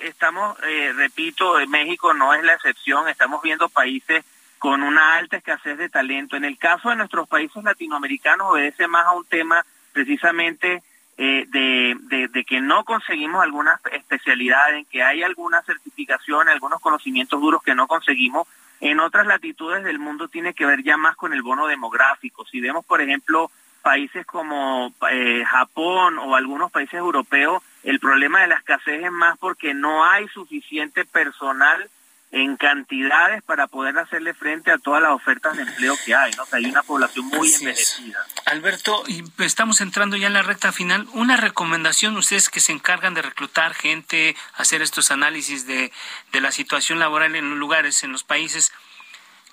estamos, 0.03 0.57
repito, 0.95 1.55
México 1.67 2.13
no 2.13 2.33
es 2.33 2.43
la 2.43 2.53
excepción, 2.53 3.07
estamos 3.07 3.41
viendo 3.41 3.69
países 3.69 4.25
con 4.59 4.83
una 4.83 5.15
alta 5.15 5.37
escasez 5.37 5.77
de 5.77 5.89
talento. 5.89 6.35
En 6.35 6.45
el 6.45 6.57
caso 6.57 6.89
de 6.89 6.95
nuestros 6.95 7.27
países 7.27 7.63
latinoamericanos 7.63 8.51
obedece 8.51 8.87
más 8.87 9.05
a 9.05 9.11
un 9.11 9.25
tema 9.25 9.65
precisamente 9.93 10.81
eh, 11.17 11.45
de, 11.47 12.27
de, 12.27 12.43
que 12.43 12.59
no 12.59 12.83
conseguimos 12.83 13.41
algunas 13.41 13.79
especialidades, 13.93 14.79
en 14.79 14.85
que 14.85 15.01
hay 15.01 15.23
alguna 15.23 15.61
certificación, 15.61 16.49
algunos 16.49 16.81
conocimientos 16.81 17.39
duros 17.39 17.63
que 17.63 17.75
no 17.75 17.87
conseguimos. 17.87 18.47
En 18.81 18.99
otras 18.99 19.25
latitudes 19.25 19.83
del 19.85 19.99
mundo 19.99 20.27
tiene 20.27 20.53
que 20.53 20.65
ver 20.65 20.83
ya 20.83 20.97
más 20.97 21.15
con 21.15 21.33
el 21.33 21.41
bono 21.41 21.67
demográfico. 21.67 22.45
Si 22.45 22.59
vemos, 22.59 22.85
por 22.85 23.01
ejemplo, 23.01 23.49
países 23.81 24.25
como 24.25 24.93
eh, 25.09 25.45
Japón 25.45 26.17
o 26.19 26.35
algunos 26.35 26.71
países 26.71 26.95
europeos, 26.95 27.63
el 27.83 27.99
problema 27.99 28.41
de 28.41 28.47
la 28.47 28.55
escasez 28.55 29.05
es 29.05 29.11
más 29.11 29.37
porque 29.37 29.73
no 29.73 30.03
hay 30.03 30.27
suficiente 30.27 31.05
personal 31.05 31.89
en 32.31 32.57
cantidades 32.57 33.43
para 33.43 33.67
poder 33.67 33.97
hacerle 33.97 34.33
frente 34.33 34.71
a 34.71 34.77
todas 34.77 35.01
las 35.01 35.11
ofertas 35.11 35.55
de 35.55 35.63
empleo 35.63 35.95
que 36.05 36.13
hay, 36.13 36.31
¿no? 36.33 36.43
hay 36.51 36.65
una 36.65 36.83
población 36.83 37.27
muy 37.27 37.53
envejecida. 37.53 38.25
Alberto, 38.45 39.03
y 39.07 39.23
estamos 39.39 39.79
entrando 39.79 40.17
ya 40.17 40.27
en 40.27 40.33
la 40.33 40.41
recta 40.41 40.71
final. 40.71 41.07
Una 41.13 41.37
recomendación, 41.37 42.17
ustedes 42.17 42.49
que 42.49 42.59
se 42.59 42.73
encargan 42.73 43.13
de 43.13 43.21
reclutar 43.21 43.73
gente, 43.73 44.35
hacer 44.55 44.81
estos 44.81 45.11
análisis 45.11 45.65
de, 45.65 45.91
de 46.31 46.41
la 46.41 46.51
situación 46.51 46.99
laboral 46.99 47.35
en 47.35 47.49
los 47.49 47.57
lugares, 47.57 48.03
en 48.03 48.11
los 48.11 48.23
países, 48.23 48.73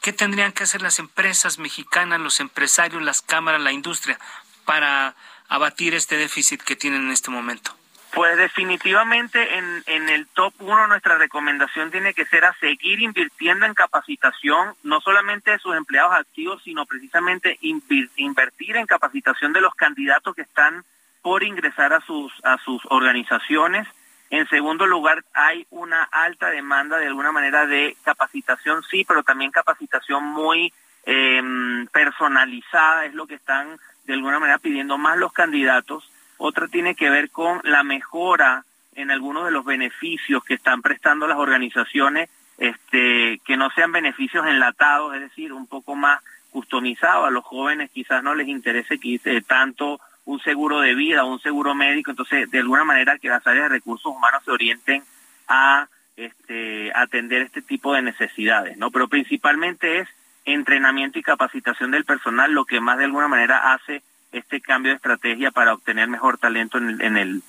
¿qué 0.01 0.13
tendrían 0.13 0.53
que 0.53 0.65
hacer 0.65 0.83
las 0.83 0.99
empresas 0.99 1.59
mexicanas, 1.59 2.21
los 2.21 2.41
empresarios, 2.41 3.03
las 3.03 3.23
cámaras, 3.23 3.61
la 3.61 3.73
industria 3.73 4.19
para 4.65 5.15
abatir 5.49 5.95
este 5.95 6.17
déficit 6.17 6.63
que 6.63 6.77
tienen 6.77 7.03
en 7.03 7.13
este 7.13 7.31
momento? 7.31 7.77
Pues 8.14 8.37
definitivamente 8.37 9.57
en, 9.57 9.83
en 9.87 10.09
el 10.11 10.27
top 10.27 10.53
uno 10.61 10.87
nuestra 10.87 11.16
recomendación 11.16 11.90
tiene 11.90 12.12
que 12.12 12.27
ser 12.27 12.44
a 12.44 12.55
seguir 12.61 13.01
invirtiendo 13.01 13.64
en 13.64 13.72
capacitación, 13.72 14.75
no 14.83 15.01
solamente 15.01 15.53
de 15.53 15.59
sus 15.59 15.75
empleados 15.75 16.12
activos, 16.12 16.62
sino 16.62 16.85
precisamente 16.85 17.59
invertir 17.62 18.77
en 18.77 18.87
capacitación 18.87 19.55
de 19.55 19.62
los 19.62 19.75
candidatos 19.75 20.35
que 20.35 20.42
están 20.42 20.85
por 21.22 21.42
ingresar 21.42 21.94
a 21.94 22.03
sus, 22.03 22.33
a 22.44 22.59
sus 22.59 22.83
organizaciones. 22.90 23.88
En 24.29 24.46
segundo 24.48 24.87
lugar, 24.87 25.25
hay 25.33 25.66
una 25.70 26.03
alta 26.05 26.51
demanda 26.51 26.98
de 26.98 27.07
alguna 27.07 27.33
manera 27.33 27.66
de 27.66 27.96
capacitación, 28.05 28.83
sí, 28.90 29.07
pero 29.09 29.22
también 29.22 29.51
capacitación 29.51 30.25
muy 30.25 30.70
em, 31.07 31.87
personalizada, 31.87 33.07
es 33.07 33.14
lo 33.14 33.27
que 33.27 33.37
están 33.37 33.79
de 34.05 34.12
alguna 34.12 34.38
manera 34.38 34.59
pidiendo 34.59 34.98
más 34.98 35.16
los 35.16 35.33
candidatos 35.33 36.12
otra 36.38 36.68
tiene 36.68 36.95
que 36.95 37.11
ver 37.11 37.31
con 37.31 37.61
la 37.64 37.83
mejora 37.83 38.64
en 38.95 39.11
algunos 39.11 39.45
de 39.45 39.51
los 39.51 39.64
beneficios 39.64 40.45
que 40.45 40.55
están 40.55 40.83
prestando 40.83 41.27
las 41.27 41.38
organizaciones, 41.38 42.29
este, 42.59 43.40
que 43.45 43.57
no 43.57 43.71
sean 43.71 43.92
beneficios 43.92 44.47
enlatados, 44.47 45.14
es 45.14 45.23
decir, 45.23 45.53
un 45.53 45.66
poco 45.66 45.95
más 45.95 46.21
customizados. 46.51 47.27
A 47.27 47.31
los 47.31 47.45
jóvenes 47.45 47.90
quizás 47.90 48.23
no 48.23 48.35
les 48.35 48.49
interese 48.49 48.99
eh, 49.03 49.42
tanto 49.47 50.01
un 50.25 50.40
seguro 50.40 50.81
de 50.81 50.95
vida 50.95 51.25
un 51.25 51.40
seguro 51.40 51.75
médico, 51.75 52.11
entonces 52.11 52.51
de 52.51 52.59
alguna 52.59 52.85
manera 52.85 53.18
que 53.18 53.29
las 53.29 53.47
áreas 53.47 53.64
de 53.64 53.77
recursos 53.77 54.07
humanos 54.14 54.42
se 54.45 54.53
orienten 54.53 55.03
a 55.49 55.88
este, 56.16 56.92
atender 56.95 57.42
este 57.42 57.62
tipo 57.62 57.95
de 57.95 58.03
necesidades, 58.03 58.77
¿no? 58.77 58.90
Pero 58.90 59.09
principalmente 59.09 60.01
es 60.01 60.09
entrenamiento 60.45 61.18
y 61.18 61.23
capacitación 61.23 61.90
del 61.90 62.05
personal 62.05 62.53
lo 62.53 62.64
que 62.64 62.81
más 62.81 62.99
de 62.99 63.05
alguna 63.05 63.29
manera 63.29 63.73
hace 63.73 64.03
este 64.33 64.61
cambio 64.61 64.90
de 64.90 64.97
estrategia 64.97 65.51
para 65.51 65.75
obtener 65.75 66.09
mejor 66.09 66.38
talento 66.38 66.79
en 66.79 66.88
el, 66.88 67.03
en 67.03 67.16
el, 67.16 67.42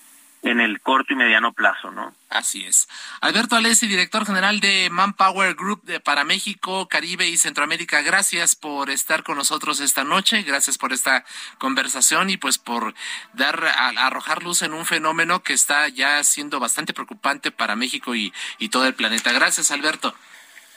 en 0.43 0.59
el 0.59 0.81
corto 0.81 1.13
y 1.13 1.15
mediano 1.15 1.53
plazo, 1.53 1.91
¿no? 1.91 2.13
Así 2.29 2.65
es. 2.65 2.87
Alberto 3.21 3.55
Alessi, 3.55 3.87
director 3.87 4.25
general 4.25 4.59
de 4.59 4.89
Manpower 4.91 5.55
Group 5.55 5.83
de, 5.83 5.99
para 5.99 6.25
México, 6.25 6.87
Caribe 6.89 7.27
y 7.27 7.37
Centroamérica, 7.37 8.01
gracias 8.01 8.55
por 8.55 8.89
estar 8.89 9.23
con 9.23 9.37
nosotros 9.37 9.79
esta 9.79 10.03
noche, 10.03 10.41
gracias 10.43 10.77
por 10.77 10.91
esta 10.91 11.23
conversación 11.59 12.29
y 12.29 12.37
pues 12.37 12.57
por 12.57 12.93
dar 13.33 13.63
a, 13.65 13.89
arrojar 14.05 14.43
luz 14.43 14.61
en 14.61 14.73
un 14.73 14.85
fenómeno 14.85 15.43
que 15.43 15.53
está 15.53 15.87
ya 15.87 16.23
siendo 16.23 16.59
bastante 16.59 16.93
preocupante 16.93 17.51
para 17.51 17.75
México 17.75 18.13
y, 18.13 18.33
y 18.59 18.69
todo 18.69 18.85
el 18.85 18.95
planeta. 18.95 19.31
Gracias, 19.31 19.71
Alberto. 19.71 20.13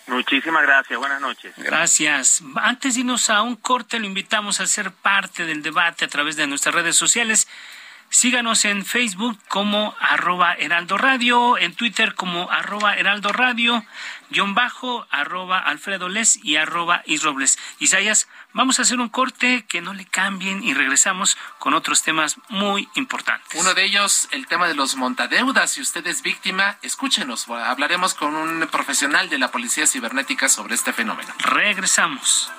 Muchísimas 0.06 0.62
gracias, 0.62 0.98
buenas 0.98 1.20
noches. 1.20 1.52
Gracias. 1.56 2.42
Antes 2.56 2.94
de 2.94 3.00
irnos 3.00 3.28
a 3.28 3.42
un 3.42 3.56
corte, 3.56 3.98
lo 3.98 4.06
invitamos 4.06 4.60
a 4.60 4.66
ser 4.66 4.92
parte 4.92 5.44
del 5.44 5.62
debate 5.62 6.04
a 6.04 6.08
través 6.08 6.36
de 6.36 6.46
nuestras 6.46 6.74
redes 6.74 6.96
sociales. 6.96 7.48
Síganos 8.08 8.64
en 8.64 8.84
Facebook 8.84 9.36
como 9.48 9.96
arroba 9.98 10.54
heraldo 10.54 10.96
radio, 10.96 11.58
en 11.58 11.74
Twitter 11.74 12.14
como 12.14 12.50
arroba 12.50 12.94
heraldo 12.94 13.32
radio, 13.32 13.84
guion 14.30 14.54
bajo, 14.54 15.06
arroba 15.10 15.58
alfredo 15.58 16.08
les 16.08 16.36
y 16.44 16.56
arroba 16.56 17.02
isrobles. 17.06 17.58
Isaías, 17.80 18.28
vamos 18.52 18.78
a 18.78 18.82
hacer 18.82 18.98
un 19.00 19.08
corte 19.08 19.64
que 19.68 19.80
no 19.80 19.94
le 19.94 20.04
cambien 20.04 20.62
y 20.62 20.74
regresamos 20.74 21.36
con 21.58 21.74
otros 21.74 22.02
temas 22.02 22.36
muy 22.48 22.88
importantes. 22.94 23.60
Uno 23.60 23.74
de 23.74 23.84
ellos, 23.84 24.28
el 24.32 24.46
tema 24.46 24.68
de 24.68 24.74
los 24.74 24.96
montadeudas. 24.96 25.72
Si 25.72 25.80
usted 25.80 26.06
es 26.06 26.22
víctima, 26.22 26.78
escúchenos. 26.82 27.48
Hablaremos 27.48 28.14
con 28.14 28.34
un 28.34 28.66
profesional 28.68 29.28
de 29.28 29.38
la 29.38 29.50
Policía 29.50 29.86
Cibernética 29.86 30.48
sobre 30.48 30.74
este 30.74 30.92
fenómeno. 30.92 31.32
Regresamos. 31.38 32.50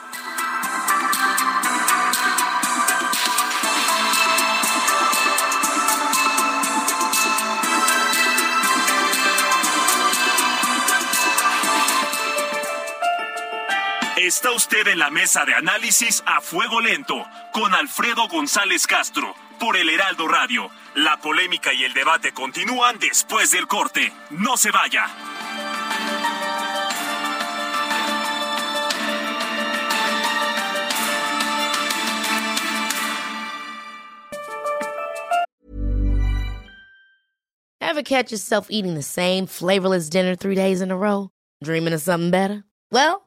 Está 14.20 14.52
usted 14.52 14.88
en 14.88 14.98
la 14.98 15.12
mesa 15.12 15.46
de 15.46 15.54
análisis 15.54 16.24
a 16.26 16.42
fuego 16.42 16.82
lento 16.82 17.24
con 17.54 17.76
Alfredo 17.76 18.28
González 18.28 18.88
Castro 18.88 19.36
por 19.60 19.78
el 19.78 19.88
Heraldo 19.90 20.28
Radio. 20.28 20.72
La 20.96 21.18
polémica 21.18 21.72
y 21.72 21.84
el 21.84 21.94
debate 21.94 22.34
continúan 22.34 22.98
después 22.98 23.52
del 23.52 23.68
corte. 23.68 24.12
No 24.32 24.58
se 24.58 24.72
vaya. 24.72 25.06
Ever 37.80 38.02
catch 38.02 38.32
yourself 38.32 38.68
eating 38.72 38.96
the 38.96 39.04
same 39.04 39.46
flavorless 39.46 40.10
dinner 40.10 40.36
three 40.36 40.56
days 40.56 40.82
in 40.82 40.90
a 40.90 40.98
row? 40.98 41.30
Dreaming 41.64 41.94
of 41.94 42.02
something 42.02 42.32
better? 42.32 42.64
Well, 42.92 43.27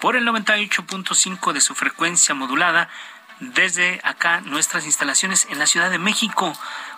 por 0.00 0.16
el 0.16 0.26
98.5 0.26 1.52
de 1.52 1.60
su 1.60 1.74
frecuencia 1.74 2.34
modulada 2.34 2.88
desde 3.40 4.00
acá 4.04 4.40
nuestras 4.42 4.84
instalaciones 4.84 5.46
en 5.50 5.58
la 5.58 5.66
Ciudad 5.66 5.90
de 5.90 5.98
México, 5.98 6.52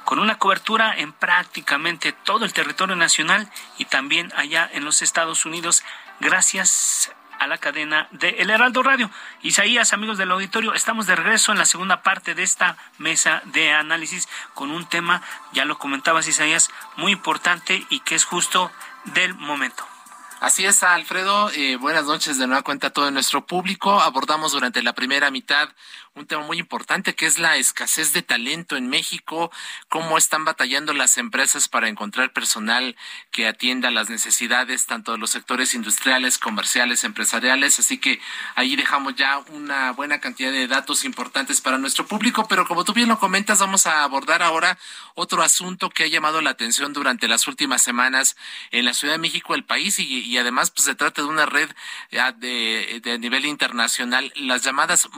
con 0.05 0.19
una 0.19 0.38
cobertura 0.38 0.95
en 0.97 1.12
prácticamente 1.12 2.12
todo 2.12 2.45
el 2.45 2.53
territorio 2.53 2.97
nacional 2.97 3.49
y 3.79 3.85
también 3.85 4.33
allá 4.37 4.69
en 4.73 4.85
los 4.85 5.03
Estados 5.03 5.47
Unidos, 5.47 5.85
gracias 6.21 7.12
a 7.38 7.47
la 7.47 7.59
cadena 7.59 8.09
de 8.12 8.31
El 8.38 8.51
Heraldo 8.51 8.83
Radio. 8.83 9.11
Isaías, 9.43 9.93
amigos 9.93 10.19
del 10.19 10.31
auditorio, 10.31 10.75
estamos 10.75 11.07
de 11.07 11.17
regreso 11.17 11.51
en 11.51 11.59
la 11.59 11.65
segunda 11.65 12.03
parte 12.03 12.35
de 12.35 12.43
esta 12.43 12.77
mesa 12.99 13.43
de 13.47 13.73
análisis 13.73 14.29
con 14.55 14.71
un 14.71 14.87
tema, 14.87 15.23
ya 15.53 15.65
lo 15.65 15.79
comentabas 15.79 16.29
Isaías, 16.29 16.71
muy 16.97 17.12
importante 17.12 17.85
y 17.88 18.01
que 18.01 18.15
es 18.15 18.25
justo 18.25 18.71
del 19.07 19.35
momento. 19.35 19.92
Así 20.43 20.65
es, 20.65 20.83
Alfredo. 20.83 21.51
Eh, 21.51 21.77
buenas 21.77 22.07
noches 22.07 22.37
de 22.37 22.49
nueva 22.49 22.65
cuenta 22.65 22.89
a 22.89 22.91
todo 22.91 23.09
nuestro 23.13 23.47
público. 23.47 24.01
Abordamos 24.01 24.51
durante 24.51 24.83
la 24.83 24.93
primera 24.93 25.31
mitad 25.31 25.69
un 26.14 26.27
tema 26.27 26.42
muy 26.42 26.59
importante 26.59 27.14
que 27.14 27.25
es 27.25 27.38
la 27.38 27.57
escasez 27.57 28.12
de 28.12 28.20
talento 28.22 28.77
en 28.77 28.88
México, 28.88 29.51
cómo 29.88 30.18
están 30.18 30.44
batallando 30.44 30.92
las 30.92 31.16
empresas 31.16 31.68
para 31.68 31.88
encontrar 31.88 32.35
personal 32.35 32.96
que 33.31 33.48
atienda 33.48 33.90
las 33.90 34.11
necesidades 34.11 34.85
tanto 34.85 35.12
de 35.12 35.18
los 35.18 35.31
sectores 35.31 35.72
industriales, 35.72 36.37
comerciales, 36.37 37.05
empresariales. 37.05 37.79
Así 37.79 37.96
que 37.96 38.20
ahí 38.57 38.77
dejamos 38.77 39.14
ya 39.14 39.38
una 39.53 39.92
buena 39.92 40.20
cantidad 40.20 40.53
de 40.53 40.68
datos 40.68 41.07
importantes 41.07 41.62
para 41.62 41.79
nuestro 41.79 42.07
público, 42.07 42.46
pero 42.46 42.66
como 42.66 42.85
tú 42.85 42.92
bien 42.92 43.09
lo 43.09 43.18
comentas, 43.18 43.61
vamos 43.61 43.87
a 43.87 44.03
abordar 44.03 44.42
ahora 44.42 44.79
otro 45.14 45.42
asunto 45.42 45.88
que 45.88 46.05
ha 46.05 46.09
llamado 46.09 46.42
la 46.42 46.51
atención 46.51 46.92
durante 46.92 47.27
las 47.27 47.48
últimas 47.48 47.83
semanas 47.83 48.37
en 48.70 48.85
la 48.85 48.92
Ciudad 48.92 49.14
de 49.14 49.18
México, 49.18 49.55
el 49.55 49.64
país, 49.64 49.98
y, 49.98 50.37
además 50.37 50.70
pues 50.70 50.85
se 50.85 50.94
trata 50.94 51.22
de 51.22 51.29
una 51.29 51.46
red 51.46 51.70
de, 52.37 53.01
de 53.03 53.18
nivel 53.18 53.46
internacional, 53.46 54.33
las 54.37 54.62
llamadas 54.62 55.09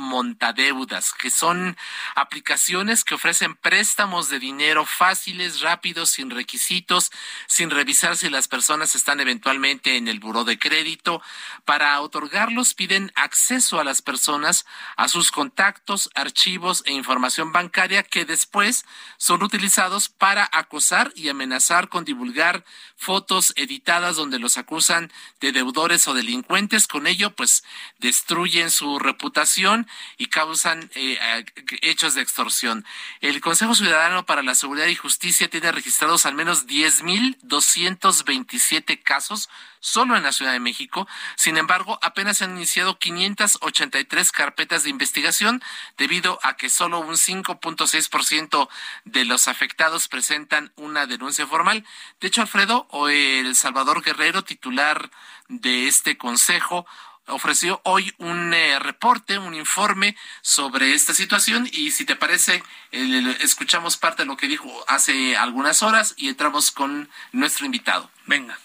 Que 1.19 1.31
son 1.31 1.77
aplicaciones 2.15 3.05
que 3.05 3.15
ofrecen 3.15 3.55
préstamos 3.55 4.29
de 4.29 4.39
dinero 4.39 4.87
fáciles, 4.87 5.61
rápidos, 5.61 6.11
sin 6.11 6.31
requisitos, 6.31 7.11
sin 7.47 7.71
revisar 7.71 8.17
si 8.17 8.29
las 8.29 8.49
personas 8.49 8.95
están 8.95 9.21
eventualmente 9.21 9.97
en 9.97 10.09
el 10.09 10.21
buró 10.21 10.45
de 10.45 10.59
crédito. 10.59 11.23
Para 11.65 12.01
otorgarlos 12.01 12.75
piden 12.75 13.13
acceso 13.15 13.81
a 13.81 13.85
las 13.85 14.03
personas 14.03 14.67
a 14.97 15.09
sus 15.09 15.31
contactos, 15.31 16.11
archivos 16.15 16.83
e 16.87 16.93
información 16.93 17.53
bancaria 17.53 18.03
que 18.03 18.25
después 18.25 18.85
son 19.17 19.43
utilizados 19.43 20.09
para 20.09 20.49
acosar 20.53 21.13
y 21.15 21.29
amenazar 21.29 21.89
con 21.89 22.05
divulgar 22.05 22.65
fotos 22.97 23.53
editadas 23.57 24.17
donde 24.17 24.39
los 24.39 24.59
acusan 24.59 25.13
de 25.41 25.53
deudores 25.53 26.09
o 26.09 26.15
delincuentes. 26.15 26.87
Con 26.87 27.07
ello, 27.07 27.35
pues 27.35 27.65
destruyen 27.99 28.71
su 28.71 28.99
reputación 28.99 29.87
y 30.17 30.27
causan 30.27 30.74
eh, 30.95 31.19
hechos 31.83 32.15
de 32.15 32.23
extorsión. 32.23 32.85
El 33.21 33.41
Consejo 33.41 33.75
Ciudadano 33.75 34.27
para 34.27 34.43
la 34.43 34.55
Seguridad 34.55 34.87
y 34.87 34.95
Justicia 34.95 35.49
tiene 35.49 35.73
registrados 35.73 36.27
al 36.27 36.35
menos 36.35 36.67
10.227 36.67 39.03
casos 39.03 39.49
solo 39.81 40.17
en 40.17 40.23
la 40.23 40.33
Ciudad 40.33 40.53
de 40.53 40.61
México. 40.61 41.07
Sin 41.37 41.59
embargo, 41.59 41.99
apenas 42.01 42.41
han 42.41 42.57
iniciado 42.57 42.99
583 42.99 44.33
carpetas 44.33 44.83
de 44.83 44.91
investigación 44.91 45.63
debido 45.99 46.39
a 46.43 46.57
que 46.57 46.71
solo 46.71 47.01
un 47.01 47.17
5.6% 47.17 48.69
de 49.05 49.25
los 49.27 49.47
afectados 49.47 50.09
presentan 50.09 50.73
una 50.77 51.07
denuncia 51.07 51.47
formal. 51.47 51.85
De 52.21 52.29
hecho, 52.29 52.41
Alfredo, 52.41 52.87
o 52.91 53.09
el 53.09 53.55
Salvador 53.57 54.03
Guerrero, 54.03 54.43
titular 54.43 55.11
de 55.49 55.87
este 55.87 56.17
consejo, 56.17 56.87
ofreció 57.29 57.81
hoy 57.85 58.13
un 58.19 58.53
eh, 58.55 58.79
reporte, 58.79 59.39
un 59.39 59.55
informe 59.55 60.17
sobre 60.43 60.95
esta 60.95 61.15
situación 61.15 61.69
y 61.73 61.91
si 61.91 62.05
te 62.05 62.17
parece, 62.17 62.63
escuchamos 62.91 63.97
parte 63.97 64.23
de 64.23 64.27
lo 64.27 64.37
que 64.37 64.49
dijo 64.49 64.71
hace 64.89 65.37
algunas 65.37 65.83
horas 65.83 66.15
y 66.17 66.29
entramos 66.29 66.71
con 66.71 67.09
nuestro 67.33 67.67
invitado. 67.67 68.11
Venga. 68.27 68.59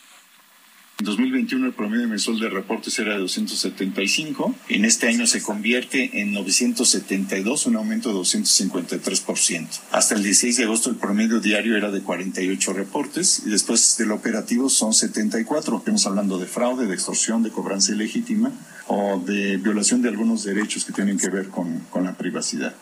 En 0.99 1.05
2021 1.05 1.67
el 1.67 1.73
promedio 1.73 2.09
mensual 2.09 2.41
de 2.41 2.49
reportes 2.49 2.99
era 2.99 3.13
de 3.13 3.19
275. 3.19 4.53
En 4.67 4.83
este 4.83 5.07
año 5.07 5.25
se 5.27 5.41
convierte 5.41 6.19
en 6.19 6.33
972, 6.33 7.67
un 7.67 7.77
aumento 7.77 8.09
de 8.09 8.15
253%. 8.15 9.79
Hasta 9.91 10.15
el 10.15 10.23
16 10.23 10.57
de 10.57 10.63
agosto 10.65 10.89
el 10.89 10.97
promedio 10.97 11.39
diario 11.39 11.77
era 11.77 11.89
de 11.89 12.01
48 12.01 12.73
reportes 12.73 13.43
y 13.45 13.49
después 13.49 13.95
del 13.97 14.11
operativo 14.11 14.67
son 14.67 14.93
74. 14.93 15.77
Estamos 15.77 16.05
hablando 16.05 16.37
de 16.37 16.47
fraude, 16.47 16.85
de 16.85 16.95
extorsión, 16.95 17.43
de 17.43 17.51
cobranza 17.51 17.93
ilegítima 17.93 18.51
o 18.87 19.23
de 19.25 19.55
violación 19.55 20.01
de 20.01 20.09
algunos 20.09 20.43
derechos 20.43 20.83
que 20.83 20.91
tienen 20.91 21.17
que 21.17 21.29
ver 21.29 21.47
con, 21.47 21.79
con 21.91 22.03
la 22.03 22.17
privacidad. 22.17 22.75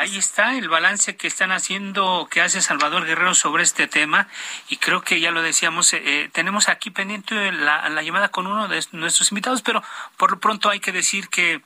Ahí 0.00 0.16
está 0.16 0.56
el 0.56 0.70
balance 0.70 1.16
que 1.16 1.26
están 1.26 1.52
haciendo, 1.52 2.26
que 2.30 2.40
hace 2.40 2.62
Salvador 2.62 3.04
Guerrero 3.04 3.34
sobre 3.34 3.62
este 3.62 3.86
tema. 3.86 4.28
Y 4.70 4.78
creo 4.78 5.02
que 5.02 5.20
ya 5.20 5.30
lo 5.30 5.42
decíamos, 5.42 5.92
eh, 5.92 6.00
eh, 6.02 6.30
tenemos 6.32 6.70
aquí 6.70 6.90
pendiente 6.90 7.52
la, 7.52 7.86
la 7.90 8.02
llamada 8.02 8.30
con 8.30 8.46
uno 8.46 8.66
de 8.66 8.82
nuestros 8.92 9.30
invitados, 9.30 9.60
pero 9.60 9.82
por 10.16 10.30
lo 10.30 10.40
pronto 10.40 10.70
hay 10.70 10.80
que 10.80 10.92
decir 10.92 11.28
que 11.28 11.60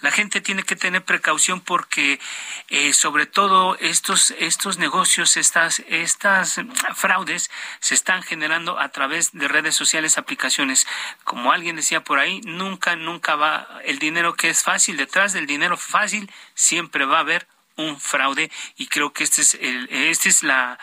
la 0.00 0.12
gente 0.12 0.40
tiene 0.40 0.62
que 0.62 0.76
tener 0.76 1.04
precaución 1.04 1.60
porque 1.60 2.20
eh, 2.68 2.92
sobre 2.92 3.26
todo 3.26 3.76
estos 3.78 4.32
estos 4.38 4.78
negocios, 4.78 5.36
estas 5.36 5.80
estas 5.88 6.60
fraudes 6.94 7.50
se 7.80 7.94
están 7.94 8.22
generando 8.22 8.78
a 8.80 8.88
través 8.90 9.32
de 9.32 9.48
redes 9.48 9.74
sociales, 9.74 10.18
aplicaciones. 10.18 10.86
Como 11.24 11.52
alguien 11.52 11.76
decía 11.76 12.02
por 12.02 12.18
ahí, 12.18 12.40
nunca 12.42 12.96
nunca 12.96 13.36
va 13.36 13.66
el 13.84 13.98
dinero 13.98 14.34
que 14.34 14.50
es 14.50 14.62
fácil 14.62 14.96
detrás 14.96 15.32
del 15.32 15.46
dinero 15.46 15.76
fácil 15.76 16.30
siempre 16.54 17.04
va 17.04 17.18
a 17.18 17.20
haber 17.20 17.46
un 17.82 18.00
fraude 18.00 18.50
y 18.76 18.86
creo 18.86 19.12
que 19.12 19.24
este 19.24 19.42
es 19.42 19.54
el 19.54 19.88
este 19.90 20.28
es 20.28 20.42
la 20.42 20.78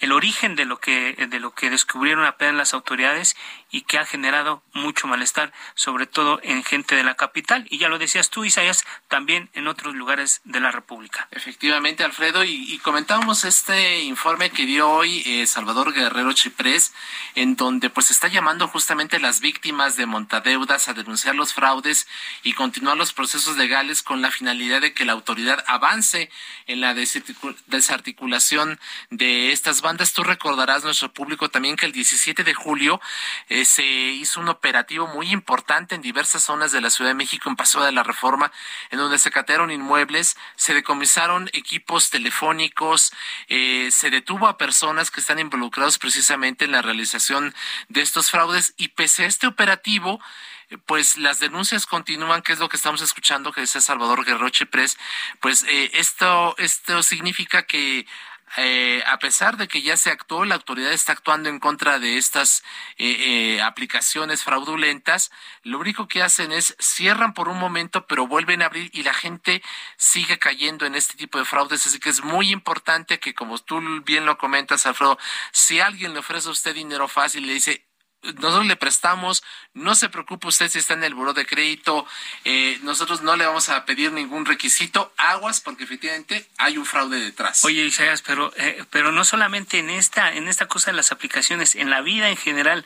el 0.00 0.12
origen 0.12 0.56
de 0.56 0.64
lo 0.64 0.78
que 0.78 1.14
de 1.14 1.40
lo 1.40 1.52
que 1.52 1.70
descubrieron 1.70 2.24
apenas 2.24 2.56
las 2.56 2.74
autoridades 2.74 3.36
y 3.70 3.82
que 3.82 3.98
ha 3.98 4.06
generado 4.06 4.62
mucho 4.72 5.06
malestar, 5.06 5.52
sobre 5.74 6.06
todo 6.06 6.40
en 6.42 6.64
gente 6.64 6.94
de 6.94 7.04
la 7.04 7.14
capital. 7.14 7.66
Y 7.70 7.78
ya 7.78 7.88
lo 7.88 7.98
decías 7.98 8.30
tú, 8.30 8.44
Isaías, 8.44 8.84
también 9.08 9.50
en 9.54 9.68
otros 9.68 9.94
lugares 9.94 10.40
de 10.44 10.60
la 10.60 10.70
República. 10.70 11.28
Efectivamente, 11.30 12.04
Alfredo, 12.04 12.44
y, 12.44 12.78
comentábamos 12.78 13.44
este 13.44 14.00
informe 14.00 14.50
que 14.50 14.66
dio 14.66 14.88
hoy 14.88 15.22
eh, 15.26 15.46
Salvador 15.46 15.92
Guerrero 15.92 16.32
Chiprés, 16.32 16.92
en 17.34 17.56
donde 17.56 17.90
pues 17.90 18.10
está 18.10 18.28
llamando 18.28 18.68
justamente 18.68 19.16
a 19.16 19.20
las 19.20 19.40
víctimas 19.40 19.96
de 19.96 20.06
montadeudas 20.06 20.88
a 20.88 20.94
denunciar 20.94 21.34
los 21.34 21.52
fraudes 21.52 22.08
y 22.42 22.54
continuar 22.54 22.96
los 22.96 23.12
procesos 23.12 23.56
legales 23.56 24.02
con 24.02 24.22
la 24.22 24.30
finalidad 24.30 24.80
de 24.80 24.94
que 24.94 25.04
la 25.04 25.12
autoridad 25.12 25.62
avance 25.66 26.30
en 26.66 26.80
la 26.80 26.94
desarticulación 26.94 28.80
de 29.10 29.52
estas 29.52 29.82
bandas. 29.82 30.12
Tú 30.12 30.22
recordarás, 30.22 30.84
nuestro 30.84 31.12
público, 31.12 31.50
también 31.50 31.76
que 31.76 31.86
el 31.86 31.92
17 31.92 32.44
de 32.44 32.54
julio 32.54 33.00
eh, 33.48 33.59
se 33.64 33.84
hizo 33.84 34.40
un 34.40 34.48
operativo 34.48 35.06
muy 35.06 35.30
importante 35.30 35.94
en 35.94 36.02
diversas 36.02 36.44
zonas 36.44 36.72
de 36.72 36.80
la 36.80 36.90
Ciudad 36.90 37.10
de 37.10 37.14
México 37.14 37.48
en 37.48 37.56
Paso 37.56 37.82
de 37.82 37.92
la 37.92 38.02
Reforma, 38.02 38.52
en 38.90 38.98
donde 38.98 39.18
se 39.18 39.30
catearon 39.30 39.70
inmuebles, 39.70 40.36
se 40.56 40.74
decomisaron 40.74 41.48
equipos 41.52 42.10
telefónicos, 42.10 43.12
eh, 43.48 43.90
se 43.90 44.10
detuvo 44.10 44.46
a 44.46 44.58
personas 44.58 45.10
que 45.10 45.20
están 45.20 45.38
involucrados 45.38 45.98
precisamente 45.98 46.64
en 46.64 46.72
la 46.72 46.82
realización 46.82 47.54
de 47.88 48.02
estos 48.02 48.30
fraudes 48.30 48.74
y 48.76 48.88
pese 48.88 49.24
a 49.24 49.28
este 49.28 49.46
operativo, 49.46 50.20
eh, 50.68 50.78
pues 50.78 51.16
las 51.16 51.40
denuncias 51.40 51.86
continúan, 51.86 52.42
que 52.42 52.52
es 52.52 52.58
lo 52.58 52.68
que 52.68 52.76
estamos 52.76 53.02
escuchando 53.02 53.52
que 53.52 53.62
dice 53.62 53.80
Salvador 53.80 54.24
Guerroche 54.24 54.66
Press, 54.66 54.98
pues 55.40 55.64
esto, 55.68 56.54
esto 56.58 57.02
significa 57.02 57.64
que 57.64 58.06
eh, 58.56 59.02
a 59.06 59.18
pesar 59.18 59.56
de 59.56 59.68
que 59.68 59.82
ya 59.82 59.96
se 59.96 60.10
actuó, 60.10 60.44
la 60.44 60.56
autoridad 60.56 60.92
está 60.92 61.12
actuando 61.12 61.48
en 61.48 61.60
contra 61.60 61.98
de 61.98 62.16
estas 62.16 62.62
eh, 62.98 63.56
eh, 63.56 63.62
aplicaciones 63.62 64.42
fraudulentas, 64.42 65.30
lo 65.62 65.78
único 65.78 66.08
que 66.08 66.22
hacen 66.22 66.52
es 66.52 66.76
cierran 66.78 67.34
por 67.34 67.48
un 67.48 67.58
momento, 67.58 68.06
pero 68.06 68.26
vuelven 68.26 68.62
a 68.62 68.66
abrir 68.66 68.90
y 68.92 69.02
la 69.02 69.14
gente 69.14 69.62
sigue 69.96 70.38
cayendo 70.38 70.86
en 70.86 70.94
este 70.94 71.16
tipo 71.16 71.38
de 71.38 71.44
fraudes. 71.44 71.86
Así 71.86 72.00
que 72.00 72.10
es 72.10 72.24
muy 72.24 72.50
importante 72.50 73.20
que, 73.20 73.34
como 73.34 73.58
tú 73.58 73.80
bien 74.04 74.26
lo 74.26 74.38
comentas, 74.38 74.86
Alfredo, 74.86 75.18
si 75.52 75.80
alguien 75.80 76.12
le 76.12 76.20
ofrece 76.20 76.48
a 76.48 76.52
usted 76.52 76.74
dinero 76.74 77.08
fácil 77.08 77.46
le 77.46 77.54
dice, 77.54 77.89
nosotros 78.22 78.66
le 78.66 78.76
prestamos, 78.76 79.42
no 79.72 79.94
se 79.94 80.08
preocupe 80.08 80.48
usted 80.48 80.68
si 80.68 80.78
está 80.78 80.94
en 80.94 81.04
el 81.04 81.14
buró 81.14 81.32
de 81.32 81.46
crédito, 81.46 82.06
eh, 82.44 82.78
nosotros 82.82 83.22
no 83.22 83.36
le 83.36 83.46
vamos 83.46 83.68
a 83.68 83.84
pedir 83.84 84.12
ningún 84.12 84.44
requisito, 84.44 85.12
aguas, 85.16 85.60
porque 85.60 85.84
efectivamente 85.84 86.46
hay 86.58 86.76
un 86.76 86.84
fraude 86.84 87.18
detrás. 87.18 87.64
Oye, 87.64 87.84
Isaías, 87.84 88.22
pero, 88.22 88.52
eh, 88.56 88.84
pero 88.90 89.10
no 89.12 89.24
solamente 89.24 89.78
en 89.78 89.90
esta, 89.90 90.32
en 90.32 90.48
esta 90.48 90.66
cosa 90.66 90.90
de 90.90 90.96
las 90.96 91.12
aplicaciones, 91.12 91.74
en 91.74 91.88
la 91.90 92.02
vida 92.02 92.28
en 92.28 92.36
general, 92.36 92.84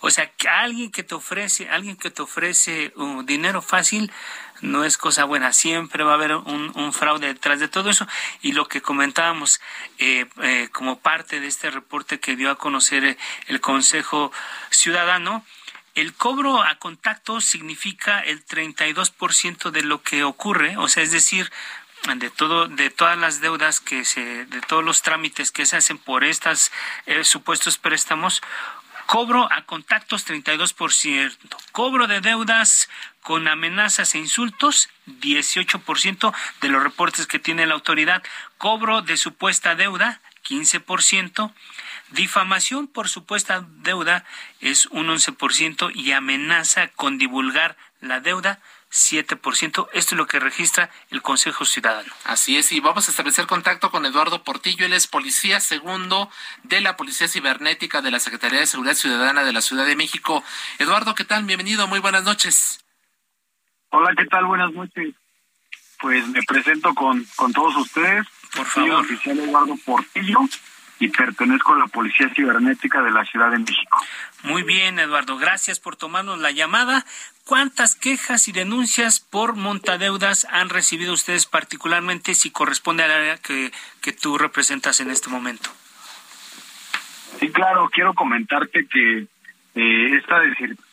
o 0.00 0.10
sea, 0.10 0.30
que 0.30 0.48
alguien 0.48 0.90
que 0.90 1.02
te 1.02 1.14
ofrece, 1.14 1.68
alguien 1.70 1.96
que 1.96 2.10
te 2.10 2.22
ofrece 2.22 2.92
uh, 2.96 3.22
dinero 3.22 3.62
fácil, 3.62 4.12
no 4.64 4.84
es 4.84 4.96
cosa 4.98 5.24
buena. 5.24 5.52
Siempre 5.52 6.02
va 6.04 6.12
a 6.12 6.14
haber 6.14 6.34
un, 6.34 6.92
fraude 6.92 7.28
detrás 7.28 7.60
de 7.60 7.68
todo 7.68 7.90
eso. 7.90 8.06
Y 8.42 8.52
lo 8.52 8.66
que 8.66 8.80
comentábamos 8.80 9.60
eh, 9.98 10.26
eh, 10.42 10.68
como 10.72 10.98
parte 10.98 11.40
de 11.40 11.46
este 11.46 11.70
reporte 11.70 12.18
que 12.18 12.36
dio 12.36 12.50
a 12.50 12.56
conocer 12.56 13.04
eh, 13.04 13.18
el 13.46 13.60
Consejo 13.60 14.32
Ciudadano, 14.70 15.44
el 15.94 16.14
cobro 16.14 16.62
a 16.62 16.76
contacto 16.76 17.40
significa 17.40 18.20
el 18.20 18.44
32% 18.44 19.70
de 19.70 19.82
lo 19.82 20.02
que 20.02 20.24
ocurre, 20.24 20.76
o 20.76 20.88
sea, 20.88 21.04
es 21.04 21.12
decir, 21.12 21.52
de 22.16 22.30
todo 22.30 22.66
de 22.66 22.90
todas 22.90 23.16
las 23.16 23.40
deudas 23.40 23.80
que 23.80 24.04
se 24.04 24.44
de 24.44 24.60
todos 24.60 24.84
los 24.84 25.00
trámites 25.02 25.52
que 25.52 25.64
se 25.64 25.76
hacen 25.76 25.96
por 25.96 26.22
estos 26.22 26.70
supuestos 27.22 27.78
préstamos 27.78 28.42
Cobro 29.06 29.48
a 29.52 29.62
contactos 29.62 30.26
32%. 30.26 31.36
Cobro 31.72 32.06
de 32.06 32.20
deudas 32.20 32.88
con 33.24 33.48
amenazas 33.48 34.14
e 34.14 34.18
insultos 34.18 34.90
18% 35.06 36.34
de 36.60 36.68
los 36.68 36.82
reportes 36.82 37.26
que 37.26 37.38
tiene 37.38 37.66
la 37.66 37.72
autoridad. 37.72 38.22
Cobro 38.58 39.00
de 39.00 39.16
supuesta 39.16 39.74
deuda 39.74 40.20
15%. 40.46 41.52
Difamación 42.10 42.86
por 42.86 43.08
supuesta 43.08 43.66
deuda 43.78 44.26
es 44.60 44.86
un 44.86 45.08
11% 45.08 45.90
y 45.94 46.12
amenaza 46.12 46.88
con 46.88 47.16
divulgar 47.16 47.78
la 48.02 48.20
deuda 48.20 48.60
7%. 48.92 49.88
Esto 49.94 50.14
es 50.14 50.18
lo 50.18 50.26
que 50.26 50.38
registra 50.38 50.90
el 51.10 51.22
Consejo 51.22 51.64
Ciudadano. 51.64 52.12
Así 52.24 52.58
es, 52.58 52.72
y 52.72 52.80
vamos 52.80 53.08
a 53.08 53.10
establecer 53.10 53.46
contacto 53.46 53.90
con 53.90 54.04
Eduardo 54.04 54.44
Portillo. 54.44 54.84
Él 54.84 54.92
es 54.92 55.06
policía 55.06 55.60
segundo 55.60 56.30
de 56.62 56.82
la 56.82 56.98
Policía 56.98 57.26
Cibernética 57.26 58.02
de 58.02 58.10
la 58.10 58.20
Secretaría 58.20 58.60
de 58.60 58.66
Seguridad 58.66 58.94
Ciudadana 58.94 59.44
de 59.44 59.52
la 59.54 59.62
Ciudad 59.62 59.86
de 59.86 59.96
México. 59.96 60.44
Eduardo, 60.78 61.14
¿qué 61.14 61.24
tal? 61.24 61.44
Bienvenido, 61.44 61.88
muy 61.88 62.00
buenas 62.00 62.24
noches. 62.24 62.83
Hola, 63.96 64.12
¿qué 64.16 64.26
tal? 64.26 64.44
Buenas 64.46 64.72
noches. 64.72 65.14
Pues 66.00 66.26
me 66.26 66.42
presento 66.42 66.92
con, 66.94 67.24
con 67.36 67.52
todos 67.52 67.76
ustedes. 67.76 68.26
Por 68.56 68.66
favor. 68.66 68.90
Soy 68.90 69.00
oficial 69.04 69.38
Eduardo 69.38 69.76
Portillo 69.84 70.40
y 70.98 71.08
pertenezco 71.10 71.74
a 71.74 71.78
la 71.78 71.86
Policía 71.86 72.28
Cibernética 72.34 73.02
de 73.02 73.12
la 73.12 73.24
Ciudad 73.24 73.52
de 73.52 73.60
México. 73.60 74.04
Muy 74.42 74.64
bien, 74.64 74.98
Eduardo. 74.98 75.36
Gracias 75.36 75.78
por 75.78 75.94
tomarnos 75.94 76.40
la 76.40 76.50
llamada. 76.50 77.06
¿Cuántas 77.44 77.94
quejas 77.94 78.48
y 78.48 78.52
denuncias 78.52 79.20
por 79.20 79.54
montadeudas 79.54 80.44
han 80.50 80.70
recibido 80.70 81.12
ustedes 81.12 81.46
particularmente 81.46 82.34
si 82.34 82.50
corresponde 82.50 83.04
al 83.04 83.12
área 83.12 83.38
que, 83.38 83.70
que 84.00 84.10
tú 84.10 84.38
representas 84.38 84.98
en 84.98 85.12
este 85.12 85.30
momento? 85.30 85.70
Sí, 87.38 87.48
claro, 87.52 87.88
quiero 87.92 88.12
comentarte 88.12 88.88
que 88.88 89.28
eh, 89.76 90.16
esta 90.16 90.40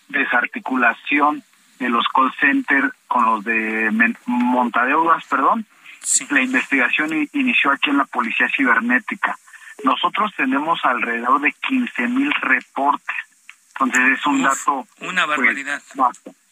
desarticulación 0.10 1.44
de 1.82 1.90
los 1.90 2.08
call 2.10 2.32
centers 2.40 2.94
con 3.08 3.26
los 3.26 3.44
de 3.44 3.90
montadeudas, 4.28 5.26
perdón, 5.26 5.66
la 6.30 6.42
investigación 6.42 7.28
inició 7.34 7.72
aquí 7.72 7.90
en 7.90 7.98
la 7.98 8.06
Policía 8.06 8.48
Cibernética. 8.56 9.36
Nosotros 9.84 10.32
tenemos 10.38 10.80
alrededor 10.84 11.42
de 11.42 11.52
15 11.54 12.08
mil 12.08 12.32
reportes. 12.34 13.16
Entonces 13.80 14.20
es 14.20 14.26
un 14.28 14.44
dato... 14.44 14.88
Una 15.00 15.26
pues, 15.26 15.38
barbaridad 15.38 15.82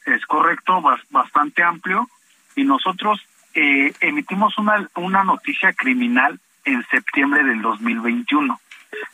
es 0.06 0.26
correcto, 0.26 0.82
bastante 1.12 1.62
amplio, 1.62 2.10
y 2.56 2.63
nosotros 2.63 3.22
eh, 3.54 3.94
emitimos 4.00 4.58
una, 4.58 4.89
una 4.96 5.24
noticia 5.24 5.74
criminal 5.74 6.39
en 6.65 6.84
septiembre 6.89 7.44
del 7.44 7.62
2021. 7.62 8.60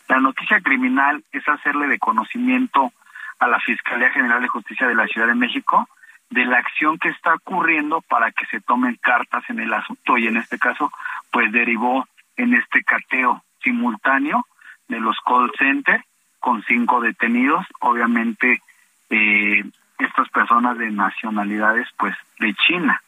La 0.08 0.22
noticia 0.22 0.62
criminal 0.62 1.26
es 1.34 1.46
hacerle 1.50 1.88
de 1.88 2.00
conocimiento 2.00 2.94
a 3.40 3.48
la 3.50 3.60
Fiscalía 3.60 4.12
General 4.12 4.42
de 4.42 4.48
Justicia 4.48 4.88
de 4.88 4.96
la 4.96 5.08
Ciudad 5.08 5.28
de 5.28 5.36
México 5.36 5.90
de 6.30 6.46
la 6.46 6.58
acción 6.58 6.98
que 6.98 7.10
está 7.10 7.36
ocurriendo 7.36 8.02
para 8.02 8.32
que 8.32 8.46
se 8.48 8.62
tomen 8.62 8.98
cartas 9.02 9.44
en 9.50 9.60
el 9.60 9.74
asunto 9.74 10.18
y 10.18 10.28
en 10.28 10.38
este 10.38 10.58
caso 10.58 10.92
pues 11.32 11.52
derivó 11.52 12.08
en 12.36 12.54
este 12.54 12.84
cateo 12.84 13.44
simultáneo 13.64 14.46
de 14.88 15.00
los 15.00 15.18
call 15.26 15.52
centers 15.58 16.04
con 16.40 16.64
cinco 16.64 17.02
detenidos, 17.02 17.66
obviamente 17.80 18.62
eh, 19.10 19.64
estas 19.98 20.30
personas 20.30 20.78
de 20.78 20.92
nacionalidades 20.92 21.88
pues 21.98 22.16
de 22.40 22.54
China. 22.54 23.02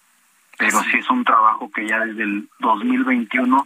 Pero 0.57 0.81
sí. 0.81 0.97
es 0.97 1.09
un 1.09 1.23
trabajo 1.23 1.69
que 1.69 1.87
ya 1.87 1.99
desde 1.99 2.23
el 2.23 2.49
2021 2.59 3.65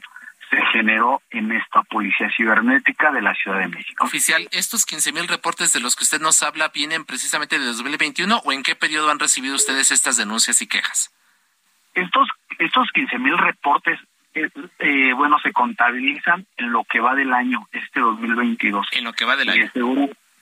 se 0.51 0.61
generó 0.73 1.21
en 1.29 1.51
esta 1.53 1.81
policía 1.83 2.29
cibernética 2.35 3.11
de 3.11 3.21
la 3.21 3.33
Ciudad 3.33 3.59
de 3.59 3.69
México. 3.69 4.03
Oficial, 4.03 4.47
¿estos 4.51 4.85
15 4.85 5.13
mil 5.13 5.27
reportes 5.27 5.71
de 5.71 5.79
los 5.79 5.95
que 5.95 6.03
usted 6.03 6.19
nos 6.19 6.43
habla 6.43 6.67
vienen 6.67 7.05
precisamente 7.05 7.57
de 7.57 7.65
2021 7.65 8.41
o 8.43 8.51
en 8.51 8.61
qué 8.61 8.75
periodo 8.75 9.09
han 9.09 9.19
recibido 9.19 9.55
ustedes 9.55 9.91
estas 9.91 10.17
denuncias 10.17 10.61
y 10.61 10.67
quejas? 10.67 11.09
Estos, 11.93 12.27
estos 12.59 12.89
15 12.93 13.17
mil 13.19 13.37
reportes, 13.37 13.97
eh, 14.33 14.49
eh, 14.79 15.13
bueno, 15.13 15.39
se 15.39 15.53
contabilizan 15.53 16.45
en 16.57 16.71
lo 16.73 16.83
que 16.83 16.99
va 16.99 17.15
del 17.15 17.33
año, 17.33 17.67
este 17.71 18.01
2022. 18.01 18.87
En 18.91 19.05
lo 19.05 19.13
que 19.13 19.23
va 19.23 19.37
del 19.37 19.49
año. 19.49 19.71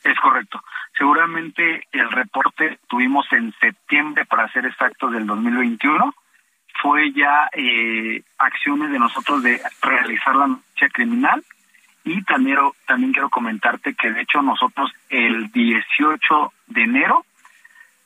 Es 0.04 0.18
correcto. 0.22 0.64
Seguramente 0.98 1.88
el 1.92 2.10
reporte 2.10 2.80
tuvimos 2.88 3.32
en 3.32 3.54
septiembre, 3.60 4.26
para 4.26 4.52
ser 4.52 4.66
exactos, 4.66 5.12
del 5.12 5.28
2021. 5.28 6.16
Fue 6.82 7.12
ya 7.12 7.50
eh, 7.54 8.22
acciones 8.38 8.92
de 8.92 9.00
nosotros 9.00 9.44
de 9.44 9.62
realizar 9.82 10.36
la 10.36 10.48
noticia 10.48 10.90
criminal. 10.90 11.44
Y 12.06 12.24
también, 12.24 12.58
también 12.88 13.12
quiero 13.12 13.30
comentarte 13.30 13.94
que, 13.94 14.12
de 14.12 14.22
hecho, 14.22 14.42
nosotros 14.42 14.92
el 15.10 15.52
18 15.52 16.54
de 16.68 16.84
enero 16.84 17.26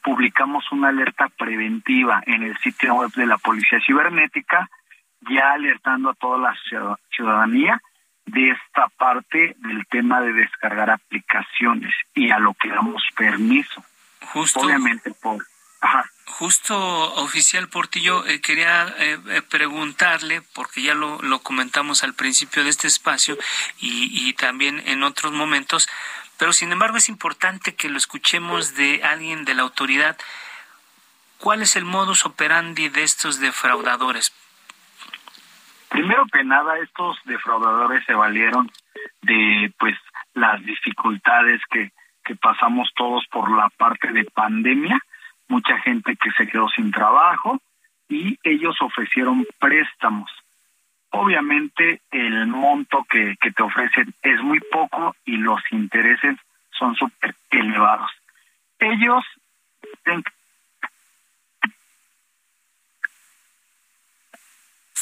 publicamos 0.03 0.69
una 0.71 0.89
alerta 0.89 1.29
preventiva 1.29 2.21
en 2.25 2.43
el 2.43 2.57
sitio 2.57 2.95
web 2.95 3.11
de 3.13 3.25
la 3.25 3.37
Policía 3.37 3.79
Cibernética, 3.85 4.69
ya 5.21 5.53
alertando 5.53 6.09
a 6.09 6.13
toda 6.15 6.37
la 6.37 6.55
ciudadanía 7.09 7.81
de 8.25 8.51
esta 8.51 8.87
parte 8.97 9.55
del 9.59 9.85
tema 9.87 10.21
de 10.21 10.33
descargar 10.33 10.89
aplicaciones 10.89 11.93
y 12.13 12.31
a 12.31 12.39
lo 12.39 12.53
que 12.53 12.69
damos 12.69 13.03
permiso. 13.15 13.83
Justo, 14.33 14.61
Obviamente 14.61 15.11
por... 15.21 15.45
Justo, 16.25 16.75
oficial 17.15 17.67
Portillo, 17.69 18.25
eh, 18.25 18.41
quería 18.41 18.87
eh, 18.97 19.19
eh, 19.29 19.41
preguntarle, 19.41 20.41
porque 20.53 20.81
ya 20.81 20.95
lo, 20.95 21.21
lo, 21.21 21.39
comentamos 21.39 22.03
al 22.03 22.13
principio 22.13 22.63
de 22.63 22.69
este 22.69 22.87
espacio 22.87 23.37
y, 23.79 24.09
y 24.27 24.33
también 24.33 24.81
en 24.85 25.03
otros 25.03 25.31
momentos, 25.31 25.87
pero 26.39 26.53
sin 26.53 26.71
embargo 26.71 26.97
es 26.97 27.09
importante 27.09 27.75
que 27.75 27.89
lo 27.89 27.97
escuchemos 27.97 28.75
de 28.75 29.03
alguien 29.03 29.45
de 29.45 29.53
la 29.53 29.63
autoridad. 29.63 30.17
¿Cuál 31.37 31.61
es 31.61 31.75
el 31.75 31.85
modus 31.85 32.25
operandi 32.25 32.89
de 32.89 33.03
estos 33.03 33.39
defraudadores? 33.39 34.33
Primero 35.89 36.25
que 36.31 36.43
nada, 36.43 36.79
estos 36.79 37.17
defraudadores 37.25 38.03
se 38.05 38.13
valieron 38.13 38.71
de 39.21 39.71
pues 39.77 39.95
las 40.33 40.63
dificultades 40.65 41.61
que, 41.69 41.91
que 42.23 42.35
pasamos 42.35 42.89
todos 42.95 43.25
por 43.27 43.51
la 43.55 43.69
parte 43.69 44.11
de 44.11 44.23
pandemia, 44.25 44.99
mucha 45.47 45.77
gente 45.79 46.15
que 46.15 46.31
se 46.31 46.47
quedó 46.47 46.67
sin 46.69 46.91
trabajo 46.91 47.59
y 48.09 48.37
ellos 48.43 48.75
ofrecieron 48.81 49.45
préstamos. 49.59 50.31
Obviamente 51.11 52.01
el 52.11 52.47
monto 52.47 53.05
que, 53.09 53.35
que 53.39 53.51
te 53.51 53.63
ofrecen 53.63 54.13
es 54.21 54.41
muy 54.41 54.59
poco 54.71 55.15
y 55.25 55.37
los 55.37 55.61
intereses 55.71 56.37
son 56.71 56.95
súper 56.95 57.35
elevados. 57.51 58.11
Ellos 58.79 59.23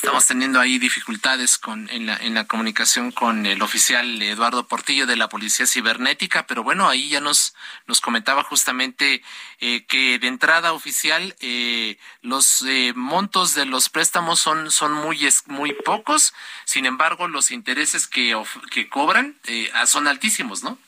Estamos 0.02 0.26
teniendo 0.26 0.60
ahí 0.60 0.80
dificultades 0.80 1.60
con, 1.60 1.88
en, 1.92 2.08
la, 2.08 2.18
en 2.18 2.34
la 2.34 2.48
comunicación 2.48 3.12
con 3.12 3.46
el 3.46 3.62
oficial 3.62 4.20
Eduardo 4.20 4.68
Portillo 4.68 5.06
de 5.06 5.16
la 5.16 5.30
Policía 5.30 5.68
Cibernética, 5.68 6.48
pero 6.48 6.64
bueno, 6.64 6.90
ahí 6.90 7.10
ya 7.10 7.22
nos, 7.22 7.56
nos 7.86 8.02
comentaba 8.02 8.42
justamente 8.42 9.22
eh, 9.60 9.86
que 9.86 10.18
de 10.18 10.26
entrada 10.26 10.74
oficial 10.74 11.36
eh, 11.40 12.00
los 12.24 12.64
eh, 12.64 12.94
montos 12.96 13.54
de 13.54 13.68
los 13.68 13.90
préstamos 13.90 14.40
son, 14.40 14.72
son 14.72 14.92
muy, 14.92 15.20
muy 15.46 15.72
pocos, 15.86 16.34
sin 16.66 16.88
embargo 16.88 17.28
los 17.28 17.52
intereses 17.52 18.08
que, 18.08 18.36
que 18.72 18.90
cobran 18.90 19.36
eh, 19.46 19.70
son 19.86 20.08
altísimos, 20.08 20.64
¿no? 20.64 20.80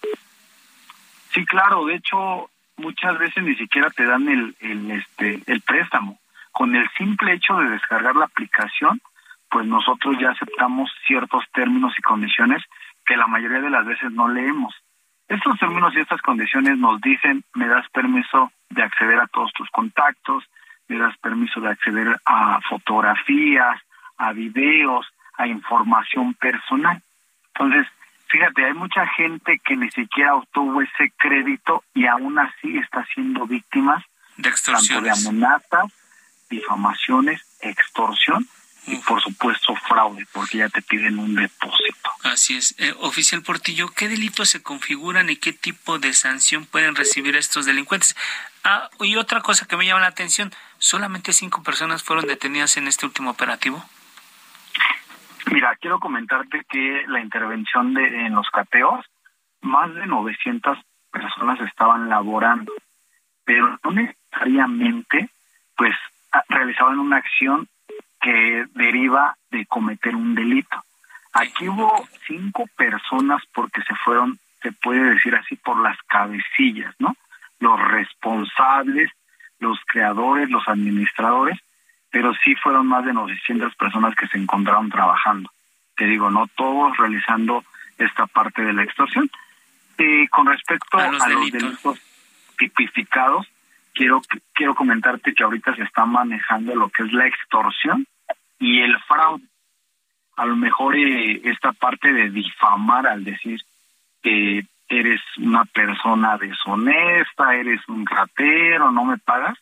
Sí, 1.36 1.46
claro, 1.46 1.86
de 1.86 1.98
hecho 1.98 2.50
muchas 2.78 3.20
veces 3.20 3.44
ni 3.44 3.54
siquiera 3.58 3.92
te 3.92 4.06
dan 4.06 4.28
el, 4.28 4.56
el, 4.60 4.90
este, 4.90 5.40
el 5.46 5.62
préstamo 5.62 6.20
con 6.54 6.76
el 6.76 6.88
simple 6.98 7.34
hecho 7.34 7.58
de 7.58 7.72
descargar 7.72 8.16
la 8.16 8.26
aplicación, 8.26 9.02
pues 9.50 9.66
nosotros 9.66 10.16
ya 10.20 10.30
aceptamos 10.30 10.90
ciertos 11.06 11.44
términos 11.52 11.94
y 11.98 12.02
condiciones 12.02 12.64
que 13.06 13.18
la 13.18 13.28
mayoría 13.28 13.60
de 13.60 13.70
las 13.70 13.86
veces 13.86 14.12
no 14.12 14.28
leemos. 14.28 14.74
Estos 15.28 15.58
términos 15.60 15.94
y 15.96 16.00
estas 16.00 16.22
condiciones 16.22 16.78
nos 16.78 17.02
dicen, 17.02 17.44
me 17.54 17.68
das 17.68 17.90
permiso 17.90 18.52
de 18.70 18.84
acceder 18.84 19.20
a 19.20 19.28
todos 19.28 19.52
tus 19.54 19.70
contactos, 19.72 20.44
me 20.88 20.98
das 20.98 21.18
permiso 21.18 21.60
de 21.60 21.70
acceder 21.70 22.20
a 22.26 22.62
fotografías, 22.62 23.82
a 24.18 24.32
videos, 24.32 25.08
a 25.38 25.48
información 25.48 26.36
personal. 26.36 27.02
Entonces, 27.48 27.88
fíjate, 28.28 28.66
hay 28.66 28.74
mucha 28.74 29.08
gente 29.08 29.60
que 29.60 29.76
ni 29.76 29.90
siquiera 29.90 30.36
obtuvo 30.36 30.82
ese 30.82 31.12
crédito 31.18 31.84
y 31.96 32.06
aún 32.06 32.38
así 32.38 32.78
está 32.78 33.04
siendo 33.14 33.48
víctimas 33.48 34.04
de 34.38 34.50
extorsiones. 34.50 35.16
tanto 35.16 35.24
de 35.24 35.30
amenazas 35.30 36.03
difamaciones, 36.56 37.42
extorsión 37.62 38.48
y 38.86 38.98
por 38.98 39.22
supuesto 39.22 39.76
fraude, 39.76 40.26
porque 40.34 40.58
ya 40.58 40.70
te 40.70 40.82
piden 40.82 41.18
un 41.20 41.36
depósito. 41.36 42.10
Así 42.24 42.58
es. 42.58 42.76
Eh, 42.80 42.94
oficial 43.00 43.42
Portillo, 43.42 43.90
¿qué 43.96 44.10
delitos 44.10 44.50
se 44.50 44.62
configuran 44.62 45.30
y 45.30 45.38
qué 45.38 45.54
tipo 45.54 46.00
de 46.00 46.14
sanción 46.14 46.66
pueden 46.66 46.96
recibir 46.96 47.36
estos 47.36 47.66
delincuentes? 47.66 48.16
Ah, 48.64 48.90
y 49.00 49.16
otra 49.16 49.42
cosa 49.42 49.66
que 49.66 49.78
me 49.78 49.86
llama 49.86 50.02
la 50.02 50.08
atención, 50.08 50.52
¿solamente 50.78 51.34
cinco 51.34 51.64
personas 51.64 52.04
fueron 52.04 52.28
detenidas 52.28 52.78
en 52.78 52.88
este 52.88 53.06
último 53.06 53.32
operativo? 53.32 53.84
Mira, 55.52 55.76
quiero 55.80 56.00
comentarte 56.00 56.66
que 56.70 57.04
la 57.08 57.20
intervención 57.20 57.94
de 57.94 58.26
en 58.26 58.34
los 58.34 58.50
cateos, 58.50 59.06
más 59.62 59.94
de 59.94 60.06
900 60.08 60.78
personas 61.12 61.60
estaban 61.62 62.10
laborando, 62.10 62.74
pero 63.44 63.78
no 63.84 63.92
necesariamente, 63.92 65.30
pues 65.76 65.96
realizaban 66.50 67.00
una 67.00 67.18
acción 67.18 67.68
que 68.22 68.66
deriva 68.74 69.38
de 69.52 69.66
cometer 69.66 70.16
un 70.16 70.36
delito. 70.36 70.84
Aquí 71.34 71.68
hubo 71.68 72.08
cinco 72.28 72.66
personas 72.78 73.42
porque 73.54 73.82
se 73.82 73.96
fueron, 73.96 74.40
se 74.62 74.72
puede 74.72 75.14
decir 75.14 75.36
así, 75.36 75.56
por 75.56 75.82
las 75.82 75.98
cabecillas, 76.08 76.94
¿no? 77.00 77.16
Los 77.60 77.80
responsables, 77.80 79.12
los 79.60 79.80
creadores, 79.86 80.50
los 80.50 80.68
administradores, 80.68 81.60
pero 82.10 82.34
sí 82.44 82.56
fueron 82.56 82.88
más 82.88 83.06
de 83.06 83.14
900 83.14 83.76
personas 83.76 84.16
que 84.16 84.28
se 84.28 84.38
encontraron 84.38 84.90
trabajando. 84.90 85.50
Te 85.96 86.06
digo, 86.06 86.30
no 86.30 86.48
todos 86.56 86.96
realizando 86.98 87.64
esta 87.98 88.28
parte 88.28 88.62
de 88.62 88.74
la 88.74 88.84
extorsión. 88.84 89.30
Y 89.98 90.28
con 90.28 90.48
respecto 90.48 90.98
a 90.98 91.12
los, 91.12 91.22
a 91.22 91.30
delitos. 91.30 91.62
los 91.62 91.72
delitos 91.72 92.00
tipificados, 92.58 93.48
quiero 93.94 94.22
quiero 94.54 94.76
comentarte 94.76 95.34
que 95.34 95.44
ahorita 95.44 95.76
se 95.76 95.84
está 95.84 96.06
manejando 96.06 96.76
lo 96.76 96.90
que 96.90 97.04
es 97.04 97.14
la 97.14 97.28
extorsión 97.28 98.06
y 98.60 98.82
el 98.82 98.98
fraude. 99.02 99.44
A 100.36 100.46
lo 100.46 100.56
mejor 100.56 100.96
eh, 100.96 101.42
esta 101.44 101.74
parte 101.74 102.12
de 102.12 102.30
difamar 102.30 103.08
al 103.08 103.24
decir 103.24 103.62
que 104.22 104.66
eres 104.88 105.22
una 105.38 105.66
persona 105.66 106.38
deshonesta, 106.38 107.56
eres 107.56 107.82
un 107.88 108.06
ratero, 108.06 108.92
no 108.92 109.06
me 109.06 109.18
pagas. 109.18 109.58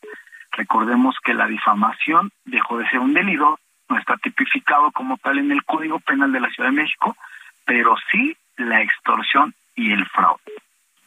Recordemos 0.52 1.16
que 1.24 1.34
la 1.34 1.48
difamación 1.48 2.32
dejó 2.46 2.78
de 2.78 2.90
ser 2.90 3.00
un 3.00 3.14
delito, 3.14 3.60
no 3.90 3.98
está 3.98 4.18
tipificado 4.18 4.92
como 4.92 5.18
tal 5.18 5.40
en 5.40 5.52
el 5.52 5.64
Código 5.64 6.00
Penal 6.00 6.32
de 6.32 6.42
la 6.42 6.50
Ciudad 6.50 6.70
de 6.70 6.82
México, 6.82 7.16
pero 7.66 7.96
sí 8.12 8.36
la 8.58 8.82
extorsión 8.82 9.54
y 9.76 9.92
el 9.92 10.06
fraude. 10.08 10.42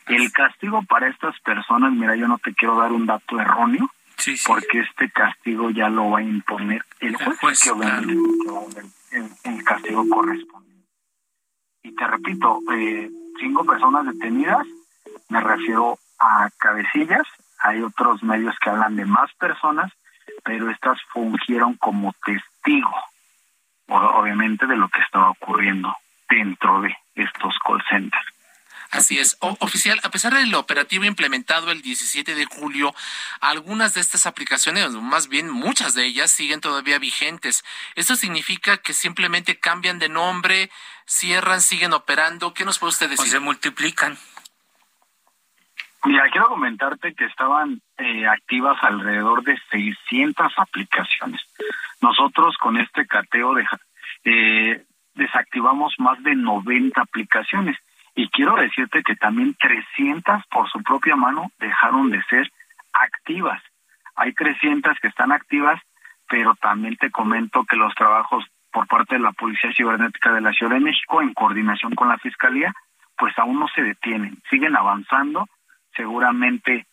El 0.07 0.33
castigo 0.33 0.83
para 0.83 1.09
estas 1.09 1.39
personas, 1.41 1.93
mira, 1.93 2.15
yo 2.17 2.29
no 2.29 2.39
te 2.39 2.55
quiero 2.55 2.79
dar 2.79 2.93
un 2.93 3.07
dato 3.07 3.41
erróneo, 3.41 3.91
sí, 4.17 4.37
sí. 4.37 4.45
porque 4.47 4.81
este 4.81 5.11
castigo 5.11 5.71
ya 5.71 5.89
lo 5.89 6.11
va 6.11 6.19
a 6.19 6.23
imponer 6.23 6.85
el 7.01 7.17
juez, 7.17 7.39
juez, 7.39 7.61
que 7.63 7.71
obviamente 7.71 8.15
ver 8.15 8.85
el, 9.13 9.31
el, 9.45 9.65
castigo 9.65 10.07
correspondiente. 10.09 10.89
Y 11.83 11.95
te 11.95 12.07
repito, 12.07 12.61
eh, 12.73 13.11
cinco 13.39 13.65
personas 13.65 14.07
detenidas, 14.07 14.67
me 15.29 15.41
refiero 15.41 15.99
a 16.19 16.51
cabecillas, 16.59 17.27
hay 17.61 17.81
otros 17.83 18.23
medios 18.23 18.55
que 18.59 18.71
hablan 18.71 18.97
de 18.97 19.07
más 19.07 19.33
personas, 19.35 19.91
pero 20.45 20.71
estas 20.71 21.01
fungieron 21.13 21.75
como 21.75 22.15
testigo, 22.25 22.95
obviamente, 23.89 24.67
de 24.67 24.77
lo 24.77 24.89
que 24.89 25.01
estaba 25.01 25.31
ocurriendo 25.31 25.95
dentro 26.29 26.83
de 26.83 26.95
estos 27.15 27.59
call 27.67 27.83
centers. 27.89 28.34
Así 28.95 29.19
es. 29.19 29.37
O, 29.41 29.57
oficial, 29.59 29.99
a 30.05 30.11
pesar 30.11 30.35
del 30.35 30.55
operativo 30.55 31.05
implementado 31.05 31.73
el 31.73 31.83
17 31.83 32.35
de 32.37 32.45
julio, 32.45 32.95
algunas 33.41 33.95
de 33.95 34.01
estas 34.01 34.25
aplicaciones, 34.27 34.91
más 34.93 35.29
bien 35.29 35.51
muchas 35.51 35.95
de 35.95 36.07
ellas, 36.07 36.31
siguen 36.31 36.61
todavía 36.61 37.01
vigentes. 37.01 37.65
¿Esto 37.97 38.15
significa 38.15 38.77
que 38.77 38.93
simplemente 38.93 39.59
cambian 39.59 39.99
de 39.99 40.09
nombre, 40.09 40.71
cierran, 41.07 41.61
siguen 41.61 41.93
operando? 41.93 42.55
¿Qué 42.55 42.65
nos 42.65 42.79
puede 42.79 42.91
usted 42.91 43.11
decir? 43.11 43.27
O 43.27 43.31
se 43.31 43.41
multiplican. 43.41 44.17
Mira, 46.05 46.29
quiero 46.31 46.49
comentarte 46.49 47.15
que 47.15 47.25
estaban 47.25 47.81
eh, 47.99 48.29
activas 48.29 48.79
alrededor 48.83 49.43
de 49.43 49.59
600 49.73 50.53
aplicaciones. 50.57 51.41
Nosotros 52.01 52.57
con 52.59 52.77
este 52.77 53.07
cateo 53.07 53.55
de, 53.55 53.67
eh, 54.25 54.85
desactivamos 55.15 55.95
más 55.99 56.23
de 56.23 56.37
90 56.37 57.01
aplicaciones 57.01 57.77
y 58.15 58.29
quiero 58.29 58.57
decirte 58.57 59.03
que 59.03 59.17
también 59.17 59.57
300 59.59 60.45
por 60.47 60.71
su 60.71 60.83
propia 60.83 61.17
mano 61.17 61.51
dejaron 61.59 62.11
de 62.11 62.23
ser 62.25 62.51
activas. 62.93 63.61
Hay 64.15 64.33
300 64.33 64.99
que 65.01 65.09
están 65.09 65.33
activas, 65.33 65.81
pero 66.29 66.55
también 66.55 66.97
te 66.97 67.11
comento 67.11 67.65
que 67.65 67.77
los 67.77 67.95
trabajos 67.95 68.45
por 68.71 68.87
parte 68.87 69.17
de 69.17 69.21
la 69.21 69.33
Policía 69.33 69.73
Cibernética 69.77 70.33
de 70.33 70.41
la 70.41 70.53
Ciudad 70.53 70.75
de 70.75 70.81
México 70.81 71.23
en 71.23 71.35
coordinación 71.35 71.95
con 71.95 72.09
la 72.09 72.19
Fiscalía, 72.19 72.73
pues 73.17 73.37
aún 73.39 73.59
no 73.59 73.69
se 73.69 73.83
detienen, 73.83 74.39
siguen 74.51 74.77
avanzando, 74.77 75.49
seguramente 75.95 76.87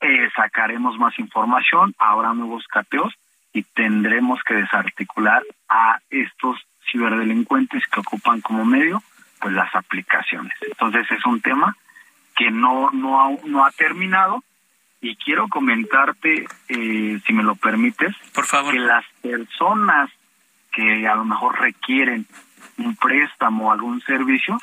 eh, 0.00 0.30
sacaremos 0.34 0.98
más 0.98 1.16
información, 1.18 1.94
habrá 1.98 2.34
nuevos 2.34 2.66
cateos 2.66 3.14
y 3.52 3.62
tendremos 3.62 4.42
que 4.42 4.54
desarticular 4.54 5.42
a 5.68 5.98
estos 6.10 6.58
ciberdelincuentes 6.90 7.86
que 7.86 8.00
ocupan 8.00 8.40
como 8.40 8.64
medio 8.64 9.02
pues 9.42 9.54
las 9.54 9.74
aplicaciones. 9.74 10.56
Entonces 10.62 11.10
es 11.10 11.26
un 11.26 11.40
tema 11.40 11.76
que 12.36 12.50
no 12.50 12.90
no 12.92 13.20
ha, 13.20 13.30
no 13.44 13.66
ha 13.66 13.70
terminado, 13.72 14.42
y 15.02 15.16
quiero 15.16 15.48
comentarte, 15.48 16.46
eh, 16.68 17.20
si 17.26 17.32
me 17.32 17.42
lo 17.42 17.56
permites, 17.56 18.14
por 18.32 18.46
favor, 18.46 18.72
que 18.72 18.78
las 18.78 19.04
personas 19.20 20.08
que 20.70 21.06
a 21.06 21.16
lo 21.16 21.24
mejor 21.24 21.60
requieren 21.60 22.24
un 22.78 22.94
préstamo 22.96 23.68
o 23.68 23.72
algún 23.72 24.00
servicio, 24.02 24.58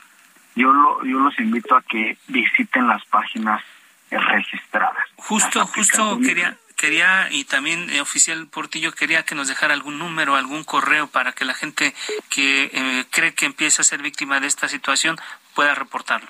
yo 0.55 0.71
lo, 0.71 1.03
yo 1.03 1.19
los 1.19 1.37
invito 1.39 1.75
a 1.75 1.81
que 1.81 2.17
visiten 2.29 2.87
las 2.87 3.05
páginas 3.05 3.61
registradas. 4.09 5.05
Justo, 5.17 5.65
justo 5.67 6.17
quería 6.19 6.57
quería 6.79 7.27
y 7.29 7.43
también 7.43 7.89
eh, 7.89 7.99
oficial 7.99 8.47
Portillo 8.47 8.93
quería 8.93 9.23
que 9.23 9.35
nos 9.35 9.49
dejara 9.49 9.73
algún 9.73 9.99
número, 9.99 10.35
algún 10.35 10.63
correo 10.63 11.07
para 11.07 11.33
que 11.33 11.43
la 11.43 11.53
gente 11.53 11.93
que 12.29 12.71
eh, 12.73 13.05
cree 13.11 13.33
que 13.33 13.45
empieza 13.45 13.81
a 13.81 13.85
ser 13.85 14.01
víctima 14.01 14.39
de 14.39 14.47
esta 14.47 14.69
situación 14.69 15.17
pueda 15.55 15.75
reportarlo. 15.75 16.29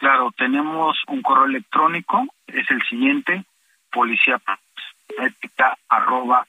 Claro, 0.00 0.32
tenemos 0.36 0.96
un 1.08 1.20
correo 1.20 1.44
electrónico, 1.44 2.26
es 2.46 2.68
el 2.70 2.82
siguiente, 2.88 3.44
policía 3.92 4.40
arroba 5.88 6.46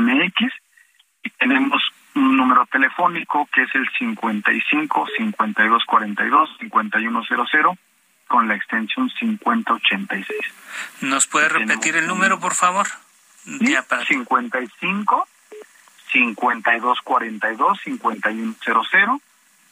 mx 0.00 0.52
y 1.22 1.30
tenemos 1.30 1.82
un 2.14 2.36
número 2.36 2.66
telefónico 2.66 3.48
que 3.52 3.62
es 3.62 3.74
el 3.74 3.88
55 3.98 5.06
52 5.16 5.84
42 5.84 6.50
5100 6.58 7.78
con 8.30 8.46
la 8.46 8.54
extensión 8.54 9.10
5086. 9.18 10.38
¿Nos 11.00 11.26
puede 11.26 11.48
repetir 11.48 11.96
el 11.96 12.06
número, 12.06 12.38
por 12.38 12.54
favor? 12.54 12.86
Sí, 13.42 13.74
para... 13.88 14.06
55 14.06 15.28
52 16.12 16.98
42 17.02 17.80
5100 17.82 19.22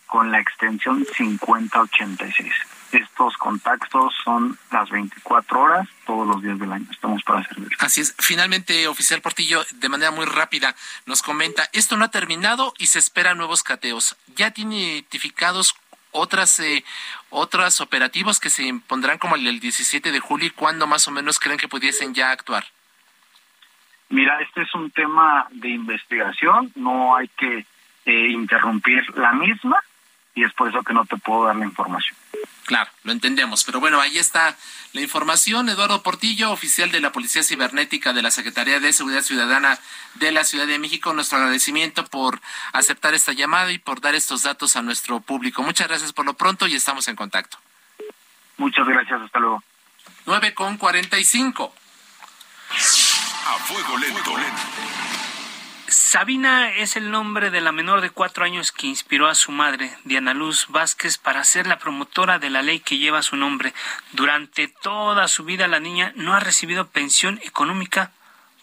con 0.06 0.32
la 0.32 0.40
extensión 0.40 1.06
5086. 1.16 2.52
Estos 2.90 3.36
contactos 3.36 4.12
son 4.24 4.58
las 4.72 4.90
24 4.90 5.60
horas, 5.60 5.88
todos 6.04 6.26
los 6.26 6.42
días 6.42 6.58
del 6.58 6.72
año. 6.72 6.86
Estamos 6.90 7.22
para 7.22 7.46
servir. 7.46 7.68
Así 7.78 8.00
es. 8.00 8.16
Finalmente, 8.18 8.88
oficial 8.88 9.20
Portillo, 9.20 9.64
de 9.74 9.88
manera 9.88 10.10
muy 10.10 10.24
rápida, 10.24 10.74
nos 11.06 11.22
comenta, 11.22 11.68
esto 11.72 11.96
no 11.96 12.06
ha 12.06 12.10
terminado 12.10 12.74
y 12.76 12.86
se 12.86 12.98
esperan 12.98 13.38
nuevos 13.38 13.62
cateos. 13.62 14.16
¿Ya 14.34 14.50
tiene 14.50 14.94
identificados 14.94 15.76
otras 16.18 16.60
eh, 16.60 16.84
otros 17.30 17.80
operativos 17.80 18.40
que 18.40 18.50
se 18.50 18.64
impondrán 18.64 19.18
como 19.18 19.36
el 19.36 19.60
17 19.60 20.12
de 20.12 20.20
julio 20.20 20.48
y 20.48 20.50
cuándo 20.50 20.86
más 20.86 21.08
o 21.08 21.10
menos 21.10 21.38
creen 21.38 21.58
que 21.58 21.68
pudiesen 21.68 22.14
ya 22.14 22.30
actuar? 22.30 22.64
Mira, 24.10 24.40
este 24.40 24.62
es 24.62 24.74
un 24.74 24.90
tema 24.90 25.46
de 25.50 25.68
investigación, 25.68 26.72
no 26.74 27.14
hay 27.14 27.28
que 27.28 27.66
eh, 28.06 28.28
interrumpir 28.28 29.02
la 29.16 29.32
misma 29.32 29.78
y 30.34 30.44
es 30.44 30.52
por 30.54 30.68
eso 30.68 30.82
que 30.82 30.94
no 30.94 31.04
te 31.04 31.16
puedo 31.16 31.44
dar 31.44 31.56
la 31.56 31.66
información. 31.66 32.16
Claro, 32.68 32.90
lo 33.02 33.12
entendemos, 33.12 33.64
pero 33.64 33.80
bueno, 33.80 33.98
ahí 33.98 34.18
está 34.18 34.54
la 34.92 35.00
información. 35.00 35.70
Eduardo 35.70 36.02
Portillo, 36.02 36.52
oficial 36.52 36.92
de 36.92 37.00
la 37.00 37.12
Policía 37.12 37.42
Cibernética 37.42 38.12
de 38.12 38.20
la 38.20 38.30
Secretaría 38.30 38.78
de 38.78 38.92
Seguridad 38.92 39.22
Ciudadana 39.22 39.78
de 40.16 40.32
la 40.32 40.44
Ciudad 40.44 40.66
de 40.66 40.78
México, 40.78 41.14
nuestro 41.14 41.38
agradecimiento 41.38 42.04
por 42.04 42.42
aceptar 42.74 43.14
esta 43.14 43.32
llamada 43.32 43.72
y 43.72 43.78
por 43.78 44.02
dar 44.02 44.14
estos 44.14 44.42
datos 44.42 44.76
a 44.76 44.82
nuestro 44.82 45.20
público. 45.20 45.62
Muchas 45.62 45.88
gracias 45.88 46.12
por 46.12 46.26
lo 46.26 46.34
pronto 46.34 46.66
y 46.66 46.74
estamos 46.74 47.08
en 47.08 47.16
contacto. 47.16 47.56
Muchas 48.58 48.86
gracias, 48.86 49.18
hasta 49.18 49.38
luego. 49.38 49.64
9 50.26 50.52
con 50.52 50.76
45. 50.76 51.74
A 53.46 53.58
fuego 53.60 53.96
lento. 53.96 54.36
Sabina 55.90 56.70
es 56.70 56.96
el 56.96 57.10
nombre 57.10 57.50
de 57.50 57.62
la 57.62 57.72
menor 57.72 58.02
de 58.02 58.10
cuatro 58.10 58.44
años 58.44 58.72
que 58.72 58.86
inspiró 58.86 59.26
a 59.26 59.34
su 59.34 59.52
madre, 59.52 59.90
Diana 60.04 60.34
Luz 60.34 60.66
Vázquez, 60.68 61.16
para 61.16 61.42
ser 61.44 61.66
la 61.66 61.78
promotora 61.78 62.38
de 62.38 62.50
la 62.50 62.60
ley 62.60 62.80
que 62.80 62.98
lleva 62.98 63.22
su 63.22 63.36
nombre. 63.36 63.72
Durante 64.12 64.68
toda 64.68 65.28
su 65.28 65.44
vida 65.44 65.66
la 65.66 65.80
niña 65.80 66.12
no 66.14 66.34
ha 66.34 66.40
recibido 66.40 66.88
pensión 66.88 67.40
económica 67.42 68.12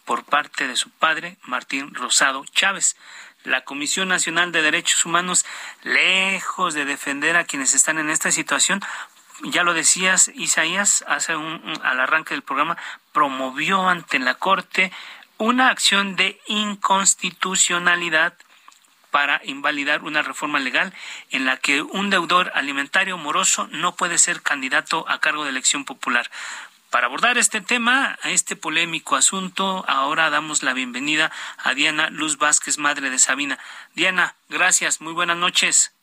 por 0.05 0.23
parte 0.23 0.67
de 0.67 0.75
su 0.75 0.91
padre, 0.91 1.37
Martín 1.41 1.95
Rosado 1.95 2.45
Chávez. 2.53 2.95
La 3.43 3.63
Comisión 3.63 4.07
Nacional 4.07 4.51
de 4.51 4.61
Derechos 4.61 5.03
Humanos, 5.03 5.47
lejos 5.81 6.75
de 6.75 6.85
defender 6.85 7.37
a 7.37 7.45
quienes 7.45 7.73
están 7.73 7.97
en 7.97 8.11
esta 8.11 8.29
situación, 8.29 8.83
ya 9.43 9.63
lo 9.63 9.73
decías, 9.73 10.31
Isaías, 10.35 11.03
hace 11.07 11.35
un, 11.35 11.61
al 11.83 11.99
arranque 11.99 12.33
del 12.33 12.43
programa, 12.43 12.77
promovió 13.11 13.89
ante 13.89 14.17
la 14.19 14.35
Corte 14.35 14.91
una 15.37 15.69
acción 15.69 16.15
de 16.15 16.39
inconstitucionalidad 16.47 18.33
para 19.11 19.39
invalidar 19.45 20.03
una 20.03 20.21
reforma 20.21 20.59
legal 20.59 20.93
en 21.31 21.45
la 21.45 21.57
que 21.57 21.81
un 21.81 22.09
deudor 22.09 22.51
alimentario 22.53 23.17
moroso 23.17 23.67
no 23.71 23.95
puede 23.95 24.17
ser 24.17 24.41
candidato 24.41 25.05
a 25.07 25.19
cargo 25.19 25.45
de 25.45 25.51
elección 25.51 25.85
popular. 25.85 26.29
Para 26.89 27.07
abordar 27.07 27.37
este 27.37 27.61
tema, 27.61 28.17
a 28.21 28.31
este 28.31 28.55
polémico 28.55 29.15
asunto, 29.15 29.85
ahora 29.87 30.29
damos 30.29 30.63
la 30.63 30.73
bienvenida 30.73 31.31
a 31.57 31.73
Diana 31.73 32.09
Luz 32.09 32.37
Vázquez, 32.37 32.77
madre 32.77 33.09
de 33.09 33.19
Sabina. 33.19 33.57
Diana, 33.95 34.35
gracias, 34.49 35.01
muy 35.01 35.13
buenas 35.13 35.37
noches. 35.37 35.94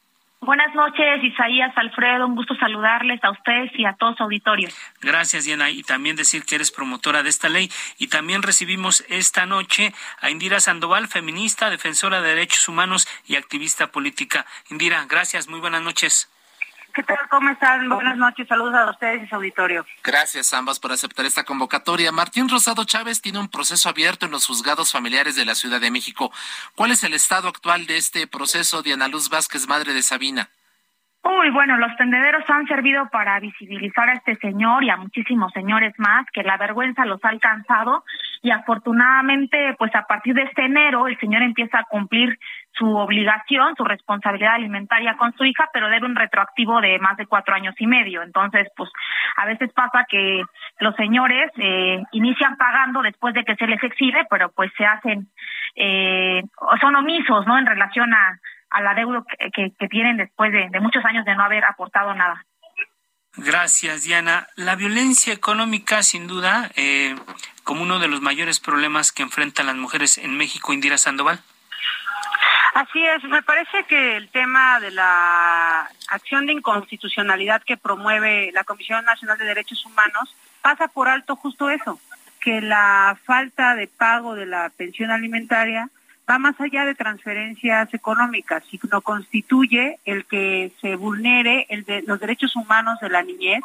Buenas 0.44 0.74
noches, 0.74 1.22
Isaías, 1.22 1.72
Alfredo, 1.76 2.26
un 2.26 2.34
gusto 2.34 2.56
saludarles 2.56 3.22
a 3.22 3.30
ustedes 3.30 3.70
y 3.76 3.84
a 3.84 3.92
todos 3.92 4.20
auditorios. 4.20 4.76
Gracias, 5.00 5.44
Diana, 5.44 5.70
y 5.70 5.84
también 5.84 6.16
decir 6.16 6.44
que 6.44 6.56
eres 6.56 6.72
promotora 6.72 7.22
de 7.22 7.28
esta 7.28 7.48
ley. 7.48 7.70
Y 7.96 8.08
también 8.08 8.42
recibimos 8.42 9.04
esta 9.08 9.46
noche 9.46 9.94
a 10.20 10.30
Indira 10.30 10.58
Sandoval, 10.58 11.06
feminista, 11.06 11.70
defensora 11.70 12.20
de 12.20 12.30
derechos 12.30 12.68
humanos 12.68 13.06
y 13.24 13.36
activista 13.36 13.92
política. 13.92 14.44
Indira, 14.68 15.06
gracias, 15.08 15.46
muy 15.46 15.60
buenas 15.60 15.82
noches. 15.82 16.31
¿Qué 16.94 17.02
tal? 17.02 17.18
¿Cómo 17.30 17.48
están? 17.50 17.88
Buenas 17.88 18.18
noches. 18.18 18.46
Saludos 18.46 18.74
a 18.74 18.90
ustedes 18.90 19.24
y 19.24 19.26
su 19.26 19.36
auditorio. 19.36 19.86
Gracias 20.04 20.52
ambas 20.52 20.78
por 20.78 20.92
aceptar 20.92 21.24
esta 21.24 21.44
convocatoria. 21.44 22.12
Martín 22.12 22.48
Rosado 22.50 22.84
Chávez 22.84 23.22
tiene 23.22 23.38
un 23.38 23.48
proceso 23.48 23.88
abierto 23.88 24.26
en 24.26 24.32
los 24.32 24.46
juzgados 24.46 24.92
familiares 24.92 25.34
de 25.34 25.46
la 25.46 25.54
Ciudad 25.54 25.80
de 25.80 25.90
México. 25.90 26.30
¿Cuál 26.74 26.90
es 26.90 27.02
el 27.02 27.14
estado 27.14 27.48
actual 27.48 27.86
de 27.86 27.96
este 27.96 28.26
proceso, 28.26 28.82
Diana 28.82 29.08
Luz 29.08 29.30
Vázquez, 29.30 29.66
madre 29.66 29.94
de 29.94 30.02
Sabina? 30.02 30.50
Uy, 31.24 31.50
bueno, 31.50 31.76
los 31.76 31.94
tendederos 31.96 32.42
han 32.50 32.66
servido 32.66 33.08
para 33.10 33.38
visibilizar 33.38 34.08
a 34.08 34.14
este 34.14 34.34
señor 34.36 34.82
y 34.82 34.90
a 34.90 34.96
muchísimos 34.96 35.52
señores 35.52 35.94
más 35.96 36.26
que 36.32 36.42
la 36.42 36.56
vergüenza 36.56 37.04
los 37.04 37.24
ha 37.24 37.28
alcanzado 37.28 38.02
y 38.42 38.50
afortunadamente, 38.50 39.76
pues 39.78 39.94
a 39.94 40.02
partir 40.02 40.34
de 40.34 40.42
este 40.42 40.64
enero 40.64 41.06
el 41.06 41.16
señor 41.20 41.42
empieza 41.42 41.78
a 41.78 41.84
cumplir 41.84 42.36
su 42.72 42.96
obligación, 42.96 43.76
su 43.76 43.84
responsabilidad 43.84 44.54
alimentaria 44.54 45.16
con 45.16 45.32
su 45.34 45.44
hija, 45.44 45.68
pero 45.72 45.88
debe 45.88 46.06
un 46.06 46.16
retroactivo 46.16 46.80
de 46.80 46.98
más 46.98 47.16
de 47.16 47.26
cuatro 47.26 47.54
años 47.54 47.76
y 47.78 47.86
medio. 47.86 48.22
Entonces, 48.22 48.66
pues 48.76 48.90
a 49.36 49.46
veces 49.46 49.72
pasa 49.72 50.04
que 50.08 50.42
los 50.80 50.96
señores 50.96 51.52
eh, 51.56 52.02
inician 52.10 52.56
pagando 52.56 53.00
después 53.00 53.32
de 53.34 53.44
que 53.44 53.54
se 53.54 53.68
les 53.68 53.82
exhibe, 53.84 54.26
pero 54.28 54.50
pues 54.50 54.72
se 54.76 54.84
hacen, 54.84 55.28
eh, 55.76 56.42
son 56.80 56.96
omisos, 56.96 57.46
¿no? 57.46 57.56
En 57.58 57.66
relación 57.66 58.12
a 58.12 58.40
a 58.72 58.80
la 58.80 58.94
deuda 58.94 59.22
que, 59.52 59.88
tienen 59.88 60.16
después 60.16 60.52
de, 60.52 60.80
muchos 60.80 61.04
años 61.04 61.24
de 61.24 61.34
no 61.34 61.44
haber 61.44 61.64
aportado 61.64 62.14
nada. 62.14 62.44
Gracias, 63.36 64.02
Diana. 64.04 64.46
La 64.56 64.76
violencia 64.76 65.32
económica, 65.32 66.02
sin 66.02 66.26
duda, 66.26 66.70
eh, 66.76 67.14
como 67.64 67.82
uno 67.82 67.98
de 67.98 68.08
los 68.08 68.20
mayores 68.20 68.60
problemas 68.60 69.12
que 69.12 69.22
enfrentan 69.22 69.66
las 69.66 69.76
mujeres 69.76 70.18
en 70.18 70.36
México, 70.36 70.72
Indira 70.72 70.98
Sandoval. 70.98 71.40
Así 72.74 73.04
es, 73.04 73.22
me 73.24 73.42
parece 73.42 73.84
que 73.84 74.16
el 74.16 74.30
tema 74.30 74.80
de 74.80 74.90
la 74.90 75.90
acción 76.08 76.46
de 76.46 76.54
inconstitucionalidad 76.54 77.62
que 77.62 77.76
promueve 77.76 78.50
la 78.52 78.64
Comisión 78.64 79.04
Nacional 79.04 79.36
de 79.36 79.44
Derechos 79.44 79.84
Humanos 79.84 80.34
pasa 80.62 80.88
por 80.88 81.08
alto 81.08 81.36
justo 81.36 81.68
eso, 81.68 82.00
que 82.40 82.62
la 82.62 83.18
falta 83.24 83.74
de 83.74 83.88
pago 83.88 84.34
de 84.34 84.46
la 84.46 84.70
pensión 84.70 85.10
alimentaria 85.10 85.90
va 86.28 86.38
más 86.38 86.60
allá 86.60 86.84
de 86.84 86.94
transferencias 86.94 87.92
económicas, 87.94 88.64
sino 88.70 89.00
constituye 89.00 89.98
el 90.04 90.24
que 90.26 90.72
se 90.80 90.96
vulnere 90.96 91.66
el 91.68 91.84
de, 91.84 92.02
los 92.02 92.20
derechos 92.20 92.54
humanos 92.56 92.98
de 93.00 93.10
la 93.10 93.22
niñez 93.22 93.62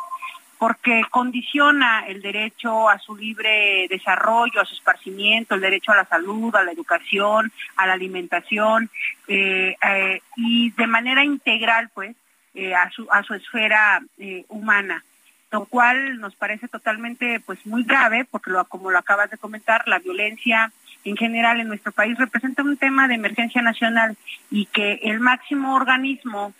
porque 0.58 1.04
condiciona 1.12 2.06
el 2.08 2.22
derecho 2.22 2.90
a 2.90 2.98
su 2.98 3.16
libre 3.16 3.88
desarrollo, 3.90 4.60
a 4.60 4.66
su 4.66 4.74
esparcimiento, 4.74 5.54
el 5.54 5.62
derecho 5.62 5.92
a 5.92 5.98
la 5.98 6.06
salud, 6.06 6.56
a 6.56 6.64
la 6.64 6.72
educación, 6.72 7.52
a 7.76 7.86
la 7.86 7.94
alimentación, 7.94 8.90
eh, 9.28 9.76
eh, 9.88 10.22
y 10.36 10.72
de 10.72 10.88
manera 10.88 11.24
integral, 11.24 11.90
pues, 11.94 12.16
eh, 12.56 12.74
a, 12.74 12.90
su, 12.90 13.08
a 13.12 13.22
su 13.22 13.36
esfera 13.36 14.02
humana 14.48 15.04
lo 15.50 15.66
cual 15.66 16.20
nos 16.20 16.36
parece 16.36 16.68
totalmente 16.68 17.40
pues 17.40 17.66
muy 17.66 17.84
grave 17.84 18.26
porque 18.30 18.52
lo, 18.52 18.66
como 18.66 18.92
lo 18.92 18.98
acabas 18.98 19.30
de 19.32 19.38
comentar 19.38 19.88
la 19.88 20.00
violencia 20.00 20.72
en 21.10 21.18
general 21.18 21.60
en 21.60 21.68
nuestro 21.68 21.92
país 21.92 22.18
representa 22.18 22.64
un 22.64 22.78
tema 22.78 23.08
de 23.08 23.16
emergencia 23.16 23.62
nacional 23.62 24.18
y 24.52 24.66
que 24.66 25.00
el 25.04 25.20
máximo 25.20 25.76
organismo 25.76 26.54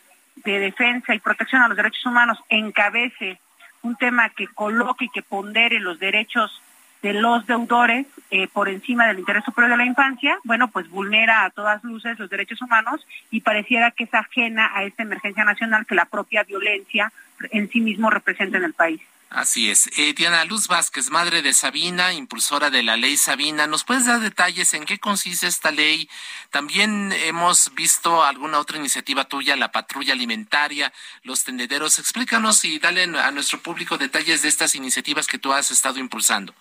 de 0.44 0.60
defensa 0.60 1.16
y 1.16 1.20
protección 1.20 1.62
a 1.62 1.68
los 1.68 1.78
derechos 1.78 2.06
humanos 2.06 2.38
encabece 2.50 3.40
un 3.82 3.96
tema 3.96 4.30
que 4.30 4.48
coloque 4.48 5.06
y 5.06 5.10
que 5.10 5.22
pondere 5.22 5.80
los 5.80 6.00
derechos 6.00 6.62
de 7.02 7.14
los 7.14 7.46
deudores 7.46 8.08
eh, 8.32 8.48
por 8.48 8.70
encima 8.70 9.08
del 9.08 9.20
interés 9.20 9.44
superior 9.46 9.72
de 9.72 9.78
la 9.78 9.86
infancia, 9.86 10.38
bueno, 10.44 10.68
pues 10.68 10.90
vulnera 10.90 11.46
a 11.46 11.50
todas 11.52 11.84
luces 11.84 12.18
los 12.18 12.30
derechos 12.30 12.62
humanos 12.62 13.06
y 13.30 13.42
pareciera 13.42 13.92
que 13.92 14.06
es 14.06 14.14
ajena 14.14 14.72
a 14.74 14.84
esta 14.84 15.04
emergencia 15.04 15.44
nacional 15.44 15.86
que 15.86 15.96
la 15.96 16.06
propia 16.06 16.44
violencia 16.44 17.12
en 17.52 17.70
sí 17.70 17.82
mismo 17.82 18.10
representa 18.10 18.58
en 18.58 18.64
el 18.64 18.74
país. 18.74 19.02
Así 19.30 19.70
es. 19.70 19.88
Eh, 20.00 20.14
Diana 20.14 20.46
Luz 20.46 20.70
Vázquez, 20.70 21.12
madre 21.12 21.42
de 21.42 21.52
Sabina, 21.52 22.14
impulsora 22.14 22.70
de 22.70 22.82
la 22.82 22.96
ley 22.96 23.18
Sabina, 23.18 23.68
¿nos 23.68 23.84
puedes 23.84 24.08
dar 24.08 24.22
detalles 24.22 24.74
en 24.74 24.86
qué 24.86 25.00
consiste 25.00 25.48
esta 25.48 25.70
ley? 25.70 26.08
También 26.50 27.12
hemos 27.12 27.74
visto 27.76 28.24
alguna 28.24 28.60
otra 28.60 28.78
iniciativa 28.78 29.26
tuya, 29.26 29.58
la 29.58 29.72
patrulla 29.72 30.14
alimentaria, 30.14 30.94
los 31.24 31.44
tendederos. 31.44 32.00
Explícanos 32.00 32.64
y 32.64 32.80
dale 32.80 33.04
a 33.04 33.32
nuestro 33.32 33.60
público 33.60 33.98
detalles 33.98 34.44
de 34.44 34.50
estas 34.50 34.76
iniciativas 34.76 35.28
que 35.28 35.40
tú 35.40 35.52
has 35.52 35.72
estado 35.72 36.00
impulsando. 36.00 36.54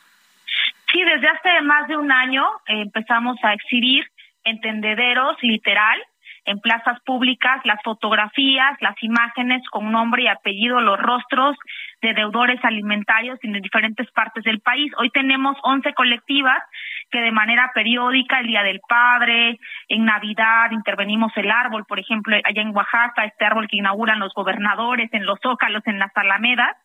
Sí, 0.92 1.02
desde 1.04 1.28
hace 1.28 1.60
más 1.62 1.86
de 1.86 1.96
un 1.96 2.10
año 2.10 2.44
eh, 2.66 2.80
empezamos 2.82 3.36
a 3.44 3.54
exhibir 3.54 4.10
en 4.42 4.60
tendederos, 4.60 5.36
literal, 5.40 6.00
en 6.46 6.60
plazas 6.60 7.00
públicas, 7.04 7.60
las 7.64 7.80
fotografías, 7.82 8.76
las 8.80 9.00
imágenes 9.02 9.62
con 9.70 9.90
nombre 9.92 10.24
y 10.24 10.28
apellido, 10.28 10.80
los 10.80 10.98
rostros 10.98 11.56
de 12.06 12.14
deudores 12.14 12.64
alimentarios 12.64 13.38
en 13.42 13.60
diferentes 13.60 14.08
partes 14.12 14.44
del 14.44 14.60
país. 14.60 14.92
Hoy 14.98 15.10
tenemos 15.10 15.56
11 15.62 15.92
colectivas 15.94 16.62
que 17.10 17.20
de 17.20 17.32
manera 17.32 17.72
periódica, 17.74 18.38
el 18.38 18.46
Día 18.46 18.62
del 18.62 18.80
Padre, 18.88 19.58
en 19.88 20.04
Navidad, 20.04 20.70
intervenimos 20.70 21.32
el 21.36 21.50
árbol, 21.50 21.84
por 21.84 21.98
ejemplo, 21.98 22.36
allá 22.36 22.62
en 22.62 22.74
Oaxaca, 22.74 23.24
este 23.24 23.44
árbol 23.44 23.66
que 23.68 23.78
inauguran 23.78 24.20
los 24.20 24.32
gobernadores, 24.34 25.12
en 25.12 25.26
los 25.26 25.40
zócalos, 25.40 25.82
en 25.86 25.98
las 25.98 26.16
alamedas, 26.16 26.76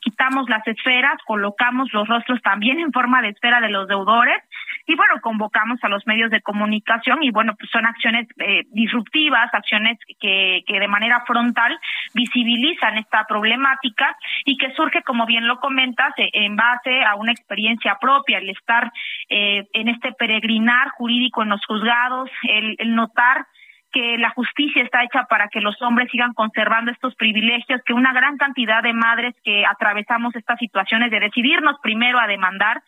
quitamos 0.00 0.48
las 0.48 0.66
esferas, 0.66 1.18
colocamos 1.26 1.92
los 1.92 2.08
rostros 2.08 2.40
también 2.42 2.80
en 2.80 2.92
forma 2.92 3.22
de 3.22 3.28
esfera 3.28 3.60
de 3.60 3.68
los 3.68 3.86
deudores 3.86 4.42
y 4.86 4.96
bueno, 4.96 5.20
convocamos 5.20 5.78
a 5.82 5.88
los 5.88 6.06
medios 6.06 6.30
de 6.30 6.40
comunicación 6.40 7.22
y 7.22 7.30
bueno, 7.30 7.54
pues 7.58 7.70
son 7.70 7.86
acciones 7.86 8.26
eh, 8.38 8.64
disruptivas, 8.72 9.52
acciones 9.52 9.98
que, 10.18 10.62
que 10.66 10.80
de 10.80 10.88
manera 10.88 11.22
frontal 11.26 11.78
visibilizan 12.14 12.98
esta 12.98 13.24
problemática 13.24 14.16
y 14.44 14.56
que 14.56 14.72
surge, 14.74 15.02
como 15.02 15.26
bien 15.26 15.46
lo 15.46 15.60
comentas, 15.60 16.12
eh, 16.16 16.30
en 16.32 16.56
base 16.56 17.04
a 17.04 17.14
una 17.14 17.32
experiencia 17.32 17.98
propia, 18.00 18.38
el 18.38 18.50
estar 18.50 18.90
eh, 19.28 19.68
en 19.72 19.88
este 19.88 20.12
peregrinar 20.12 20.88
jurídico 20.90 21.42
en 21.42 21.50
los 21.50 21.64
juzgados, 21.66 22.30
el, 22.48 22.74
el 22.78 22.94
notar 22.94 23.46
que 23.92 24.18
la 24.18 24.30
justicia 24.30 24.82
está 24.82 25.02
hecha 25.02 25.24
para 25.24 25.48
que 25.48 25.60
los 25.60 25.80
hombres 25.82 26.08
sigan 26.10 26.32
conservando 26.34 26.90
estos 26.90 27.14
privilegios, 27.16 27.82
que 27.84 27.92
una 27.92 28.12
gran 28.12 28.36
cantidad 28.36 28.82
de 28.82 28.92
madres 28.92 29.34
que 29.44 29.64
atravesamos 29.66 30.34
estas 30.36 30.58
situaciones 30.58 31.10
de 31.10 31.20
decidirnos 31.20 31.76
primero 31.82 32.18
a 32.18 32.26
demandar, 32.26 32.82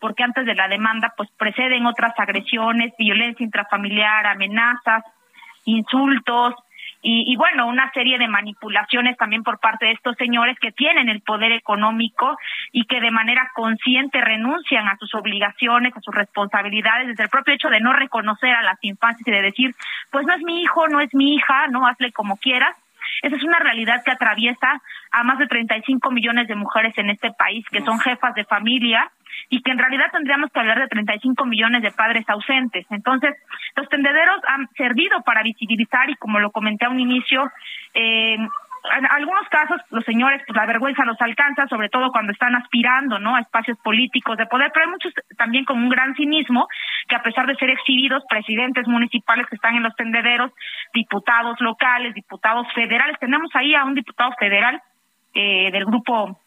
porque 0.00 0.22
antes 0.22 0.46
de 0.46 0.54
la 0.54 0.68
demanda 0.68 1.12
pues 1.16 1.30
preceden 1.38 1.86
otras 1.86 2.12
agresiones, 2.18 2.92
violencia 2.98 3.44
intrafamiliar, 3.44 4.26
amenazas, 4.26 5.04
insultos, 5.64 6.54
y, 7.00 7.32
y, 7.32 7.36
bueno, 7.36 7.66
una 7.66 7.90
serie 7.92 8.18
de 8.18 8.26
manipulaciones 8.26 9.16
también 9.16 9.44
por 9.44 9.60
parte 9.60 9.86
de 9.86 9.92
estos 9.92 10.16
señores 10.16 10.58
que 10.58 10.72
tienen 10.72 11.08
el 11.08 11.20
poder 11.20 11.52
económico 11.52 12.36
y 12.72 12.84
que 12.86 13.00
de 13.00 13.10
manera 13.10 13.50
consciente 13.54 14.20
renuncian 14.20 14.88
a 14.88 14.96
sus 14.96 15.14
obligaciones, 15.14 15.96
a 15.96 16.00
sus 16.00 16.14
responsabilidades, 16.14 17.08
desde 17.08 17.24
el 17.24 17.28
propio 17.28 17.54
hecho 17.54 17.68
de 17.68 17.80
no 17.80 17.92
reconocer 17.92 18.54
a 18.54 18.62
las 18.62 18.78
infancias 18.82 19.26
y 19.26 19.30
de 19.30 19.42
decir, 19.42 19.74
pues 20.10 20.26
no 20.26 20.34
es 20.34 20.42
mi 20.42 20.62
hijo, 20.62 20.88
no 20.88 21.00
es 21.00 21.14
mi 21.14 21.34
hija, 21.34 21.68
no 21.68 21.86
hazle 21.86 22.10
como 22.12 22.36
quieras. 22.36 22.76
Esa 23.22 23.36
es 23.36 23.42
una 23.42 23.58
realidad 23.58 24.02
que 24.04 24.10
atraviesa 24.10 24.82
a 25.12 25.22
más 25.22 25.38
de 25.38 25.46
35 25.46 26.10
millones 26.10 26.48
de 26.48 26.54
mujeres 26.54 26.96
en 26.98 27.10
este 27.10 27.30
país 27.32 27.64
que 27.70 27.80
son 27.82 27.98
jefas 27.98 28.34
de 28.34 28.44
familia 28.44 29.10
y 29.48 29.62
que 29.62 29.70
en 29.70 29.78
realidad 29.78 30.06
tendríamos 30.12 30.50
que 30.50 30.60
hablar 30.60 30.78
de 30.78 30.88
35 30.88 31.44
millones 31.46 31.82
de 31.82 31.92
padres 31.92 32.28
ausentes. 32.28 32.86
Entonces, 32.90 33.34
los 33.76 33.88
tendederos 33.88 34.40
han 34.46 34.68
servido 34.76 35.22
para 35.22 35.42
visibilizar 35.42 36.08
y 36.10 36.16
como 36.16 36.38
lo 36.40 36.50
comenté 36.50 36.86
a 36.86 36.90
un 36.90 37.00
inicio, 37.00 37.50
eh, 37.94 38.36
en 38.96 39.06
algunos 39.06 39.48
casos 39.48 39.80
los 39.90 40.04
señores 40.04 40.42
pues 40.46 40.56
la 40.56 40.66
vergüenza 40.66 41.04
los 41.04 41.20
alcanza 41.20 41.66
sobre 41.66 41.88
todo 41.88 42.10
cuando 42.10 42.32
están 42.32 42.54
aspirando 42.54 43.18
no 43.18 43.34
a 43.34 43.40
espacios 43.40 43.78
políticos 43.78 44.36
de 44.36 44.46
poder 44.46 44.70
pero 44.72 44.86
hay 44.86 44.92
muchos 44.92 45.12
también 45.36 45.64
con 45.64 45.78
un 45.78 45.88
gran 45.88 46.14
cinismo 46.14 46.68
que 47.08 47.16
a 47.16 47.22
pesar 47.22 47.46
de 47.46 47.56
ser 47.56 47.70
exhibidos 47.70 48.22
presidentes 48.28 48.86
municipales 48.86 49.46
que 49.48 49.56
están 49.56 49.74
en 49.76 49.82
los 49.82 49.94
tendederos 49.96 50.52
diputados 50.94 51.60
locales 51.60 52.14
diputados 52.14 52.66
federales 52.74 53.18
tenemos 53.18 53.50
ahí 53.54 53.74
a 53.74 53.84
un 53.84 53.94
diputado 53.94 54.32
federal 54.38 54.80
eh, 55.34 55.70
del 55.70 55.84
grupo 55.84 56.38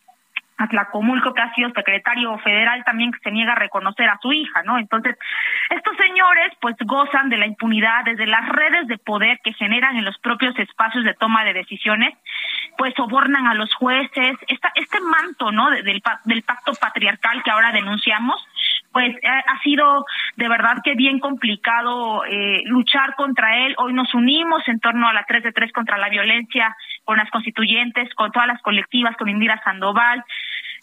Atlacomulco, 0.62 1.34
que 1.34 1.42
ha 1.42 1.54
sido 1.54 1.70
secretario 1.72 2.38
federal 2.40 2.84
también 2.84 3.12
que 3.12 3.20
se 3.20 3.32
niega 3.32 3.54
a 3.54 3.56
reconocer 3.56 4.10
a 4.10 4.20
su 4.22 4.32
hija, 4.34 4.64
¿no? 4.64 4.78
Entonces, 4.78 5.18
estos 5.70 5.96
señores 5.98 6.54
pues 6.60 6.76
gozan 6.86 7.30
de 7.30 7.38
la 7.38 7.48
impunidad 7.48 8.06
desde 8.06 8.28
las 8.28 8.48
redes 8.48 8.88
de 8.88 8.98
poder 8.98 9.40
que 9.44 9.54
generan 9.54 9.98
en 9.98 10.06
los 10.06 10.18
propios 10.20 10.58
espacios 10.60 11.04
de 11.04 11.14
toma 11.14 11.44
de 11.44 11.54
decisiones, 11.54 12.14
pues 12.78 12.94
sobornan 12.96 13.48
a 13.48 13.54
los 13.54 13.74
jueces, 13.76 14.38
esta, 14.48 14.72
este 14.76 15.00
manto, 15.02 15.52
¿no? 15.52 15.70
Del, 15.70 16.02
del 16.26 16.44
pacto 16.44 16.74
patriarcal 16.80 17.44
que 17.44 17.52
ahora 17.52 17.72
denunciamos, 17.72 18.46
pues 18.92 19.16
eh, 19.16 19.28
ha 19.28 19.60
sido 19.62 20.06
de 20.36 20.50
verdad 20.50 20.78
que 20.84 20.96
bien 20.96 21.20
complicado 21.20 22.26
eh, 22.26 22.62
luchar 22.66 23.16
contra 23.16 23.66
él. 23.66 23.76
Hoy 23.78 23.94
nos 23.94 24.14
unimos 24.14 24.68
en 24.68 24.80
torno 24.80 25.08
a 25.08 25.14
la 25.14 25.24
3 25.26 25.44
de 25.44 25.52
3 25.52 25.72
contra 25.72 25.98
la 25.98 26.10
violencia 26.10 26.76
con 27.06 27.18
las 27.18 27.30
constituyentes, 27.30 28.14
con 28.16 28.32
todas 28.32 28.48
las 28.48 28.62
colectivas, 28.62 29.16
con 29.18 29.30
Indira 29.30 29.62
Sandoval, 29.64 30.24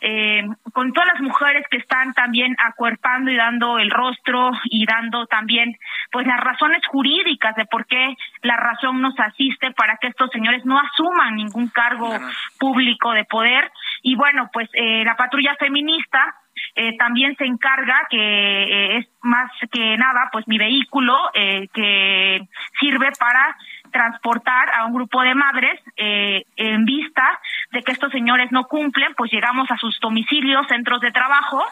eh, 0.00 0.42
con 0.72 0.92
todas 0.92 1.08
las 1.14 1.22
mujeres 1.22 1.66
que 1.70 1.78
están 1.78 2.14
también 2.14 2.54
acuerpando 2.58 3.30
y 3.30 3.36
dando 3.36 3.78
el 3.78 3.90
rostro 3.90 4.52
y 4.64 4.86
dando 4.86 5.26
también 5.26 5.76
pues 6.12 6.26
las 6.26 6.40
razones 6.40 6.86
jurídicas 6.86 7.56
de 7.56 7.66
por 7.66 7.86
qué 7.86 8.14
la 8.42 8.56
razón 8.56 9.00
nos 9.00 9.18
asiste 9.18 9.72
para 9.72 9.96
que 9.96 10.08
estos 10.08 10.30
señores 10.30 10.64
no 10.64 10.78
asuman 10.78 11.36
ningún 11.36 11.68
cargo 11.68 12.16
público 12.58 13.12
de 13.12 13.24
poder. 13.24 13.70
Y 14.02 14.14
bueno 14.14 14.50
pues 14.52 14.68
eh, 14.74 15.04
la 15.04 15.16
patrulla 15.16 15.56
feminista 15.56 16.34
eh, 16.74 16.96
también 16.96 17.36
se 17.36 17.44
encarga 17.44 18.06
que 18.10 18.18
eh, 18.18 18.98
es 18.98 19.06
más 19.22 19.50
que 19.70 19.96
nada 19.96 20.28
pues 20.32 20.46
mi 20.48 20.58
vehículo 20.58 21.14
eh, 21.34 21.68
que 21.72 22.40
sirve 22.78 23.10
para 23.18 23.56
transportar 23.90 24.70
a 24.74 24.86
un 24.86 24.94
grupo 24.94 25.22
de 25.22 25.34
madres 25.34 25.80
eh, 25.96 26.44
en 26.56 26.84
vista 26.84 27.40
de 27.72 27.82
que 27.82 27.92
estos 27.92 28.10
señores 28.12 28.50
no 28.52 28.64
cumplen, 28.64 29.14
pues 29.16 29.30
llegamos 29.30 29.70
a 29.70 29.76
sus 29.76 29.98
domicilios, 30.00 30.66
centros 30.68 31.00
de 31.00 31.10
trabajo, 31.10 31.64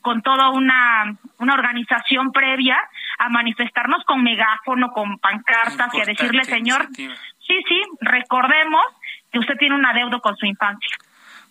con 0.00 0.22
toda 0.22 0.50
una, 0.50 1.16
una 1.38 1.54
organización 1.54 2.30
previa 2.30 2.78
a 3.18 3.28
manifestarnos 3.30 4.04
con 4.04 4.22
megáfono, 4.22 4.92
con 4.92 5.18
pancartas 5.18 5.94
y 5.94 6.00
a 6.00 6.04
decirle, 6.04 6.44
señor, 6.44 6.88
sí, 6.94 7.62
sí, 7.68 7.82
recordemos 8.00 8.84
que 9.32 9.38
usted 9.38 9.56
tiene 9.56 9.74
un 9.74 9.86
adeudo 9.86 10.20
con 10.20 10.36
su 10.36 10.46
infancia. 10.46 10.96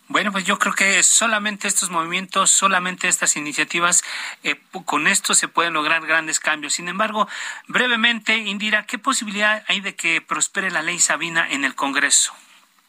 Bueno, 0.08 0.32
pues 0.32 0.44
yo 0.44 0.58
creo 0.58 0.74
que 0.74 1.02
solamente 1.02 1.66
estos 1.66 1.90
movimientos, 1.90 2.50
solamente 2.50 3.08
estas 3.08 3.36
iniciativas, 3.36 4.04
eh, 4.42 4.56
con 4.84 5.06
esto 5.06 5.34
se 5.34 5.48
pueden 5.48 5.72
lograr 5.72 6.06
grandes 6.06 6.40
cambios. 6.40 6.74
Sin 6.74 6.88
embargo, 6.88 7.26
brevemente, 7.68 8.36
Indira, 8.36 8.84
¿qué 8.84 8.98
posibilidad 8.98 9.64
hay 9.66 9.80
de 9.80 9.94
que 9.94 10.20
prospere 10.20 10.70
la 10.70 10.82
ley 10.82 10.98
Sabina 10.98 11.48
en 11.50 11.64
el 11.64 11.74
Congreso? 11.74 12.34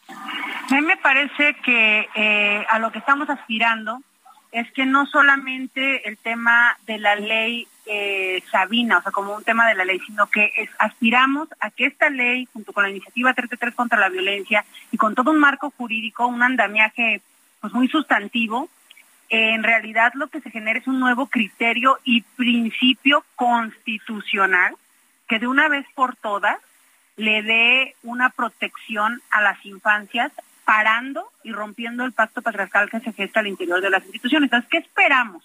A 0.08 0.74
mí 0.74 0.82
me 0.82 0.98
parece 0.98 1.54
que 1.64 2.08
eh, 2.14 2.66
a 2.68 2.78
lo 2.78 2.92
que 2.92 2.98
estamos 2.98 3.30
aspirando 3.30 4.02
es 4.52 4.70
que 4.72 4.84
no 4.84 5.06
solamente 5.06 6.08
el 6.08 6.18
tema 6.18 6.76
de 6.86 6.98
la 6.98 7.16
ley 7.16 7.66
eh, 7.86 8.42
Sabina, 8.50 8.98
o 8.98 9.02
sea, 9.02 9.12
como 9.12 9.34
un 9.34 9.44
tema 9.44 9.68
de 9.68 9.74
la 9.74 9.84
ley, 9.84 10.00
sino 10.06 10.26
que 10.28 10.52
es, 10.56 10.68
aspiramos 10.78 11.48
a 11.60 11.70
que 11.70 11.86
esta 11.86 12.10
ley, 12.10 12.48
junto 12.52 12.72
con 12.72 12.82
la 12.82 12.90
iniciativa 12.90 13.32
33 13.32 13.74
contra 13.74 13.98
la 13.98 14.08
violencia 14.08 14.64
y 14.90 14.96
con 14.96 15.14
todo 15.14 15.30
un 15.30 15.38
marco 15.38 15.72
jurídico, 15.76 16.26
un 16.26 16.42
andamiaje 16.42 17.20
pues 17.60 17.72
muy 17.72 17.88
sustantivo, 17.88 18.68
en 19.28 19.62
realidad 19.62 20.12
lo 20.14 20.28
que 20.28 20.40
se 20.40 20.50
genera 20.50 20.78
es 20.78 20.86
un 20.86 21.00
nuevo 21.00 21.26
criterio 21.26 21.98
y 22.04 22.22
principio 22.22 23.24
constitucional 23.34 24.74
que 25.26 25.38
de 25.38 25.48
una 25.48 25.68
vez 25.68 25.86
por 25.94 26.16
todas 26.16 26.58
le 27.16 27.42
dé 27.42 27.96
una 28.02 28.30
protección 28.30 29.20
a 29.30 29.40
las 29.40 29.64
infancias 29.64 30.32
parando 30.64 31.30
y 31.42 31.52
rompiendo 31.52 32.04
el 32.04 32.12
pacto 32.12 32.42
patriarcal 32.42 32.90
que 32.90 33.00
se 33.00 33.12
gesta 33.12 33.40
al 33.40 33.46
interior 33.46 33.80
de 33.80 33.90
las 33.90 34.04
instituciones. 34.04 34.48
Entonces, 34.48 34.68
¿qué 34.70 34.78
esperamos? 34.78 35.42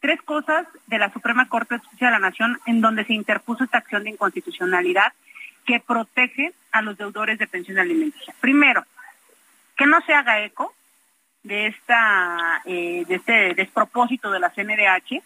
Tres 0.00 0.22
cosas 0.22 0.66
de 0.86 0.98
la 0.98 1.12
Suprema 1.12 1.48
Corte 1.48 1.74
de 1.74 1.80
Justicia 1.80 2.08
de 2.08 2.12
la 2.12 2.18
Nación 2.18 2.58
en 2.66 2.80
donde 2.80 3.04
se 3.04 3.14
interpuso 3.14 3.64
esta 3.64 3.78
acción 3.78 4.04
de 4.04 4.10
inconstitucionalidad 4.10 5.12
que 5.66 5.80
protege 5.80 6.52
a 6.72 6.82
los 6.82 6.96
deudores 6.96 7.38
de 7.38 7.46
pensión 7.46 7.78
alimenticia. 7.78 8.34
Primero, 8.40 8.84
que 9.76 9.86
no 9.86 10.00
se 10.02 10.14
haga 10.14 10.40
eco 10.40 10.74
de 11.42 11.66
esta 11.66 12.62
eh, 12.64 13.04
de 13.06 13.14
este 13.14 13.54
despropósito 13.54 14.30
de 14.30 14.40
la 14.40 14.50
CNDH 14.50 15.22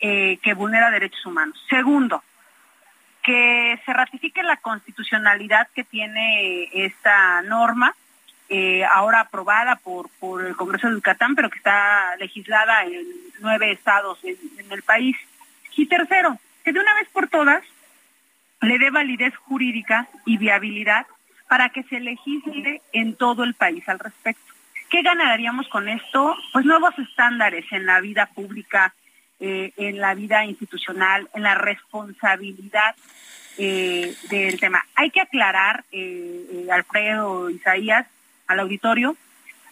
eh, 0.00 0.38
que 0.42 0.54
vulnera 0.54 0.90
derechos 0.90 1.24
humanos. 1.26 1.62
Segundo, 1.68 2.22
que 3.22 3.80
se 3.84 3.92
ratifique 3.92 4.42
la 4.42 4.56
constitucionalidad 4.56 5.68
que 5.74 5.84
tiene 5.84 6.68
esta 6.72 7.42
norma 7.42 7.94
eh, 8.50 8.82
ahora 8.84 9.20
aprobada 9.20 9.76
por, 9.76 10.08
por 10.18 10.44
el 10.44 10.56
Congreso 10.56 10.88
de 10.88 10.94
Yucatán, 10.94 11.34
pero 11.34 11.50
que 11.50 11.58
está 11.58 12.16
legislada 12.16 12.84
en 12.84 13.06
nueve 13.40 13.72
estados 13.72 14.18
en, 14.24 14.38
el 14.70 14.82
país. 14.82 15.16
Y 15.76 15.86
tercero, 15.86 16.38
que 16.64 16.72
de 16.72 16.80
una 16.80 16.94
vez 16.94 17.08
por 17.10 17.28
todas 17.28 17.62
le 18.62 18.78
dé 18.78 18.90
validez 18.90 19.36
jurídica 19.36 20.08
y 20.24 20.38
viabilidad 20.38 21.06
para 21.46 21.68
que 21.68 21.82
se 21.84 22.00
legisle 22.00 22.80
en 22.92 23.16
todo 23.16 23.44
el 23.44 23.54
país 23.54 23.86
al 23.88 23.98
respecto. 23.98 24.54
¿Qué 24.90 25.02
ganaríamos 25.02 25.68
con 25.68 25.88
esto? 25.88 26.34
Pues 26.52 26.64
nuevos 26.64 26.98
estándares 26.98 27.70
en 27.70 27.84
la 27.84 28.00
vida 28.00 28.26
pública, 28.26 28.94
eh, 29.40 29.72
en 29.76 30.00
la 30.00 30.14
vida 30.14 30.44
institucional, 30.46 31.28
en 31.34 31.42
la 31.42 31.54
responsabilidad 31.54 32.96
eh, 33.58 34.14
del 34.30 34.58
tema. 34.58 34.84
Hay 34.94 35.10
que 35.10 35.20
aclarar, 35.20 35.84
Alfredo, 36.70 37.50
Isaías, 37.50 38.06
al 38.48 38.60
auditorio, 38.60 39.16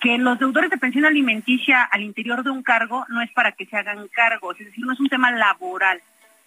que 0.01 0.19
los 0.19 0.39
deudores 0.39 0.71
de 0.71 0.79
pensión 0.79 1.05
alimenticia 1.05 1.83
al 1.83 2.03
interior 2.03 2.45
de 2.45 2.51
un 2.51 2.63
cargo 2.63 3.05
no 3.09 3.23
es 3.23 3.31
para 3.33 3.53
que 3.53 3.67
se 3.67 3.77
hagan 3.77 4.07
cargos, 4.09 4.61
es 4.61 4.67
decir, 4.67 4.85
no 4.85 4.93
es 4.93 5.01
un 5.01 5.09
tema 5.09 5.31
laboral. 5.31 6.01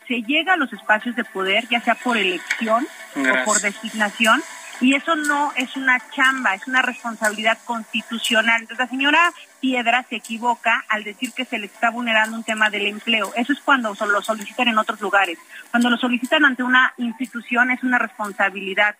Se 0.07 0.21
llega 0.21 0.53
a 0.53 0.57
los 0.57 0.71
espacios 0.71 1.15
de 1.15 1.23
poder, 1.23 1.67
ya 1.67 1.81
sea 1.81 1.95
por 1.95 2.17
elección 2.17 2.87
o 3.15 3.45
por 3.45 3.59
designación, 3.59 4.41
y 4.81 4.95
eso 4.95 5.15
no 5.15 5.51
es 5.55 5.75
una 5.75 5.99
chamba, 6.11 6.55
es 6.55 6.67
una 6.67 6.81
responsabilidad 6.81 7.57
constitucional. 7.65 8.61
Entonces 8.61 8.85
la 8.85 8.89
señora 8.89 9.33
Piedra 9.59 10.05
se 10.09 10.15
equivoca 10.15 10.85
al 10.87 11.03
decir 11.03 11.33
que 11.33 11.43
se 11.43 11.59
le 11.59 11.65
está 11.65 11.89
vulnerando 11.89 12.37
un 12.37 12.43
tema 12.43 12.69
del 12.69 12.87
empleo. 12.87 13.33
Eso 13.35 13.51
es 13.51 13.59
cuando 13.59 13.93
lo 13.93 14.21
solicitan 14.21 14.69
en 14.69 14.77
otros 14.77 15.01
lugares. 15.01 15.37
Cuando 15.71 15.89
lo 15.89 15.97
solicitan 15.97 16.45
ante 16.45 16.63
una 16.63 16.93
institución 16.97 17.71
es 17.71 17.83
una 17.83 17.99
responsabilidad 17.99 18.95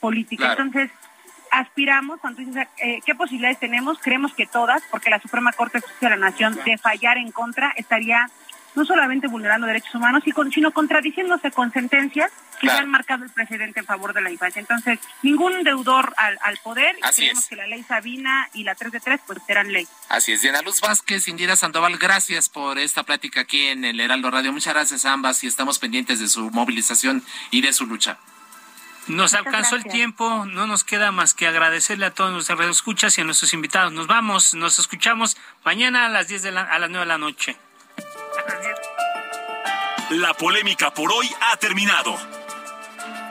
política. 0.00 0.50
Entonces, 0.50 0.90
aspiramos, 1.52 2.18
entonces, 2.24 2.66
eh, 2.78 3.00
¿qué 3.04 3.14
posibilidades 3.14 3.60
tenemos? 3.60 3.98
Creemos 4.00 4.34
que 4.34 4.46
todas, 4.46 4.82
porque 4.90 5.10
la 5.10 5.20
Suprema 5.20 5.52
Corte 5.52 5.80
de 6.00 6.10
la 6.10 6.16
Nación, 6.16 6.58
de 6.64 6.78
fallar 6.78 7.18
en 7.18 7.30
contra, 7.30 7.72
estaría 7.76 8.26
no 8.74 8.86
solamente 8.86 9.28
vulnerando 9.28 9.66
derechos 9.66 9.94
humanos, 9.94 10.24
sino 10.52 10.70
contradiciéndose 10.70 11.50
con 11.50 11.70
sentencias 11.72 12.32
que 12.58 12.70
han 12.70 12.88
marcado 12.88 13.24
el 13.24 13.30
precedente 13.30 13.80
en 13.80 13.86
favor 13.86 14.14
de 14.14 14.22
la 14.22 14.30
infancia. 14.30 14.60
Entonces, 14.60 14.98
ningún 15.22 15.62
deudor 15.62 16.14
al, 16.16 16.56
poder, 16.64 16.96
Así 17.02 17.26
y 17.26 17.48
que 17.48 17.56
la 17.56 17.66
ley 17.66 17.82
Sabina 17.82 18.48
y 18.54 18.64
la 18.64 18.74
3 18.74 18.92
de 18.92 19.00
3 19.00 19.20
pues 19.26 19.40
serán 19.46 19.72
ley. 19.72 19.86
Así 20.08 20.32
es, 20.32 20.40
Diana 20.40 20.62
Luz 20.62 20.80
Vázquez, 20.80 21.28
Indira 21.28 21.56
Sandoval, 21.56 21.98
gracias 21.98 22.48
por 22.48 22.78
esta 22.78 23.02
plática 23.02 23.42
aquí 23.42 23.66
en 23.66 23.84
el 23.84 24.00
Heraldo 24.00 24.30
Radio. 24.30 24.52
Muchas 24.52 24.72
gracias 24.72 25.04
a 25.04 25.12
ambas 25.12 25.44
y 25.44 25.48
estamos 25.48 25.78
pendientes 25.78 26.18
de 26.18 26.28
su 26.28 26.50
movilización 26.50 27.22
y 27.50 27.60
de 27.60 27.74
su 27.74 27.84
lucha. 27.84 28.18
Nos 29.08 29.34
alcanzó 29.34 29.74
el 29.76 29.84
tiempo, 29.84 30.46
no 30.46 30.66
nos 30.66 30.84
queda 30.84 31.10
más 31.10 31.34
que 31.34 31.48
agradecerle 31.48 32.06
a 32.06 32.14
todos 32.14 32.32
nuestros 32.32 32.58
radioescuchas 32.58 33.18
y 33.18 33.20
a 33.20 33.24
nuestros 33.24 33.52
invitados. 33.52 33.92
Nos 33.92 34.06
vamos, 34.06 34.54
nos 34.54 34.78
escuchamos 34.78 35.36
mañana 35.64 36.06
a 36.06 36.08
las 36.08 36.28
10 36.28 36.42
de 36.42 36.52
la, 36.52 36.62
a 36.62 36.78
las 36.78 36.88
9 36.88 37.04
de 37.04 37.08
la 37.08 37.18
noche. 37.18 37.56
La 40.10 40.34
polémica 40.34 40.92
por 40.94 41.10
hoy 41.12 41.28
ha 41.40 41.56
terminado. 41.56 42.16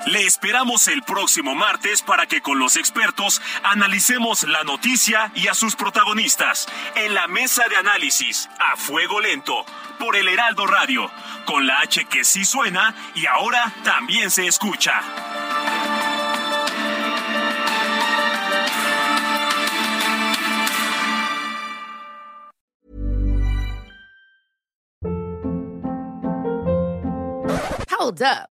Le 0.07 0.25
esperamos 0.25 0.87
el 0.87 1.03
próximo 1.03 1.53
martes 1.53 2.01
para 2.01 2.25
que 2.25 2.41
con 2.41 2.57
los 2.57 2.75
expertos 2.75 3.41
analicemos 3.63 4.43
la 4.43 4.63
noticia 4.63 5.31
y 5.35 5.47
a 5.47 5.53
sus 5.53 5.75
protagonistas 5.75 6.67
en 6.95 7.13
la 7.13 7.27
mesa 7.27 7.63
de 7.69 7.77
análisis 7.77 8.49
a 8.59 8.75
fuego 8.75 9.21
lento 9.21 9.63
por 9.99 10.15
el 10.15 10.27
Heraldo 10.27 10.65
Radio, 10.65 11.09
con 11.45 11.67
la 11.67 11.81
H 11.81 12.05
que 12.05 12.23
sí 12.23 12.45
suena 12.45 12.95
y 13.13 13.27
ahora 13.27 13.71
también 13.83 14.31
se 14.31 14.47
escucha. 14.47 15.01
Hold 28.01 28.21
up. 28.23 28.50